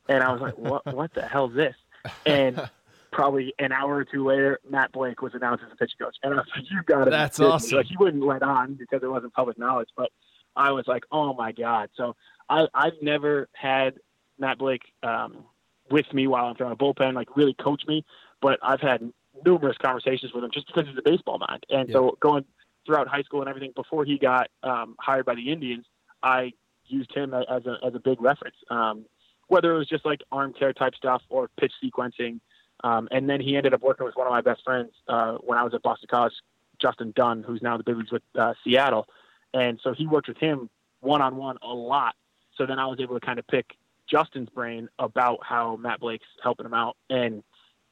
and 0.09 0.22
I 0.22 0.33
was 0.33 0.40
like, 0.40 0.57
"What? 0.57 0.87
what 0.87 1.12
the 1.14 1.22
hell 1.22 1.49
is 1.49 1.57
this?" 1.57 1.77
And 2.25 2.57
probably 3.12 3.55
an 3.59 3.73
hour 3.73 3.97
or 3.97 4.05
two 4.05 4.27
later, 4.27 4.61
Matt 4.69 4.92
Blake 4.92 5.23
was 5.23 5.33
announced 5.35 5.64
as 5.66 5.73
a 5.73 5.77
pitching 5.77 5.97
coach, 6.01 6.16
and 6.23 6.35
I 6.35 6.37
was 6.37 6.47
like, 6.55 6.64
"You 6.71 6.83
got 6.83 7.09
it." 7.09 7.11
That's 7.11 7.40
awesome. 7.40 7.79
Like 7.79 7.87
he 7.87 7.97
wouldn't 7.97 8.25
let 8.25 8.42
on 8.42 8.75
because 8.75 9.03
it 9.03 9.11
wasn't 9.11 9.33
public 9.35 9.59
knowledge, 9.59 9.88
but 9.97 10.11
I 10.55 10.73
was 10.73 10.87
like, 10.87 11.05
"Oh 11.11 11.35
my 11.35 11.53
god!" 11.53 11.90
So 11.97 12.16
I, 12.49 12.66
I've 12.75 13.01
never 13.03 13.49
had 13.53 13.95
Matt 14.38 14.59
Blake 14.59 14.83
um, 15.03 15.45
with 15.90 16.12
me 16.12 16.27
while 16.27 16.47
I'm 16.47 16.57
throwing 16.57 16.73
a 16.73 16.77
bullpen, 16.77 17.14
like 17.14 17.37
really 17.37 17.55
coach 17.55 17.83
me, 17.87 18.05
but 18.40 18.59
I've 18.62 18.81
had 18.81 19.12
numerous 19.45 19.77
conversations 19.79 20.33
with 20.33 20.45
him 20.45 20.51
just 20.53 20.66
because 20.66 20.87
he's 20.88 20.99
a 20.99 21.03
baseball 21.03 21.38
mind. 21.38 21.64
And 21.71 21.90
so 21.92 22.16
going 22.21 22.45
throughout 22.87 23.09
high 23.09 23.23
school 23.23 23.40
and 23.40 23.49
everything 23.49 23.73
before 23.75 24.05
he 24.05 24.19
got 24.19 24.49
um, 24.62 24.97
hired 24.99 25.27
by 25.27 25.35
the 25.35 25.53
Indians, 25.53 25.85
I 26.23 26.53
used 26.87 27.14
him 27.14 27.35
as 27.35 27.66
a 27.66 27.77
as 27.85 27.95
a 27.95 28.01
big 28.01 28.21
reference. 28.21 28.57
Um, 28.71 29.07
whether 29.49 29.75
it 29.75 29.79
was 29.79 29.88
just 29.88 30.05
like 30.05 30.21
arm 30.33 30.53
care 30.53 30.73
type 30.73 30.95
stuff 30.97 31.23
or 31.29 31.49
pitch 31.59 31.73
sequencing, 31.83 32.40
um, 32.85 33.09
and 33.11 33.29
then 33.29 33.41
he 33.41 33.57
ended 33.57 33.75
up 33.75 33.83
working 33.83 34.07
with 34.07 34.17
one 34.17 34.27
of 34.27 34.33
my 34.33 34.41
best 34.41 34.62
friends 34.65 34.91
uh, 35.09 35.35
when 35.35 35.59
I 35.59 35.62
was 35.62 35.75
at 35.75 35.83
Boston 35.83 36.09
College, 36.11 36.35
Justin 36.81 37.12
Dunn, 37.17 37.43
who's 37.43 37.62
now 37.62 37.77
the 37.77 37.85
big 37.85 37.97
leagues 37.97 38.12
with 38.12 38.23
uh, 38.39 38.55
Seattle, 38.65 39.07
and 39.55 39.81
so 39.83 39.95
he 39.95 40.07
worked 40.07 40.29
with 40.29 40.39
him 40.39 40.69
one 41.01 41.23
on 41.23 41.37
one 41.37 41.57
a 41.62 41.73
lot. 41.73 42.15
So 42.57 42.67
then 42.67 42.79
I 42.79 42.87
was 42.87 42.99
able 43.01 43.19
to 43.19 43.25
kind 43.25 43.39
of 43.39 43.47
pick 43.47 43.67
Justin's 44.11 44.49
brain 44.49 44.89
about 44.99 45.39
how 45.43 45.77
Matt 45.77 46.01
Blake's 46.01 46.27
helping 46.43 46.67
him 46.67 46.75
out, 46.75 46.97
and 47.11 47.43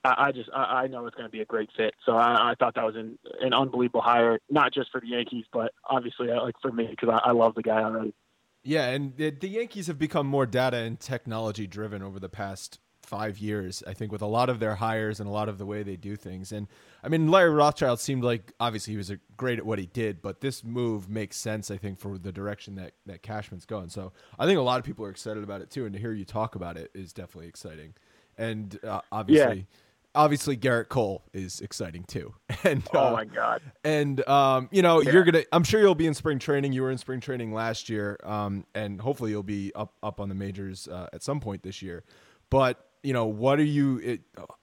I, 0.04 0.26
I 0.26 0.32
just 0.32 0.50
I, 0.54 0.62
I, 0.62 0.86
know 0.86 1.06
it's 1.06 1.16
going 1.16 1.26
to 1.26 1.32
be 1.32 1.40
a 1.40 1.46
great 1.46 1.70
fit. 1.76 1.94
So 2.04 2.12
I, 2.16 2.50
I 2.50 2.54
thought 2.58 2.74
that 2.74 2.84
was 2.84 2.96
an, 2.96 3.18
an 3.40 3.52
unbelievable 3.52 4.02
hire, 4.02 4.38
not 4.50 4.72
just 4.72 4.90
for 4.92 5.00
the 5.00 5.08
Yankees, 5.08 5.46
but 5.52 5.72
obviously 5.88 6.30
uh, 6.30 6.42
like 6.42 6.56
for 6.60 6.70
me 6.70 6.86
because 6.88 7.20
I, 7.24 7.32
love 7.32 7.54
the 7.54 7.62
guy 7.62 7.82
already. 7.82 8.14
Yeah, 8.62 8.88
and 8.90 9.16
the 9.16 9.48
Yankees 9.48 9.88
have 9.88 9.98
become 9.98 10.26
more 10.26 10.46
data 10.46 10.78
and 10.78 10.98
technology 10.98 11.66
driven 11.66 12.02
over 12.02 12.18
the 12.18 12.30
past 12.30 12.78
five 13.04 13.38
years, 13.38 13.82
I 13.86 13.94
think, 13.94 14.12
with 14.12 14.22
a 14.22 14.26
lot 14.26 14.48
of 14.48 14.60
their 14.60 14.74
hires 14.74 15.20
and 15.20 15.28
a 15.28 15.32
lot 15.32 15.48
of 15.48 15.58
the 15.58 15.66
way 15.66 15.82
they 15.82 15.96
do 15.96 16.16
things. 16.16 16.52
And 16.52 16.66
I 17.02 17.08
mean, 17.08 17.30
Larry 17.30 17.50
Rothschild 17.50 18.00
seemed 18.00 18.24
like 18.24 18.52
obviously 18.58 18.92
he 18.92 18.96
was 18.96 19.12
great 19.36 19.58
at 19.58 19.66
what 19.66 19.78
he 19.78 19.86
did, 19.86 20.22
but 20.22 20.40
this 20.40 20.64
move 20.64 21.08
makes 21.08 21.36
sense, 21.36 21.70
I 21.70 21.76
think, 21.76 21.98
for 21.98 22.18
the 22.18 22.32
direction 22.32 22.74
that, 22.76 22.92
that 23.06 23.22
Cashman's 23.22 23.66
going. 23.66 23.88
So 23.88 24.12
I 24.38 24.46
think 24.46 24.58
a 24.58 24.62
lot 24.62 24.78
of 24.78 24.84
people 24.84 25.04
are 25.04 25.10
excited 25.10 25.42
about 25.44 25.60
it 25.60 25.70
too. 25.70 25.84
And 25.84 25.92
to 25.94 26.00
hear 26.00 26.12
you 26.12 26.24
talk 26.24 26.54
about 26.54 26.76
it 26.76 26.90
is 26.94 27.12
definitely 27.12 27.48
exciting. 27.48 27.94
And 28.36 28.78
uh, 28.84 29.00
obviously, 29.12 29.56
yeah 29.58 29.78
obviously 30.14 30.56
Gerrit 30.56 30.88
Cole 30.88 31.24
is 31.32 31.60
exciting 31.60 32.04
too. 32.04 32.34
And 32.66 32.82
oh 32.94 33.08
uh, 33.08 33.12
my 33.12 33.24
god! 33.26 33.60
And 33.84 34.26
um, 34.26 34.70
you 34.72 34.80
know, 34.80 35.02
yeah. 35.02 35.12
you're 35.12 35.24
gonna. 35.24 35.42
I'm 35.52 35.64
sure 35.64 35.82
you'll 35.82 35.94
be 35.94 36.06
in 36.06 36.14
spring 36.14 36.38
training. 36.38 36.72
You 36.72 36.80
were 36.80 36.90
in 36.90 36.96
spring 36.96 37.20
training 37.20 37.52
last 37.52 37.90
year, 37.90 38.18
um, 38.24 38.64
and 38.74 38.98
hopefully 38.98 39.32
you'll 39.32 39.42
be 39.42 39.70
up 39.74 39.92
up 40.02 40.18
on 40.18 40.30
the 40.30 40.34
majors 40.34 40.88
uh, 40.88 41.08
at 41.12 41.22
some 41.22 41.40
point 41.40 41.62
this 41.62 41.82
year. 41.82 42.04
But 42.48 42.82
you 43.04 43.12
know, 43.12 43.26
what 43.26 43.60
are 43.60 43.64
you? 43.64 43.98
It, 43.98 44.20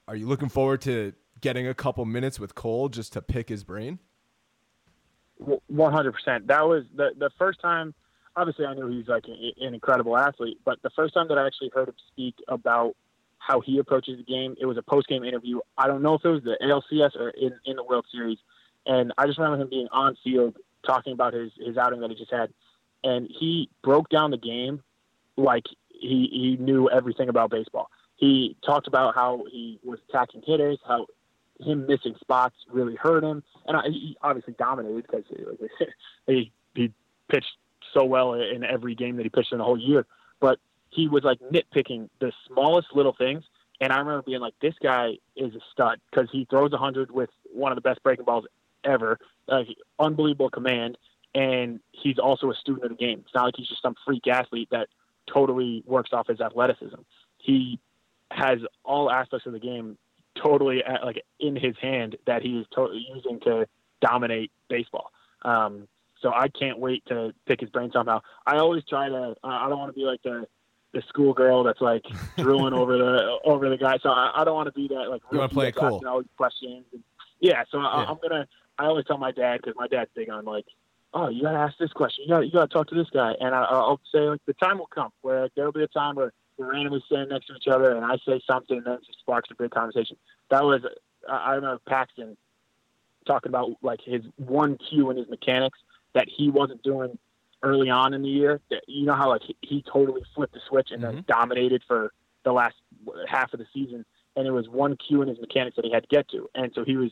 are 0.07 0.15
you 0.15 0.27
looking 0.27 0.49
forward 0.49 0.81
to 0.81 1.13
getting 1.39 1.67
a 1.67 1.73
couple 1.73 2.03
minutes 2.05 2.39
with 2.39 2.55
Cole 2.55 2.89
just 2.89 3.13
to 3.13 3.21
pick 3.21 3.49
his 3.49 3.63
brain? 3.63 3.99
One 5.37 5.93
hundred 5.93 6.13
percent. 6.13 6.47
That 6.47 6.67
was 6.67 6.83
the 6.93 7.11
the 7.17 7.29
first 7.37 7.61
time. 7.61 7.93
Obviously, 8.35 8.65
I 8.65 8.73
knew 8.73 8.87
he's 8.87 9.07
like 9.07 9.25
an 9.27 9.73
incredible 9.73 10.17
athlete, 10.17 10.59
but 10.63 10.81
the 10.83 10.89
first 10.91 11.13
time 11.13 11.27
that 11.27 11.37
I 11.37 11.45
actually 11.45 11.71
heard 11.73 11.89
him 11.89 11.95
speak 12.13 12.35
about 12.47 12.95
how 13.41 13.59
he 13.59 13.79
approaches 13.79 14.17
the 14.17 14.23
game. 14.23 14.55
It 14.59 14.65
was 14.65 14.77
a 14.77 14.83
post 14.83 15.07
game 15.07 15.23
interview. 15.23 15.59
I 15.77 15.87
don't 15.87 16.01
know 16.01 16.13
if 16.13 16.23
it 16.23 16.29
was 16.29 16.43
the 16.43 16.57
ALCS 16.61 17.15
or 17.19 17.29
in, 17.29 17.53
in 17.65 17.75
the 17.75 17.83
World 17.83 18.05
Series. 18.11 18.37
And 18.85 19.11
I 19.17 19.25
just 19.25 19.39
remember 19.39 19.61
him 19.61 19.69
being 19.69 19.87
on 19.91 20.15
field 20.23 20.57
talking 20.85 21.13
about 21.13 21.33
his, 21.33 21.51
his 21.59 21.75
outing 21.77 22.01
that 22.01 22.11
he 22.11 22.15
just 22.15 22.31
had. 22.31 22.53
And 23.03 23.27
he 23.27 23.69
broke 23.83 24.09
down 24.09 24.31
the 24.31 24.37
game 24.37 24.83
like 25.37 25.65
he, 25.89 26.29
he 26.31 26.57
knew 26.63 26.87
everything 26.89 27.29
about 27.29 27.49
baseball. 27.49 27.89
He 28.21 28.55
talked 28.63 28.87
about 28.87 29.15
how 29.15 29.45
he 29.51 29.79
was 29.83 29.97
attacking 30.07 30.43
hitters, 30.45 30.77
how 30.87 31.07
him 31.59 31.87
missing 31.87 32.15
spots 32.21 32.55
really 32.71 32.95
hurt 32.95 33.23
him, 33.23 33.43
and 33.65 33.75
he 33.91 34.15
obviously 34.21 34.53
dominated 34.59 35.07
because 35.07 35.25
he 36.27 36.51
he 36.75 36.93
pitched 37.29 37.57
so 37.95 38.05
well 38.05 38.33
in 38.35 38.63
every 38.63 38.93
game 38.93 39.17
that 39.17 39.23
he 39.23 39.29
pitched 39.29 39.51
in 39.51 39.57
the 39.57 39.63
whole 39.63 39.77
year. 39.77 40.05
But 40.39 40.59
he 40.91 41.07
was 41.07 41.23
like 41.23 41.39
nitpicking 41.39 42.09
the 42.19 42.31
smallest 42.47 42.89
little 42.93 43.15
things, 43.17 43.43
and 43.79 43.91
I 43.91 43.97
remember 43.97 44.21
being 44.21 44.39
like, 44.39 44.53
"This 44.61 44.75
guy 44.83 45.17
is 45.35 45.55
a 45.55 45.61
stud 45.71 45.99
because 46.11 46.29
he 46.31 46.45
throws 46.45 46.73
a 46.73 46.77
hundred 46.77 47.09
with 47.09 47.31
one 47.51 47.71
of 47.71 47.75
the 47.75 47.81
best 47.81 48.03
breaking 48.03 48.25
balls 48.25 48.45
ever, 48.83 49.17
uh, 49.49 49.63
unbelievable 49.97 50.51
command, 50.51 50.95
and 51.33 51.79
he's 51.91 52.19
also 52.19 52.51
a 52.51 52.55
student 52.55 52.85
of 52.85 52.91
the 52.91 53.03
game. 53.03 53.23
It's 53.25 53.33
not 53.33 53.45
like 53.45 53.55
he's 53.57 53.67
just 53.67 53.81
some 53.81 53.95
freak 54.05 54.27
athlete 54.27 54.69
that 54.69 54.89
totally 55.25 55.83
works 55.87 56.11
off 56.13 56.27
his 56.27 56.39
athleticism. 56.39 57.01
He 57.39 57.79
has 58.31 58.59
all 58.83 59.11
aspects 59.11 59.45
of 59.45 59.53
the 59.53 59.59
game 59.59 59.97
totally 60.41 60.83
at, 60.83 61.03
like 61.03 61.23
in 61.39 61.55
his 61.55 61.75
hand 61.81 62.17
that 62.25 62.41
he's 62.41 62.65
totally 62.73 63.05
using 63.13 63.39
to 63.41 63.67
dominate 64.01 64.51
baseball. 64.69 65.11
Um, 65.43 65.87
so 66.21 66.31
I 66.33 66.47
can't 66.47 66.79
wait 66.79 67.03
to 67.07 67.33
pick 67.45 67.59
his 67.59 67.69
brain 67.69 67.91
somehow. 67.91 68.21
I 68.45 68.57
always 68.57 68.83
try 68.85 69.09
to. 69.09 69.35
I 69.43 69.67
don't 69.69 69.79
want 69.79 69.93
to 69.93 69.99
be 69.99 70.05
like 70.05 70.21
the 70.23 70.47
the 70.93 71.01
schoolgirl 71.07 71.63
that's 71.63 71.81
like 71.81 72.03
drooling 72.37 72.73
over 72.73 72.97
the 72.97 73.39
over 73.43 73.69
the 73.69 73.77
guy. 73.77 73.97
So 74.01 74.09
I, 74.09 74.41
I 74.41 74.43
don't 74.43 74.55
want 74.55 74.67
to 74.67 74.73
be 74.73 74.87
that 74.89 75.09
like. 75.09 75.21
You 75.31 75.39
want 75.39 75.51
to 75.51 75.53
play 75.53 75.69
it 75.69 75.75
cool? 75.75 76.01
All 76.07 76.21
these 76.21 76.29
questions. 76.37 76.85
And, 76.93 77.03
yeah. 77.39 77.63
So. 77.71 77.79
I, 77.79 78.05
I'm 78.05 78.17
gonna. 78.21 78.47
I 78.77 78.85
always 78.85 79.05
tell 79.05 79.17
my 79.17 79.31
dad 79.31 79.61
because 79.61 79.75
my 79.75 79.87
dad's 79.87 80.09
big 80.15 80.29
on 80.29 80.45
like, 80.45 80.65
oh, 81.13 81.29
you 81.29 81.43
gotta 81.43 81.57
ask 81.57 81.77
this 81.79 81.91
question. 81.91 82.25
You 82.25 82.29
gotta 82.29 82.45
you 82.45 82.51
gotta 82.51 82.67
talk 82.67 82.87
to 82.89 82.95
this 82.95 83.09
guy. 83.11 83.33
And 83.39 83.55
I, 83.55 83.63
I'll 83.63 83.99
say 84.11 84.19
like 84.19 84.41
the 84.45 84.53
time 84.53 84.77
will 84.77 84.87
come 84.93 85.11
where 85.21 85.49
there'll 85.55 85.71
be 85.71 85.83
a 85.83 85.87
time 85.87 86.15
where 86.15 86.33
we're 86.57 86.71
randomly 86.71 87.03
standing 87.05 87.29
next 87.29 87.47
to 87.47 87.55
each 87.55 87.67
other, 87.67 87.95
and 87.95 88.05
I 88.05 88.17
say 88.25 88.41
something, 88.45 88.77
and 88.77 88.85
then 88.85 88.93
it 88.93 89.05
just 89.05 89.19
sparks 89.19 89.49
a 89.51 89.55
big 89.55 89.71
conversation. 89.71 90.17
That 90.49 90.63
was 90.63 90.81
I 91.29 91.55
remember 91.55 91.81
Paxton 91.87 92.37
talking 93.25 93.49
about 93.49 93.71
like 93.81 94.01
his 94.01 94.23
one 94.37 94.77
cue 94.77 95.09
in 95.11 95.17
his 95.17 95.29
mechanics 95.29 95.79
that 96.13 96.27
he 96.27 96.49
wasn't 96.49 96.83
doing 96.83 97.17
early 97.63 97.89
on 97.89 98.13
in 98.13 98.21
the 98.21 98.29
year. 98.29 98.59
That, 98.69 98.83
You 98.87 99.05
know 99.05 99.13
how 99.13 99.29
like 99.29 99.41
he, 99.43 99.55
he 99.61 99.83
totally 99.91 100.21
flipped 100.35 100.53
the 100.53 100.61
switch 100.67 100.89
and 100.91 101.01
mm-hmm. 101.01 101.15
then 101.15 101.25
dominated 101.27 101.83
for 101.87 102.13
the 102.43 102.51
last 102.51 102.75
half 103.27 103.53
of 103.53 103.59
the 103.59 103.67
season, 103.73 104.05
and 104.35 104.47
it 104.47 104.51
was 104.51 104.67
one 104.67 104.97
cue 104.97 105.21
in 105.21 105.27
his 105.27 105.39
mechanics 105.39 105.75
that 105.75 105.85
he 105.85 105.91
had 105.91 106.03
to 106.03 106.09
get 106.09 106.29
to, 106.29 106.49
and 106.55 106.71
so 106.73 106.83
he 106.83 106.97
was 106.97 107.11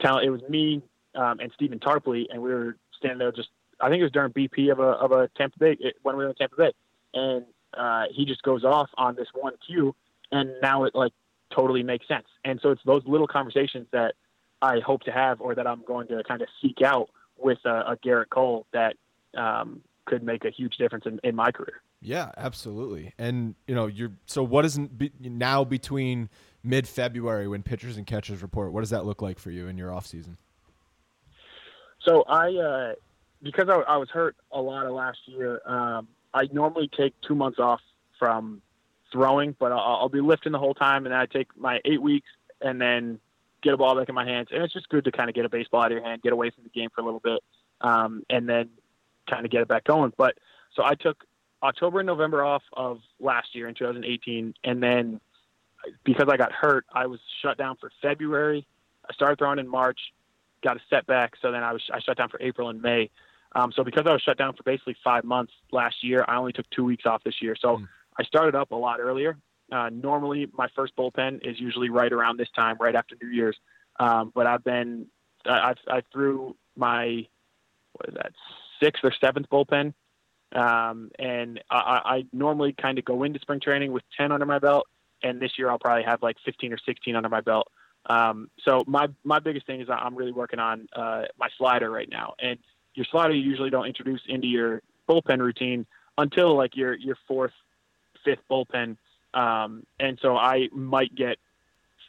telling 0.00 0.26
it 0.26 0.30
was 0.30 0.42
me 0.48 0.82
um, 1.14 1.38
and 1.40 1.52
Stephen 1.54 1.78
Tarpley, 1.78 2.26
and 2.30 2.42
we 2.42 2.52
were 2.52 2.76
standing 2.98 3.18
there 3.18 3.32
just 3.32 3.48
I 3.80 3.88
think 3.88 4.00
it 4.00 4.04
was 4.04 4.12
during 4.12 4.32
BP 4.32 4.70
of 4.70 4.78
a 4.78 4.82
of 4.82 5.12
a 5.12 5.28
Tampa 5.36 5.58
Bay 5.58 5.76
when 6.02 6.16
we 6.16 6.24
were 6.24 6.30
in 6.30 6.36
Tampa 6.36 6.56
Bay, 6.56 6.72
and 7.12 7.44
uh, 7.76 8.04
he 8.14 8.24
just 8.24 8.42
goes 8.42 8.64
off 8.64 8.90
on 8.96 9.16
this 9.16 9.28
one 9.34 9.54
cue, 9.66 9.94
and 10.30 10.50
now 10.62 10.84
it 10.84 10.94
like 10.94 11.12
totally 11.54 11.82
makes 11.82 12.06
sense. 12.08 12.26
And 12.44 12.60
so 12.62 12.70
it's 12.70 12.82
those 12.84 13.02
little 13.06 13.26
conversations 13.26 13.86
that 13.92 14.14
I 14.62 14.80
hope 14.80 15.02
to 15.02 15.12
have, 15.12 15.40
or 15.40 15.54
that 15.54 15.66
I'm 15.66 15.82
going 15.86 16.08
to 16.08 16.22
kind 16.24 16.42
of 16.42 16.48
seek 16.62 16.82
out 16.82 17.10
with 17.38 17.58
a, 17.64 17.92
a 17.92 17.98
Gerrit 18.04 18.30
Cole 18.30 18.66
that 18.72 18.96
um, 19.36 19.82
could 20.06 20.22
make 20.22 20.44
a 20.44 20.50
huge 20.50 20.76
difference 20.76 21.06
in, 21.06 21.20
in 21.22 21.34
my 21.34 21.50
career. 21.50 21.82
Yeah, 22.00 22.32
absolutely. 22.36 23.14
And 23.18 23.54
you 23.66 23.74
know, 23.74 23.86
you're 23.86 24.12
so 24.26 24.42
what 24.42 24.64
is 24.64 24.78
be, 24.78 25.10
now 25.20 25.64
between 25.64 26.28
mid 26.62 26.86
February 26.88 27.48
when 27.48 27.62
pitchers 27.62 27.96
and 27.96 28.06
catchers 28.06 28.42
report? 28.42 28.72
What 28.72 28.80
does 28.80 28.90
that 28.90 29.04
look 29.04 29.22
like 29.22 29.38
for 29.38 29.50
you 29.50 29.68
in 29.68 29.78
your 29.78 29.92
off 29.92 30.06
season? 30.06 30.36
So 32.06 32.22
I, 32.28 32.54
uh, 32.54 32.92
because 33.42 33.68
I, 33.68 33.76
I, 33.76 33.96
was 33.96 34.10
hurt 34.10 34.36
a 34.52 34.60
lot 34.60 34.84
of 34.84 34.92
last 34.92 35.18
year, 35.26 35.62
um, 35.64 36.08
I 36.34 36.48
normally 36.52 36.90
take 36.94 37.14
two 37.20 37.36
months 37.36 37.58
off 37.58 37.80
from 38.18 38.60
throwing, 39.12 39.54
but 39.58 39.70
I'll, 39.70 39.78
I'll, 39.78 40.08
be 40.08 40.20
lifting 40.20 40.52
the 40.52 40.58
whole 40.58 40.74
time, 40.74 41.06
and 41.06 41.12
then 41.12 41.20
I 41.20 41.26
take 41.26 41.56
my 41.56 41.80
eight 41.84 42.02
weeks 42.02 42.28
and 42.60 42.80
then 42.80 43.20
get 43.62 43.72
a 43.72 43.76
ball 43.76 43.96
back 43.96 44.08
in 44.08 44.14
my 44.14 44.26
hands, 44.26 44.48
and 44.50 44.62
it's 44.62 44.72
just 44.72 44.88
good 44.88 45.04
to 45.04 45.12
kind 45.12 45.28
of 45.28 45.36
get 45.36 45.44
a 45.44 45.48
baseball 45.48 45.82
out 45.82 45.86
of 45.86 45.92
your 45.92 46.02
hand, 46.04 46.22
get 46.22 46.32
away 46.32 46.50
from 46.50 46.64
the 46.64 46.70
game 46.70 46.90
for 46.92 47.00
a 47.00 47.04
little 47.04 47.20
bit, 47.20 47.40
um, 47.80 48.24
and 48.28 48.48
then 48.48 48.68
kind 49.30 49.44
of 49.44 49.50
get 49.50 49.62
it 49.62 49.68
back 49.68 49.84
going. 49.84 50.12
But 50.16 50.34
so 50.74 50.82
I 50.84 50.96
took 50.96 51.24
October 51.62 52.00
and 52.00 52.06
November 52.06 52.44
off 52.44 52.62
of 52.72 53.00
last 53.20 53.54
year 53.54 53.68
in 53.68 53.74
2018, 53.74 54.54
and 54.64 54.82
then 54.82 55.20
because 56.02 56.26
I 56.28 56.36
got 56.36 56.52
hurt, 56.52 56.84
I 56.92 57.06
was 57.06 57.20
shut 57.42 57.56
down 57.56 57.76
for 57.76 57.90
February. 58.02 58.66
I 59.08 59.12
started 59.14 59.38
throwing 59.38 59.58
in 59.58 59.68
March, 59.68 59.98
got 60.62 60.76
a 60.76 60.80
setback, 60.90 61.34
so 61.40 61.52
then 61.52 61.62
I 61.62 61.72
was 61.72 61.82
I 61.92 62.00
shut 62.00 62.16
down 62.16 62.28
for 62.28 62.40
April 62.40 62.68
and 62.68 62.82
May. 62.82 63.10
Um, 63.54 63.72
so 63.72 63.84
because 63.84 64.04
I 64.06 64.12
was 64.12 64.22
shut 64.22 64.36
down 64.36 64.54
for 64.54 64.62
basically 64.64 64.96
five 65.04 65.24
months 65.24 65.52
last 65.70 66.02
year, 66.02 66.24
I 66.26 66.36
only 66.36 66.52
took 66.52 66.68
two 66.70 66.84
weeks 66.84 67.06
off 67.06 67.22
this 67.24 67.40
year. 67.40 67.54
So 67.58 67.76
mm. 67.76 67.88
I 68.18 68.24
started 68.24 68.54
up 68.54 68.72
a 68.72 68.76
lot 68.76 69.00
earlier. 69.00 69.36
Uh, 69.70 69.90
normally, 69.90 70.48
my 70.52 70.68
first 70.74 70.94
bullpen 70.96 71.46
is 71.46 71.58
usually 71.58 71.88
right 71.88 72.12
around 72.12 72.36
this 72.38 72.50
time, 72.54 72.76
right 72.80 72.94
after 72.94 73.16
New 73.22 73.30
Year's. 73.30 73.56
Um, 73.98 74.32
but 74.34 74.46
I've 74.46 74.64
been, 74.64 75.06
I, 75.46 75.74
I 75.88 76.02
threw 76.12 76.56
my, 76.76 77.26
what 77.92 78.08
is 78.08 78.14
that, 78.14 78.32
sixth 78.82 79.04
or 79.04 79.12
seventh 79.20 79.48
bullpen. 79.50 79.94
Um, 80.52 81.10
and 81.18 81.62
I, 81.70 82.00
I 82.04 82.24
normally 82.32 82.72
kind 82.72 82.98
of 82.98 83.04
go 83.04 83.22
into 83.22 83.40
spring 83.40 83.60
training 83.60 83.92
with 83.92 84.04
10 84.16 84.32
under 84.32 84.46
my 84.46 84.58
belt. 84.58 84.86
And 85.22 85.40
this 85.40 85.52
year 85.58 85.70
I'll 85.70 85.78
probably 85.78 86.04
have 86.04 86.22
like 86.22 86.36
15 86.44 86.72
or 86.72 86.78
16 86.78 87.16
under 87.16 87.28
my 87.28 87.40
belt. 87.40 87.68
Um, 88.06 88.50
so 88.64 88.84
my, 88.86 89.08
my 89.24 89.38
biggest 89.38 89.66
thing 89.66 89.80
is 89.80 89.88
I'm 89.90 90.14
really 90.14 90.32
working 90.32 90.58
on, 90.58 90.88
uh, 90.92 91.22
my 91.38 91.48
slider 91.56 91.90
right 91.90 92.08
now. 92.08 92.34
And 92.38 92.58
your 92.94 93.06
slider 93.10 93.34
you 93.34 93.42
usually 93.42 93.70
don't 93.70 93.86
introduce 93.86 94.20
into 94.28 94.46
your 94.46 94.82
bullpen 95.08 95.38
routine 95.38 95.86
until 96.18 96.56
like 96.56 96.76
your 96.76 96.94
your 96.94 97.16
fourth, 97.26 97.52
fifth 98.24 98.40
bullpen. 98.50 98.96
Um, 99.34 99.84
and 99.98 100.18
so 100.22 100.36
I 100.36 100.68
might 100.72 101.14
get 101.14 101.38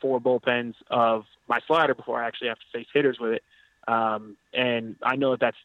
four 0.01 0.19
bullpens 0.19 0.75
of 0.89 1.25
my 1.47 1.59
slider 1.67 1.95
before 1.95 2.21
I 2.21 2.27
actually 2.27 2.49
have 2.49 2.59
to 2.59 2.65
face 2.71 2.87
hitters 2.93 3.17
with 3.19 3.33
it. 3.33 3.43
Um, 3.87 4.37
and 4.53 4.95
I 5.01 5.15
know 5.15 5.31
that 5.31 5.39
that's 5.39 5.57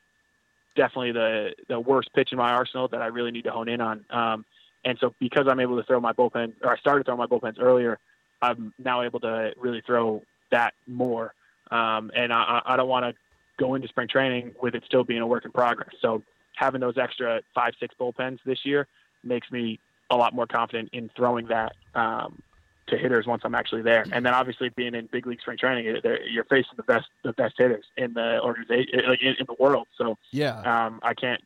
definitely 0.76 1.12
the 1.12 1.50
the 1.68 1.80
worst 1.80 2.10
pitch 2.14 2.32
in 2.32 2.38
my 2.38 2.50
arsenal 2.50 2.88
that 2.88 3.02
I 3.02 3.06
really 3.06 3.30
need 3.30 3.44
to 3.44 3.50
hone 3.50 3.68
in 3.68 3.80
on. 3.80 4.04
Um, 4.10 4.44
and 4.84 4.98
so 5.00 5.14
because 5.20 5.46
I'm 5.48 5.60
able 5.60 5.76
to 5.76 5.82
throw 5.82 6.00
my 6.00 6.12
bullpen, 6.12 6.54
or 6.62 6.72
I 6.72 6.78
started 6.78 7.04
throwing 7.04 7.18
my 7.18 7.26
bullpens 7.26 7.60
earlier, 7.60 7.98
I'm 8.40 8.72
now 8.78 9.02
able 9.02 9.20
to 9.20 9.52
really 9.58 9.82
throw 9.86 10.22
that 10.50 10.72
more. 10.86 11.34
Um, 11.70 12.10
and 12.14 12.32
I, 12.32 12.62
I 12.64 12.76
don't 12.76 12.88
want 12.88 13.04
to 13.04 13.14
go 13.60 13.74
into 13.74 13.86
spring 13.86 14.08
training 14.08 14.52
with 14.60 14.74
it 14.74 14.82
still 14.86 15.04
being 15.04 15.20
a 15.20 15.26
work 15.26 15.44
in 15.44 15.52
progress. 15.52 15.90
So 16.00 16.22
having 16.56 16.80
those 16.80 16.96
extra 16.96 17.42
five, 17.54 17.74
six 17.78 17.94
bullpens 18.00 18.38
this 18.44 18.64
year 18.64 18.88
makes 19.22 19.50
me 19.52 19.78
a 20.10 20.16
lot 20.16 20.34
more 20.34 20.46
confident 20.46 20.88
in 20.92 21.10
throwing 21.14 21.46
that 21.48 21.74
um, 21.94 22.42
to 22.88 22.96
hitters 22.96 23.26
once 23.26 23.42
I'm 23.44 23.54
actually 23.54 23.82
there. 23.82 24.04
And 24.12 24.24
then 24.24 24.34
obviously 24.34 24.70
being 24.70 24.94
in 24.94 25.08
big 25.12 25.26
league 25.26 25.40
spring 25.40 25.58
training, 25.58 25.84
you're 25.84 26.44
facing 26.44 26.72
the 26.76 26.82
best 26.82 27.06
the 27.22 27.32
best 27.34 27.54
hitters 27.58 27.84
in 27.96 28.14
the 28.14 28.40
organization, 28.42 29.00
like 29.06 29.22
in, 29.22 29.34
in 29.38 29.46
the 29.46 29.56
world. 29.60 29.86
So 29.96 30.16
yeah, 30.32 30.60
um, 30.62 31.00
I 31.02 31.14
can't. 31.14 31.42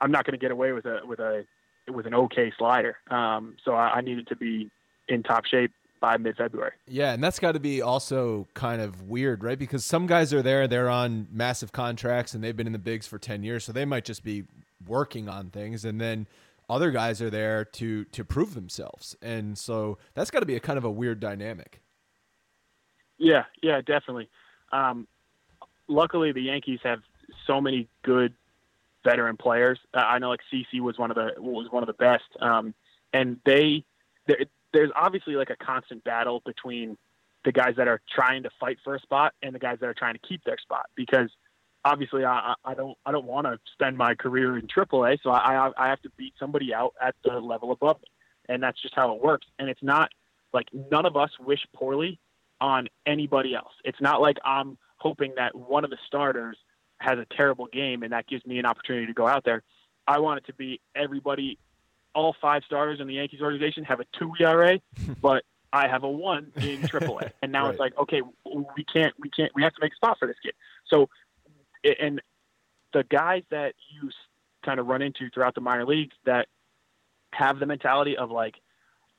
I'm 0.00 0.10
not 0.10 0.26
going 0.26 0.38
to 0.38 0.42
get 0.44 0.50
away 0.50 0.72
with 0.72 0.86
a 0.86 1.00
with 1.06 1.20
a 1.20 1.44
with 1.88 2.06
an 2.06 2.14
okay 2.14 2.52
slider. 2.58 2.96
Um, 3.10 3.56
so 3.64 3.74
I, 3.74 3.94
I 3.98 4.00
needed 4.00 4.26
to 4.28 4.36
be 4.36 4.70
in 5.08 5.22
top 5.22 5.44
shape 5.46 5.72
by 6.04 6.18
mid 6.18 6.36
February. 6.36 6.72
Yeah, 6.86 7.14
and 7.14 7.24
that's 7.24 7.38
got 7.38 7.52
to 7.52 7.60
be 7.60 7.80
also 7.80 8.46
kind 8.52 8.82
of 8.82 9.08
weird, 9.08 9.42
right? 9.42 9.58
Because 9.58 9.86
some 9.86 10.06
guys 10.06 10.34
are 10.34 10.42
there, 10.42 10.68
they're 10.68 10.90
on 10.90 11.26
massive 11.32 11.72
contracts 11.72 12.34
and 12.34 12.44
they've 12.44 12.54
been 12.54 12.66
in 12.66 12.74
the 12.74 12.78
bigs 12.78 13.06
for 13.06 13.18
10 13.18 13.42
years, 13.42 13.64
so 13.64 13.72
they 13.72 13.86
might 13.86 14.04
just 14.04 14.22
be 14.22 14.44
working 14.86 15.30
on 15.30 15.48
things 15.48 15.82
and 15.82 15.98
then 15.98 16.26
other 16.68 16.90
guys 16.90 17.22
are 17.22 17.30
there 17.30 17.64
to 17.64 18.04
to 18.04 18.22
prove 18.22 18.52
themselves. 18.52 19.16
And 19.22 19.56
so 19.56 19.96
that's 20.12 20.30
got 20.30 20.40
to 20.40 20.46
be 20.46 20.56
a 20.56 20.60
kind 20.60 20.76
of 20.76 20.84
a 20.84 20.90
weird 20.90 21.20
dynamic. 21.20 21.80
Yeah, 23.16 23.44
yeah, 23.62 23.80
definitely. 23.80 24.28
Um, 24.72 25.08
luckily 25.88 26.32
the 26.32 26.42
Yankees 26.42 26.80
have 26.82 27.00
so 27.46 27.62
many 27.62 27.88
good 28.02 28.34
veteran 29.04 29.38
players. 29.38 29.78
Uh, 29.94 30.00
I 30.00 30.18
know 30.18 30.28
like 30.28 30.40
CC 30.52 30.80
was 30.80 30.98
one 30.98 31.10
of 31.10 31.14
the 31.14 31.40
was 31.40 31.68
one 31.70 31.82
of 31.82 31.86
the 31.86 31.94
best. 31.94 32.24
Um, 32.42 32.74
and 33.14 33.38
they 33.46 33.84
they 34.26 34.46
there's 34.74 34.90
obviously 34.94 35.36
like 35.36 35.48
a 35.48 35.56
constant 35.56 36.04
battle 36.04 36.42
between 36.44 36.98
the 37.44 37.52
guys 37.52 37.74
that 37.76 37.88
are 37.88 38.00
trying 38.14 38.42
to 38.42 38.50
fight 38.60 38.78
for 38.84 38.94
a 38.94 39.00
spot 39.00 39.32
and 39.42 39.54
the 39.54 39.58
guys 39.58 39.78
that 39.80 39.86
are 39.86 39.94
trying 39.94 40.14
to 40.14 40.20
keep 40.26 40.42
their 40.44 40.58
spot 40.58 40.86
because 40.96 41.30
obviously 41.84 42.24
I, 42.24 42.54
I 42.64 42.74
don't 42.74 42.96
I 43.06 43.12
don't 43.12 43.26
want 43.26 43.46
to 43.46 43.58
spend 43.72 43.96
my 43.96 44.14
career 44.14 44.58
in 44.58 44.66
AAA, 44.66 45.18
so 45.22 45.30
I 45.30 45.70
I 45.78 45.88
have 45.88 46.02
to 46.02 46.10
beat 46.16 46.34
somebody 46.38 46.74
out 46.74 46.94
at 47.00 47.14
the 47.24 47.40
level 47.40 47.72
above 47.72 48.00
me, 48.02 48.08
and 48.48 48.62
that's 48.62 48.80
just 48.82 48.94
how 48.94 49.14
it 49.14 49.22
works. 49.22 49.46
And 49.58 49.68
it's 49.68 49.82
not 49.82 50.10
like 50.52 50.68
none 50.72 51.06
of 51.06 51.16
us 51.16 51.30
wish 51.38 51.60
poorly 51.74 52.18
on 52.60 52.88
anybody 53.06 53.54
else. 53.54 53.72
It's 53.84 54.00
not 54.00 54.20
like 54.20 54.38
I'm 54.44 54.78
hoping 54.98 55.34
that 55.36 55.54
one 55.54 55.84
of 55.84 55.90
the 55.90 55.98
starters 56.06 56.56
has 56.98 57.18
a 57.18 57.26
terrible 57.36 57.66
game 57.66 58.02
and 58.02 58.12
that 58.12 58.26
gives 58.26 58.46
me 58.46 58.58
an 58.58 58.64
opportunity 58.64 59.06
to 59.06 59.12
go 59.12 59.26
out 59.26 59.44
there. 59.44 59.62
I 60.06 60.20
want 60.20 60.38
it 60.38 60.46
to 60.46 60.54
be 60.54 60.80
everybody 60.94 61.58
all 62.14 62.34
five 62.40 62.62
starters 62.64 63.00
in 63.00 63.06
the 63.06 63.14
Yankees 63.14 63.40
organization 63.40 63.84
have 63.84 64.00
a 64.00 64.04
two 64.18 64.32
ERA, 64.40 64.80
but 65.22 65.44
I 65.72 65.88
have 65.88 66.04
a 66.04 66.08
one 66.08 66.52
in 66.56 66.82
AAA, 66.82 67.32
and 67.42 67.50
now 67.52 67.64
right. 67.64 67.70
it's 67.70 67.80
like, 67.80 67.96
okay, 67.98 68.22
we 68.44 68.84
can't, 68.84 69.12
we 69.18 69.30
can't, 69.30 69.52
we 69.54 69.62
have 69.62 69.72
to 69.74 69.80
make 69.80 69.92
a 69.92 69.96
spot 69.96 70.18
for 70.18 70.26
this 70.26 70.36
kid. 70.42 70.54
So, 70.88 71.08
and 72.00 72.22
the 72.92 73.04
guys 73.04 73.42
that 73.50 73.74
you 73.90 74.10
kind 74.64 74.78
of 74.78 74.86
run 74.86 75.02
into 75.02 75.28
throughout 75.30 75.54
the 75.54 75.60
minor 75.60 75.84
leagues 75.84 76.14
that 76.24 76.46
have 77.32 77.58
the 77.58 77.66
mentality 77.66 78.16
of 78.16 78.30
like, 78.30 78.54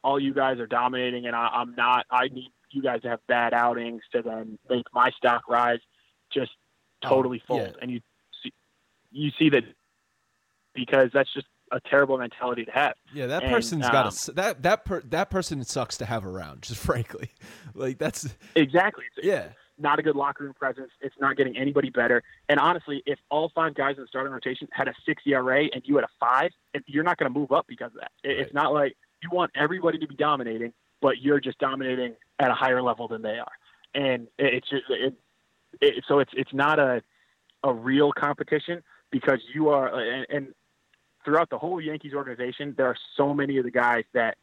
all 0.03 0.19
you 0.19 0.33
guys 0.33 0.59
are 0.59 0.67
dominating, 0.67 1.25
and 1.25 1.35
I, 1.35 1.47
I'm 1.47 1.73
not. 1.75 2.05
I 2.11 2.27
need 2.27 2.51
you 2.69 2.81
guys 2.81 3.01
to 3.01 3.09
have 3.09 3.19
bad 3.27 3.53
outings 3.53 4.03
to 4.11 4.21
then 4.21 4.59
make 4.69 4.85
my 4.93 5.09
stock 5.17 5.49
rise 5.49 5.79
just 6.31 6.51
oh, 7.03 7.09
totally 7.09 7.41
Oh, 7.45 7.57
fold. 7.57 7.61
yeah. 7.73 7.81
And 7.81 7.91
you 7.91 8.01
see, 8.43 8.53
you 9.11 9.31
see 9.39 9.49
that 9.49 9.63
because 10.75 11.09
that's 11.13 11.33
just 11.33 11.47
a 11.75 11.79
terrible 11.89 12.17
mentality 12.17 12.63
to 12.65 12.71
have. 12.71 12.93
Yeah, 13.13 13.27
that 13.27 13.43
And, 13.43 13.51
person's 13.51 13.87
got 13.89 14.05
um, 14.07 14.11
to 14.13 14.31
that 14.31 14.63
that 14.63 14.85
per, 14.85 15.01
that 15.01 15.29
person 15.29 15.63
sucks 15.63 15.97
to 15.97 16.05
have 16.05 16.25
around. 16.25 16.61
Just 16.63 16.81
frankly, 16.89 17.29
like 17.75 17.97
that's 17.99 18.33
Exactly. 18.55 19.03
It's 19.17 19.27
yeah. 19.27 19.49
not 19.77 19.99
a 19.99 20.01
good 20.01 20.15
locker 20.15 20.45
room 20.45 20.53
presence. 20.53 20.89
It's 21.01 21.15
not 21.19 21.35
getting 21.35 21.55
anybody 21.57 21.89
better. 21.89 22.23
And 22.49 22.59
honestly, 22.59 23.03
if 23.05 23.19
all 23.29 23.51
five 23.53 23.75
guys 23.75 23.97
in 23.97 24.03
the 24.03 24.07
starting 24.07 24.31
rotation 24.31 24.67
had 24.71 24.87
a 24.87 24.93
six 25.05 25.21
ERA 25.27 25.65
and 25.73 25.81
you 25.85 25.95
had 25.97 26.05
a 26.05 26.09
five, 26.19 26.51
you're 26.87 27.03
not 27.03 27.17
going 27.17 27.31
to 27.31 27.37
move 27.37 27.51
up 27.51 27.65
because 27.67 27.91
of 27.93 27.99
that. 27.99 28.11
It- 28.23 28.29
Right. 28.29 28.39
It's 28.39 28.53
not 28.53 28.73
like 28.73 28.95
you 29.21 29.29
want 29.31 29.51
everybody 29.55 29.97
to 29.99 30.07
be 30.07 30.15
dominating, 30.15 30.71
but 31.01 31.19
you're 31.21 31.39
just 31.41 31.59
dominating 31.59 32.15
at 32.39 32.49
a 32.51 32.53
higher 32.53 32.81
level 32.81 33.07
than 33.09 33.21
they 33.21 33.37
are. 33.37 33.51
And 33.93 34.27
it's 34.39 34.69
just 34.69 34.83
it, 34.89 35.13
it, 35.81 36.03
so 36.07 36.19
it's 36.19 36.31
it's 36.35 36.53
not 36.53 36.79
a 36.79 37.01
a 37.65 37.73
real 37.73 38.11
competition 38.13 38.81
because 39.11 39.39
you 39.53 39.69
are 39.69 39.87
and, 39.99 40.25
and 40.29 40.47
throughout 41.25 41.49
the 41.49 41.57
whole 41.57 41.81
Yankees 41.81 42.13
organization, 42.13 42.75
there 42.77 42.87
are 42.87 42.97
so 43.17 43.33
many 43.33 43.57
of 43.57 43.65
the 43.65 43.71
guys 43.71 44.03
that 44.13 44.37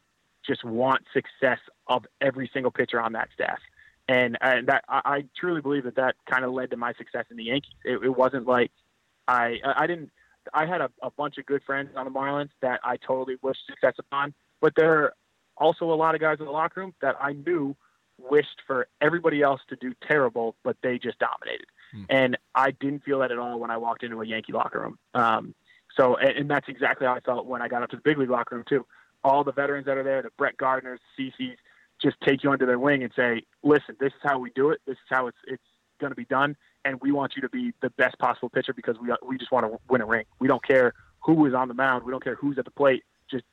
just 0.45 0.63
want 0.63 1.01
success 1.13 1.59
of 1.87 2.05
every 2.21 2.49
single 2.53 2.71
pitcher 2.71 3.01
on 3.01 3.13
that 3.13 3.29
staff 3.33 3.59
and 4.07 4.37
and 4.41 4.67
that 4.67 4.83
I, 4.87 5.01
I 5.05 5.23
truly 5.37 5.61
believe 5.61 5.83
that 5.85 5.95
that 5.95 6.15
kind 6.29 6.43
of 6.43 6.51
led 6.51 6.71
to 6.71 6.77
my 6.77 6.93
success 6.93 7.25
in 7.31 7.37
the 7.37 7.45
Yankees. 7.45 7.75
It, 7.83 8.03
it 8.03 8.17
wasn't 8.17 8.47
like 8.47 8.71
I 9.27 9.57
I 9.63 9.87
didn't 9.87 10.11
I 10.53 10.65
had 10.65 10.81
a, 10.81 10.89
a 11.01 11.09
bunch 11.11 11.37
of 11.37 11.45
good 11.45 11.63
friends 11.63 11.91
on 11.95 12.05
the 12.05 12.11
Marlins 12.11 12.49
that 12.61 12.81
I 12.83 12.97
totally 12.97 13.37
wished 13.41 13.61
success 13.67 13.93
upon, 13.97 14.33
but 14.59 14.73
there 14.75 15.03
are 15.03 15.13
also 15.57 15.85
a 15.85 15.95
lot 15.95 16.15
of 16.15 16.21
guys 16.21 16.37
in 16.39 16.45
the 16.45 16.51
locker 16.51 16.81
room 16.81 16.93
that 17.01 17.15
I 17.21 17.33
knew 17.33 17.75
wished 18.17 18.61
for 18.67 18.87
everybody 19.01 19.41
else 19.41 19.61
to 19.69 19.75
do 19.75 19.93
terrible, 20.07 20.55
but 20.63 20.77
they 20.83 20.99
just 20.99 21.17
dominated. 21.19 21.65
Hmm. 21.91 22.03
And 22.09 22.37
I 22.53 22.71
didn't 22.71 23.03
feel 23.03 23.19
that 23.19 23.31
at 23.31 23.39
all 23.39 23.59
when 23.59 23.71
I 23.71 23.77
walked 23.77 24.03
into 24.03 24.21
a 24.21 24.25
Yankee 24.25 24.53
locker 24.53 24.81
room. 24.81 24.99
Um, 25.13 25.55
so, 25.95 26.15
and, 26.15 26.37
and 26.37 26.49
that's 26.49 26.67
exactly 26.67 27.07
how 27.07 27.13
I 27.13 27.19
felt 27.19 27.45
when 27.45 27.61
I 27.61 27.67
got 27.67 27.83
up 27.83 27.89
to 27.91 27.95
the 27.95 28.01
big 28.01 28.17
league 28.17 28.29
locker 28.29 28.55
room 28.55 28.65
too. 28.67 28.85
All 29.23 29.43
the 29.43 29.51
veterans 29.51 29.85
that 29.85 29.97
are 29.97 30.03
there, 30.03 30.21
the 30.21 30.31
Brett 30.37 30.57
Gardners, 30.57 30.99
CC's, 31.17 31.57
just 32.01 32.17
take 32.21 32.43
you 32.43 32.51
under 32.51 32.65
their 32.65 32.79
wing 32.79 33.03
and 33.03 33.13
say, 33.15 33.43
"Listen, 33.63 33.95
this 33.99 34.11
is 34.13 34.19
how 34.21 34.39
we 34.39 34.49
do 34.51 34.69
it. 34.71 34.81
This 34.85 34.93
is 34.95 35.09
how 35.09 35.27
it's 35.27 35.37
it's 35.47 35.63
going 35.99 36.11
to 36.11 36.15
be 36.15 36.25
done, 36.25 36.57
and 36.83 36.99
we 37.01 37.11
want 37.11 37.35
you 37.35 37.41
to 37.41 37.49
be 37.49 37.73
the 37.81 37.89
best 37.91 38.17
possible 38.19 38.49
pitcher 38.49 38.73
because 38.73 38.97
we 38.99 39.13
we 39.25 39.37
just 39.37 39.51
want 39.51 39.65
to 39.65 39.79
win 39.89 40.01
a 40.01 40.05
ring. 40.05 40.25
We 40.39 40.47
don't 40.47 40.65
care 40.65 40.93
who 41.21 41.45
is 41.45 41.53
on 41.53 41.69
the 41.69 41.73
mound. 41.73 42.03
We 42.03 42.11
don't 42.11 42.23
care 42.23 42.35
who's 42.35 42.57
at 42.57 42.65
the 42.65 42.71
plate. 42.71 43.03
Just 43.31 43.45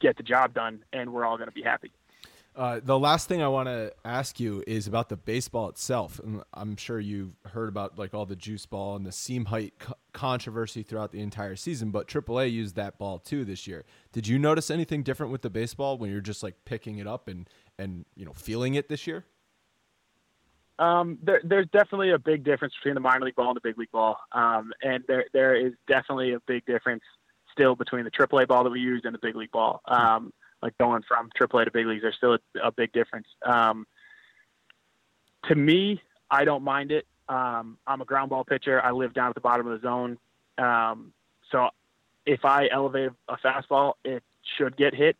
get 0.00 0.16
the 0.16 0.24
job 0.24 0.54
done, 0.54 0.84
and 0.92 1.12
we're 1.12 1.24
all 1.24 1.36
going 1.36 1.48
to 1.48 1.54
be 1.54 1.62
happy." 1.62 1.92
Uh, 2.56 2.80
the 2.82 2.98
last 2.98 3.28
thing 3.28 3.42
I 3.42 3.48
want 3.48 3.68
to 3.68 3.92
ask 4.04 4.38
you 4.38 4.62
is 4.66 4.86
about 4.86 5.08
the 5.08 5.16
baseball 5.16 5.68
itself. 5.68 6.20
And 6.20 6.42
I'm 6.52 6.76
sure 6.76 7.00
you've 7.00 7.34
heard 7.46 7.68
about 7.68 7.98
like 7.98 8.14
all 8.14 8.26
the 8.26 8.36
juice 8.36 8.64
ball 8.64 8.94
and 8.94 9.04
the 9.04 9.10
seam 9.10 9.46
height 9.46 9.74
controversy 10.14 10.82
throughout 10.82 11.12
the 11.12 11.20
entire 11.20 11.56
season, 11.56 11.90
but 11.90 12.08
AAA 12.08 12.50
used 12.50 12.76
that 12.76 12.96
ball 12.98 13.18
too 13.18 13.44
this 13.44 13.66
year. 13.66 13.84
Did 14.12 14.26
you 14.26 14.38
notice 14.38 14.70
anything 14.70 15.02
different 15.02 15.30
with 15.30 15.42
the 15.42 15.50
baseball 15.50 15.98
when 15.98 16.10
you're 16.10 16.22
just 16.22 16.42
like 16.42 16.54
picking 16.64 16.98
it 16.98 17.06
up 17.06 17.28
and 17.28 17.48
and 17.78 18.06
you 18.16 18.24
know 18.24 18.32
feeling 18.32 18.74
it 18.74 18.88
this 18.88 19.06
year? 19.06 19.26
Um, 20.78 21.18
there, 21.22 21.40
there's 21.44 21.68
definitely 21.72 22.10
a 22.10 22.18
big 22.18 22.42
difference 22.42 22.74
between 22.80 22.94
the 22.94 23.00
minor 23.00 23.26
league 23.26 23.36
ball 23.36 23.48
and 23.48 23.56
the 23.56 23.60
big 23.60 23.78
league 23.78 23.92
ball, 23.92 24.16
um, 24.32 24.72
and 24.82 25.04
there 25.06 25.26
there 25.34 25.54
is 25.54 25.72
definitely 25.86 26.32
a 26.32 26.40
big 26.40 26.64
difference 26.64 27.02
still 27.52 27.76
between 27.76 28.04
the 28.04 28.10
AAA 28.10 28.48
ball 28.48 28.64
that 28.64 28.70
we 28.70 28.80
use 28.80 29.02
and 29.04 29.14
the 29.14 29.18
big 29.20 29.36
league 29.36 29.52
ball. 29.52 29.80
Um, 29.86 30.32
like 30.62 30.76
going 30.78 31.02
from 31.06 31.28
AAA 31.38 31.66
to 31.66 31.70
big 31.70 31.86
leagues, 31.86 32.02
there's 32.02 32.16
still 32.16 32.34
a, 32.34 32.68
a 32.68 32.72
big 32.72 32.92
difference. 32.92 33.26
Um, 33.44 33.86
to 35.48 35.54
me, 35.54 36.00
I 36.30 36.44
don't 36.44 36.64
mind 36.64 36.90
it. 36.90 37.06
Um, 37.28 37.78
I'm 37.86 38.00
a 38.00 38.04
ground 38.04 38.30
ball 38.30 38.44
pitcher. 38.44 38.82
I 38.82 38.90
live 38.90 39.14
down 39.14 39.28
at 39.28 39.34
the 39.34 39.40
bottom 39.40 39.66
of 39.66 39.80
the 39.80 39.86
zone, 39.86 40.18
um, 40.58 41.12
so 41.50 41.70
if 42.26 42.44
I 42.44 42.68
elevate 42.70 43.10
a 43.28 43.36
fastball, 43.36 43.94
it 44.04 44.22
should 44.56 44.76
get 44.76 44.94
hit. 44.94 45.16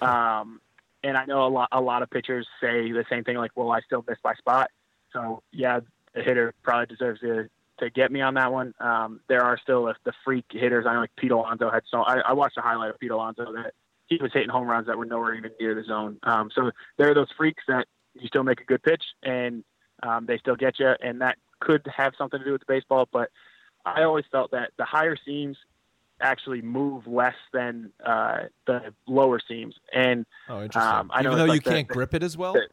Um, 0.00 0.60
and 1.02 1.16
I 1.16 1.24
know 1.24 1.46
a 1.46 1.48
lot 1.48 1.68
a 1.72 1.80
lot 1.80 2.02
of 2.02 2.10
pitchers 2.10 2.46
say 2.60 2.90
the 2.92 3.04
same 3.08 3.24
thing, 3.24 3.36
like, 3.36 3.52
"Well, 3.54 3.70
I 3.70 3.80
still 3.80 4.04
missed 4.06 4.22
my 4.24 4.34
spot." 4.34 4.70
So 5.12 5.42
yeah, 5.52 5.80
the 6.14 6.22
hitter 6.22 6.54
probably 6.62 6.86
deserves 6.86 7.20
to 7.20 7.48
to 7.78 7.90
get 7.90 8.10
me 8.10 8.20
on 8.20 8.34
that 8.34 8.52
one. 8.52 8.74
Um, 8.80 9.20
there 9.28 9.42
are 9.42 9.58
still 9.58 9.84
the, 9.84 9.94
the 10.04 10.12
freak 10.24 10.46
hitters. 10.50 10.86
I 10.86 10.94
know 10.94 11.00
like 11.00 11.16
Pete 11.16 11.30
Alonso 11.30 11.70
had 11.70 11.82
so 11.90 12.02
I, 12.02 12.18
I 12.20 12.32
watched 12.32 12.56
a 12.58 12.62
highlight 12.62 12.90
of 12.90 12.98
Pete 12.98 13.10
Alonso 13.10 13.52
that 13.52 13.74
he 14.06 14.18
was 14.20 14.32
hitting 14.32 14.48
home 14.48 14.68
runs 14.68 14.86
that 14.86 14.96
were 14.96 15.04
nowhere 15.04 15.34
even 15.34 15.50
near 15.60 15.74
the 15.74 15.84
zone. 15.84 16.18
Um, 16.22 16.50
so 16.54 16.70
there 16.96 17.10
are 17.10 17.14
those 17.14 17.30
freaks 17.36 17.62
that 17.68 17.86
you 18.14 18.28
still 18.28 18.44
make 18.44 18.60
a 18.60 18.64
good 18.64 18.82
pitch 18.82 19.02
and 19.22 19.64
um, 20.02 20.26
they 20.26 20.38
still 20.38 20.56
get 20.56 20.78
you, 20.78 20.94
and 21.02 21.20
that 21.20 21.38
could 21.60 21.86
have 21.94 22.12
something 22.18 22.38
to 22.38 22.44
do 22.44 22.52
with 22.52 22.60
the 22.60 22.66
baseball. 22.68 23.08
But 23.12 23.30
I 23.84 24.02
always 24.02 24.24
felt 24.30 24.50
that 24.52 24.70
the 24.78 24.84
higher 24.84 25.16
seams 25.24 25.56
actually 26.20 26.62
move 26.62 27.06
less 27.06 27.34
than 27.52 27.92
uh, 28.04 28.44
the 28.66 28.94
lower 29.06 29.38
seams, 29.46 29.74
and 29.92 30.24
Oh, 30.48 30.62
interesting. 30.62 30.82
Um, 30.92 31.10
I 31.12 31.22
know 31.22 31.30
Even 31.32 31.38
though 31.40 31.44
like 31.52 31.54
you 31.56 31.70
the- 31.70 31.76
can't 31.76 31.88
the- 31.88 31.94
grip 31.94 32.14
it 32.14 32.22
as 32.22 32.36
well. 32.36 32.54
the- 32.54 32.68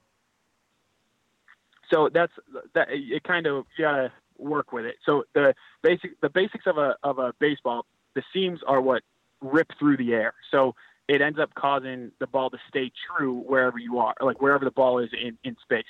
so 1.89 2.09
that's 2.09 2.31
that 2.73 2.87
it 2.89 3.23
kind 3.23 3.45
of 3.45 3.65
you 3.77 3.83
gotta 3.85 4.11
work 4.37 4.71
with 4.71 4.83
it 4.85 4.95
so 5.05 5.23
the 5.33 5.53
basic 5.83 6.19
the 6.21 6.29
basics 6.29 6.65
of 6.65 6.77
a 6.77 6.95
of 7.03 7.19
a 7.19 7.33
baseball 7.39 7.85
the 8.15 8.23
seams 8.33 8.59
are 8.65 8.81
what 8.81 9.03
rip 9.41 9.67
through 9.77 9.95
the 9.97 10.13
air 10.13 10.33
so 10.49 10.73
it 11.07 11.21
ends 11.21 11.37
up 11.37 11.53
causing 11.53 12.11
the 12.19 12.25
ball 12.27 12.49
to 12.49 12.57
stay 12.67 12.91
true 13.07 13.35
wherever 13.41 13.77
you 13.77 13.99
are 13.99 14.15
like 14.21 14.41
wherever 14.41 14.65
the 14.65 14.71
ball 14.71 14.97
is 14.99 15.09
in 15.13 15.37
in 15.43 15.55
space 15.61 15.85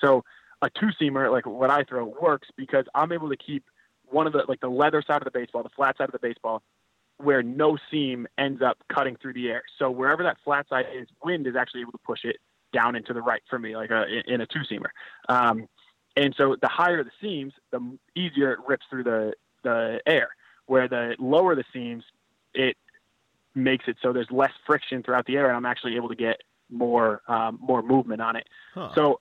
so 0.00 0.24
a 0.62 0.70
two 0.70 0.90
seamer 1.00 1.30
like 1.30 1.46
what 1.46 1.70
i 1.70 1.82
throw 1.84 2.04
works 2.20 2.48
because 2.56 2.84
i'm 2.94 3.12
able 3.12 3.28
to 3.28 3.36
keep 3.36 3.64
one 4.06 4.26
of 4.26 4.32
the 4.32 4.44
like 4.48 4.60
the 4.60 4.68
leather 4.68 5.02
side 5.06 5.20
of 5.20 5.24
the 5.24 5.30
baseball 5.30 5.62
the 5.62 5.68
flat 5.70 5.96
side 5.96 6.08
of 6.08 6.12
the 6.12 6.18
baseball 6.18 6.62
where 7.18 7.42
no 7.42 7.78
seam 7.90 8.26
ends 8.38 8.60
up 8.60 8.78
cutting 8.92 9.16
through 9.16 9.32
the 9.32 9.48
air 9.48 9.62
so 9.78 9.90
wherever 9.90 10.22
that 10.22 10.36
flat 10.44 10.68
side 10.68 10.86
is 10.94 11.06
wind 11.22 11.46
is 11.46 11.54
actually 11.56 11.80
able 11.80 11.92
to 11.92 11.98
push 11.98 12.24
it 12.24 12.36
down 12.74 12.96
into 12.96 13.14
the 13.14 13.22
right 13.22 13.42
for 13.48 13.58
me, 13.58 13.76
like 13.76 13.90
a, 13.90 14.04
in 14.26 14.42
a 14.42 14.46
two 14.46 14.60
seamer. 14.70 14.90
Um, 15.28 15.68
and 16.16 16.34
so 16.36 16.56
the 16.60 16.68
higher 16.68 17.02
the 17.02 17.10
seams, 17.22 17.54
the 17.70 17.96
easier 18.14 18.52
it 18.52 18.58
rips 18.66 18.84
through 18.90 19.04
the, 19.04 19.32
the 19.62 20.00
air. 20.06 20.28
Where 20.66 20.88
the 20.88 21.14
lower 21.18 21.54
the 21.54 21.64
seams, 21.72 22.04
it 22.54 22.76
makes 23.54 23.84
it 23.86 23.98
so 24.02 24.12
there's 24.14 24.30
less 24.30 24.52
friction 24.66 25.02
throughout 25.02 25.26
the 25.26 25.36
air, 25.36 25.46
and 25.48 25.56
I'm 25.56 25.66
actually 25.66 25.96
able 25.96 26.08
to 26.08 26.14
get 26.14 26.40
more 26.70 27.20
um, 27.28 27.58
more 27.60 27.82
movement 27.82 28.22
on 28.22 28.36
it. 28.36 28.48
Huh. 28.72 28.90
So 28.94 29.20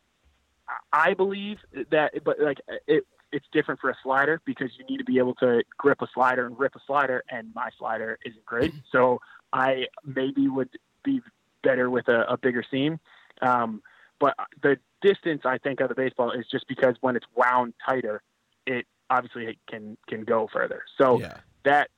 I 0.94 1.16
believe 1.16 1.58
that, 1.90 2.14
but 2.24 2.40
like 2.40 2.60
it, 2.88 3.06
it's 3.32 3.46
different 3.52 3.82
for 3.82 3.90
a 3.90 3.96
slider 4.04 4.40
because 4.46 4.70
you 4.78 4.86
need 4.86 4.98
to 4.98 5.04
be 5.04 5.18
able 5.18 5.34
to 5.36 5.64
grip 5.78 6.02
a 6.02 6.08
slider 6.14 6.46
and 6.46 6.58
rip 6.58 6.76
a 6.76 6.80
slider, 6.86 7.24
and 7.30 7.52
my 7.56 7.70
slider 7.80 8.20
isn't 8.24 8.46
great. 8.46 8.74
So 8.92 9.20
I 9.52 9.88
maybe 10.06 10.48
would 10.48 10.70
be 11.04 11.22
better 11.64 11.90
with 11.90 12.08
a, 12.08 12.26
a 12.30 12.38
bigger 12.38 12.64
seam. 12.70 13.00
Um, 13.42 13.82
but 14.20 14.36
the 14.62 14.78
distance 15.02 15.42
I 15.46 15.58
think 15.58 15.82
of 15.82 15.90
the 15.90 15.96
baseball 15.96 16.32
is 16.32 16.46
just 16.50 16.68
because 16.68 16.96
when 17.02 17.16
it's 17.16 17.26
wound 17.36 17.74
tighter, 17.86 18.22
it 18.68 18.86
obviously 19.10 19.58
can 19.68 19.98
can 20.08 20.24
go 20.24 20.48
further. 20.54 20.84
So 20.98 21.20
yeah. 21.20 21.38
that 21.66 21.90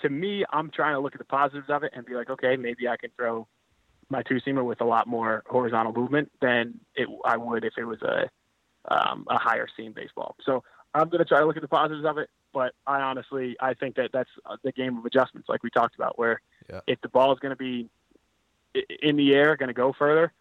to 0.00 0.08
me, 0.08 0.44
I'm 0.50 0.70
trying 0.70 0.94
to 0.94 1.00
look 1.00 1.14
at 1.14 1.18
the 1.18 1.26
positives 1.26 1.68
of 1.68 1.84
it 1.84 1.92
and 1.94 2.04
be 2.06 2.14
like, 2.14 2.30
okay, 2.30 2.56
maybe 2.56 2.88
I 2.88 2.96
can 2.96 3.10
throw 3.16 3.46
my 4.10 4.22
two 4.22 4.36
seamer 4.36 4.64
with 4.64 4.80
a 4.80 4.84
lot 4.84 5.06
more 5.06 5.42
horizontal 5.46 5.92
movement 5.92 6.30
than 6.40 6.80
it 6.94 7.08
I 7.24 7.36
would 7.36 7.64
if 7.64 7.74
it 7.78 7.84
was 7.84 8.02
a 8.02 8.28
um, 8.86 9.26
a 9.28 9.38
higher 9.38 9.66
seam 9.76 9.92
baseball. 9.92 10.36
So 10.44 10.62
I'm 10.94 11.08
going 11.08 11.18
to 11.20 11.24
try 11.24 11.40
to 11.40 11.46
look 11.46 11.56
at 11.56 11.62
the 11.62 11.68
positives 11.68 12.04
of 12.04 12.18
it, 12.18 12.28
but 12.52 12.74
I 12.86 13.00
honestly 13.00 13.56
I 13.60 13.74
think 13.74 13.96
that 13.96 14.10
that's 14.12 14.30
uh, 14.46 14.56
the 14.62 14.72
game 14.72 14.98
of 14.98 15.04
adjustments, 15.06 15.48
like 15.48 15.62
we 15.62 15.70
talked 15.70 15.94
about, 15.94 16.18
where 16.18 16.40
Yeah. 16.70 16.80
if 16.86 17.00
the 17.00 17.08
ball 17.08 17.32
is 17.32 17.38
going 17.38 17.50
to 17.50 17.56
be 17.56 17.88
in 19.02 19.16
the 19.16 19.34
air, 19.34 19.56
going 19.56 19.68
to 19.68 19.72
go 19.74 19.92
further, 19.92 20.32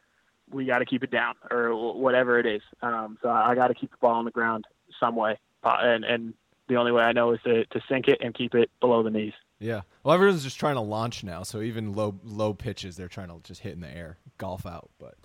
we 0.51 0.65
got 0.65 0.79
to 0.79 0.85
keep 0.85 1.03
it 1.03 1.11
down 1.11 1.35
or 1.51 1.93
whatever 1.93 2.39
it 2.39 2.45
is. 2.45 2.61
Um, 2.81 3.17
so 3.21 3.29
I 3.29 3.55
got 3.55 3.67
to 3.67 3.73
keep 3.73 3.91
the 3.91 3.97
ball 3.97 4.15
on 4.15 4.25
the 4.25 4.31
ground 4.31 4.65
some 4.99 5.15
way, 5.15 5.39
and 5.63 6.03
and 6.03 6.33
the 6.67 6.75
only 6.75 6.91
way 6.91 7.03
I 7.03 7.13
know 7.13 7.31
is 7.31 7.39
to 7.45 7.65
to 7.65 7.81
sink 7.87 8.07
it 8.07 8.19
and 8.21 8.33
keep 8.33 8.55
it 8.55 8.69
below 8.79 9.03
the 9.03 9.09
knees. 9.09 9.33
Yeah. 9.59 9.81
Well, 10.03 10.13
everyone's 10.13 10.43
just 10.43 10.59
trying 10.59 10.75
to 10.75 10.81
launch 10.81 11.23
now, 11.23 11.43
so 11.43 11.61
even 11.61 11.93
low 11.93 12.19
low 12.23 12.53
pitches, 12.53 12.97
they're 12.97 13.07
trying 13.07 13.29
to 13.29 13.39
just 13.43 13.61
hit 13.61 13.73
in 13.73 13.79
the 13.79 13.95
air, 13.95 14.17
golf 14.37 14.65
out. 14.65 14.89
But 14.99 15.15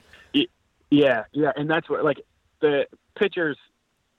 Yeah, 0.90 1.24
yeah, 1.32 1.52
and 1.56 1.68
that's 1.68 1.88
where 1.90 2.02
like 2.02 2.20
the 2.60 2.86
pitchers, 3.16 3.58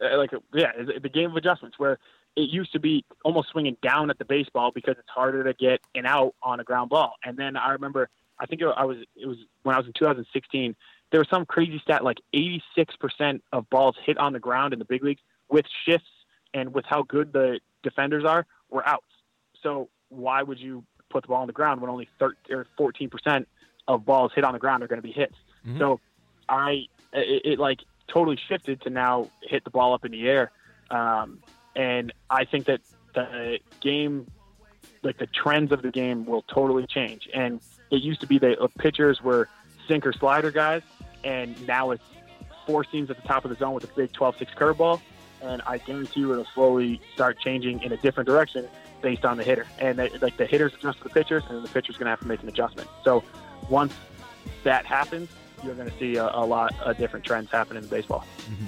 uh, 0.04 0.18
like 0.18 0.32
yeah, 0.54 0.72
the 1.02 1.10
game 1.10 1.32
of 1.32 1.38
adjustments 1.38 1.80
where 1.80 1.98
it 2.36 2.50
used 2.50 2.74
to 2.74 2.80
be 2.80 3.06
almost 3.24 3.50
swinging 3.50 3.78
down 3.82 4.10
at 4.10 4.18
the 4.18 4.26
baseball 4.26 4.72
because 4.74 4.96
it's 5.00 5.10
harder 5.10 5.44
to 5.44 5.54
get 5.54 5.80
an 5.96 6.06
out 6.06 6.36
on 6.44 6.60
a 6.60 6.64
ground 6.64 6.90
ball. 6.90 7.14
And 7.24 7.38
then 7.38 7.56
I 7.56 7.72
remember, 7.72 8.10
I 8.40 8.46
think 8.46 8.62
it, 8.62 8.68
I 8.76 8.86
was 8.86 8.98
it 9.16 9.28
was 9.28 9.38
when 9.64 9.76
I 9.76 9.78
was 9.78 9.88
in 9.88 9.94
2016. 9.94 10.76
There 11.12 11.20
was 11.20 11.30
some 11.30 11.46
crazy 11.46 11.80
stat 11.80 12.04
like 12.04 12.20
86% 12.36 13.42
of 13.52 13.70
balls 13.70 13.96
hit 14.06 14.18
on 14.18 14.34
the 14.34 14.40
ground 14.40 14.74
in 14.74 14.80
the 14.80 14.86
big 14.86 15.04
leagues 15.04 15.22
with 15.50 15.66
shifts 15.86 16.10
and 16.54 16.74
with 16.74 16.86
how 16.86 17.04
good 17.04 17.34
the 17.34 17.60
defenders 17.82 18.26
are 18.26 18.46
were 18.70 18.88
outs. 18.88 19.06
So 19.64 19.90
why 20.10 20.44
would 20.44 20.60
you 20.60 20.84
put 21.10 21.24
the 21.24 21.28
ball 21.28 21.42
on 21.42 21.48
the 21.48 21.54
ground 21.54 21.82
when 21.82 21.90
only 21.90 22.08
13 22.20 22.56
or 22.56 22.66
14% 22.78 23.46
of 23.88 24.06
balls 24.06 24.32
hit 24.36 24.44
on 24.44 24.54
the 24.54 24.60
ground 24.60 24.84
are 24.84 24.88
going 24.88 25.02
to 25.02 25.08
be 25.08 25.12
hits? 25.12 25.36
Mhm. 25.66 25.78
So 25.80 26.00
I 26.48 26.88
it, 27.14 27.42
it 27.46 27.60
like 27.60 27.80
totally 28.08 28.38
shifted 28.48 28.82
to 28.82 28.90
now 28.90 29.30
hit 29.44 29.64
the 29.64 29.70
ball 29.70 29.94
up 29.94 30.06
in 30.06 30.12
the 30.12 30.28
air, 30.28 30.52
um, 30.92 31.40
and 31.76 32.12
I 32.30 32.46
think 32.46 32.66
that 32.66 32.82
the 33.14 33.60
game, 33.82 34.28
like 35.04 35.18
the 35.18 35.28
trends 35.28 35.72
of 35.72 35.82
the 35.82 35.92
game, 35.92 36.26
will 36.26 36.44
totally 36.44 36.86
change. 36.88 37.30
And 37.34 37.62
it 37.92 38.02
used 38.02 38.22
to 38.22 38.28
be 38.28 38.38
that 38.40 38.62
uh, 38.62 38.68
pitchers 38.78 39.22
were 39.22 39.48
sinker 39.88 40.14
slider 40.14 40.52
guys, 40.52 40.82
and 41.24 41.56
now 41.68 41.92
it's 41.92 42.04
four 42.66 42.84
seams 42.84 43.10
at 43.10 43.22
the 43.22 43.28
top 43.28 43.46
of 43.46 43.50
the 43.50 43.58
zone 43.58 43.74
with 43.74 43.84
a 43.84 43.88
big 43.96 44.12
12-6 44.14 44.56
curveball. 44.56 45.02
And 45.42 45.62
I 45.66 45.78
guarantee 45.78 46.22
you 46.22 46.32
it'll 46.34 46.46
slowly 46.46 47.00
start 47.14 47.40
changing 47.40 47.82
in 47.84 47.92
a 47.92 47.98
different 47.98 48.28
direction 48.28 48.68
based 49.02 49.26
on 49.26 49.38
the 49.38 49.44
hitter. 49.44 49.66
And 49.80 49.98
they, 49.98 50.10
like 50.10 50.38
the 50.38 50.46
hitters 50.46 50.74
adjust 50.74 50.98
to 51.00 51.06
the 51.06 51.10
pitchers, 51.10 51.44
and 51.50 51.64
the 51.64 51.70
pitcher's 51.70 51.96
going 51.98 52.06
to 52.06 52.12
have 52.12 52.20
to 52.20 52.28
make 52.28 52.44
an 52.44 52.50
adjustment. 52.50 52.90
So 53.04 53.24
once 53.70 53.94
that 54.64 54.86
happens, 54.86 55.30
you're 55.64 55.76
going 55.76 55.90
to 55.90 55.98
see 55.98 56.16
a, 56.18 56.26
a 56.26 56.46
lot 56.46 56.78
of 56.80 56.98
different 56.98 57.26
trends 57.26 57.50
happen 57.52 57.78
in 57.78 57.88
baseball. 57.88 58.26
Mm-hmm. 58.40 58.66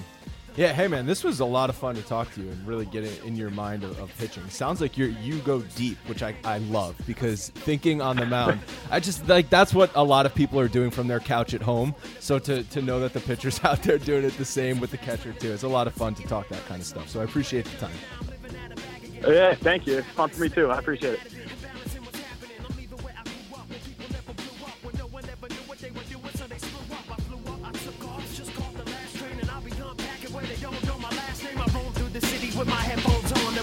Yeah, 0.57 0.73
hey 0.73 0.89
man, 0.89 1.05
this 1.05 1.23
was 1.23 1.39
a 1.39 1.45
lot 1.45 1.69
of 1.69 1.77
fun 1.77 1.95
to 1.95 2.01
talk 2.01 2.33
to 2.33 2.41
you 2.41 2.49
and 2.49 2.67
really 2.67 2.85
get 2.85 3.05
it 3.05 3.23
in 3.23 3.37
your 3.37 3.49
mind 3.49 3.85
of, 3.85 3.97
of 3.99 4.15
pitching. 4.17 4.47
Sounds 4.49 4.81
like 4.81 4.97
you 4.97 5.05
you 5.21 5.39
go 5.39 5.61
deep, 5.75 5.97
which 6.07 6.21
I, 6.23 6.35
I 6.43 6.57
love 6.57 6.95
because 7.07 7.49
thinking 7.49 8.01
on 8.01 8.17
the 8.17 8.25
mound, 8.25 8.59
I 8.89 8.99
just 8.99 9.25
like 9.29 9.49
that's 9.49 9.73
what 9.73 9.91
a 9.95 10.03
lot 10.03 10.25
of 10.25 10.35
people 10.35 10.59
are 10.59 10.67
doing 10.67 10.91
from 10.91 11.07
their 11.07 11.21
couch 11.21 11.53
at 11.53 11.61
home. 11.61 11.95
So 12.19 12.37
to, 12.39 12.63
to 12.63 12.81
know 12.81 12.99
that 12.99 13.13
the 13.13 13.21
pitchers 13.21 13.59
out 13.63 13.81
there 13.83 13.97
doing 13.97 14.25
it 14.25 14.37
the 14.37 14.45
same 14.45 14.81
with 14.81 14.91
the 14.91 14.97
catcher 14.97 15.31
too, 15.31 15.53
it's 15.53 15.63
a 15.63 15.69
lot 15.69 15.87
of 15.87 15.93
fun 15.93 16.15
to 16.15 16.23
talk 16.23 16.49
that 16.49 16.65
kind 16.65 16.81
of 16.81 16.87
stuff. 16.87 17.07
So 17.07 17.21
I 17.21 17.23
appreciate 17.23 17.65
the 17.65 17.77
time. 17.77 17.95
Yeah, 19.25 19.55
thank 19.55 19.87
you. 19.87 19.99
It's 19.99 20.07
fun 20.09 20.29
for 20.29 20.41
me 20.41 20.49
too. 20.49 20.69
I 20.69 20.79
appreciate 20.79 21.13
it. 21.13 21.19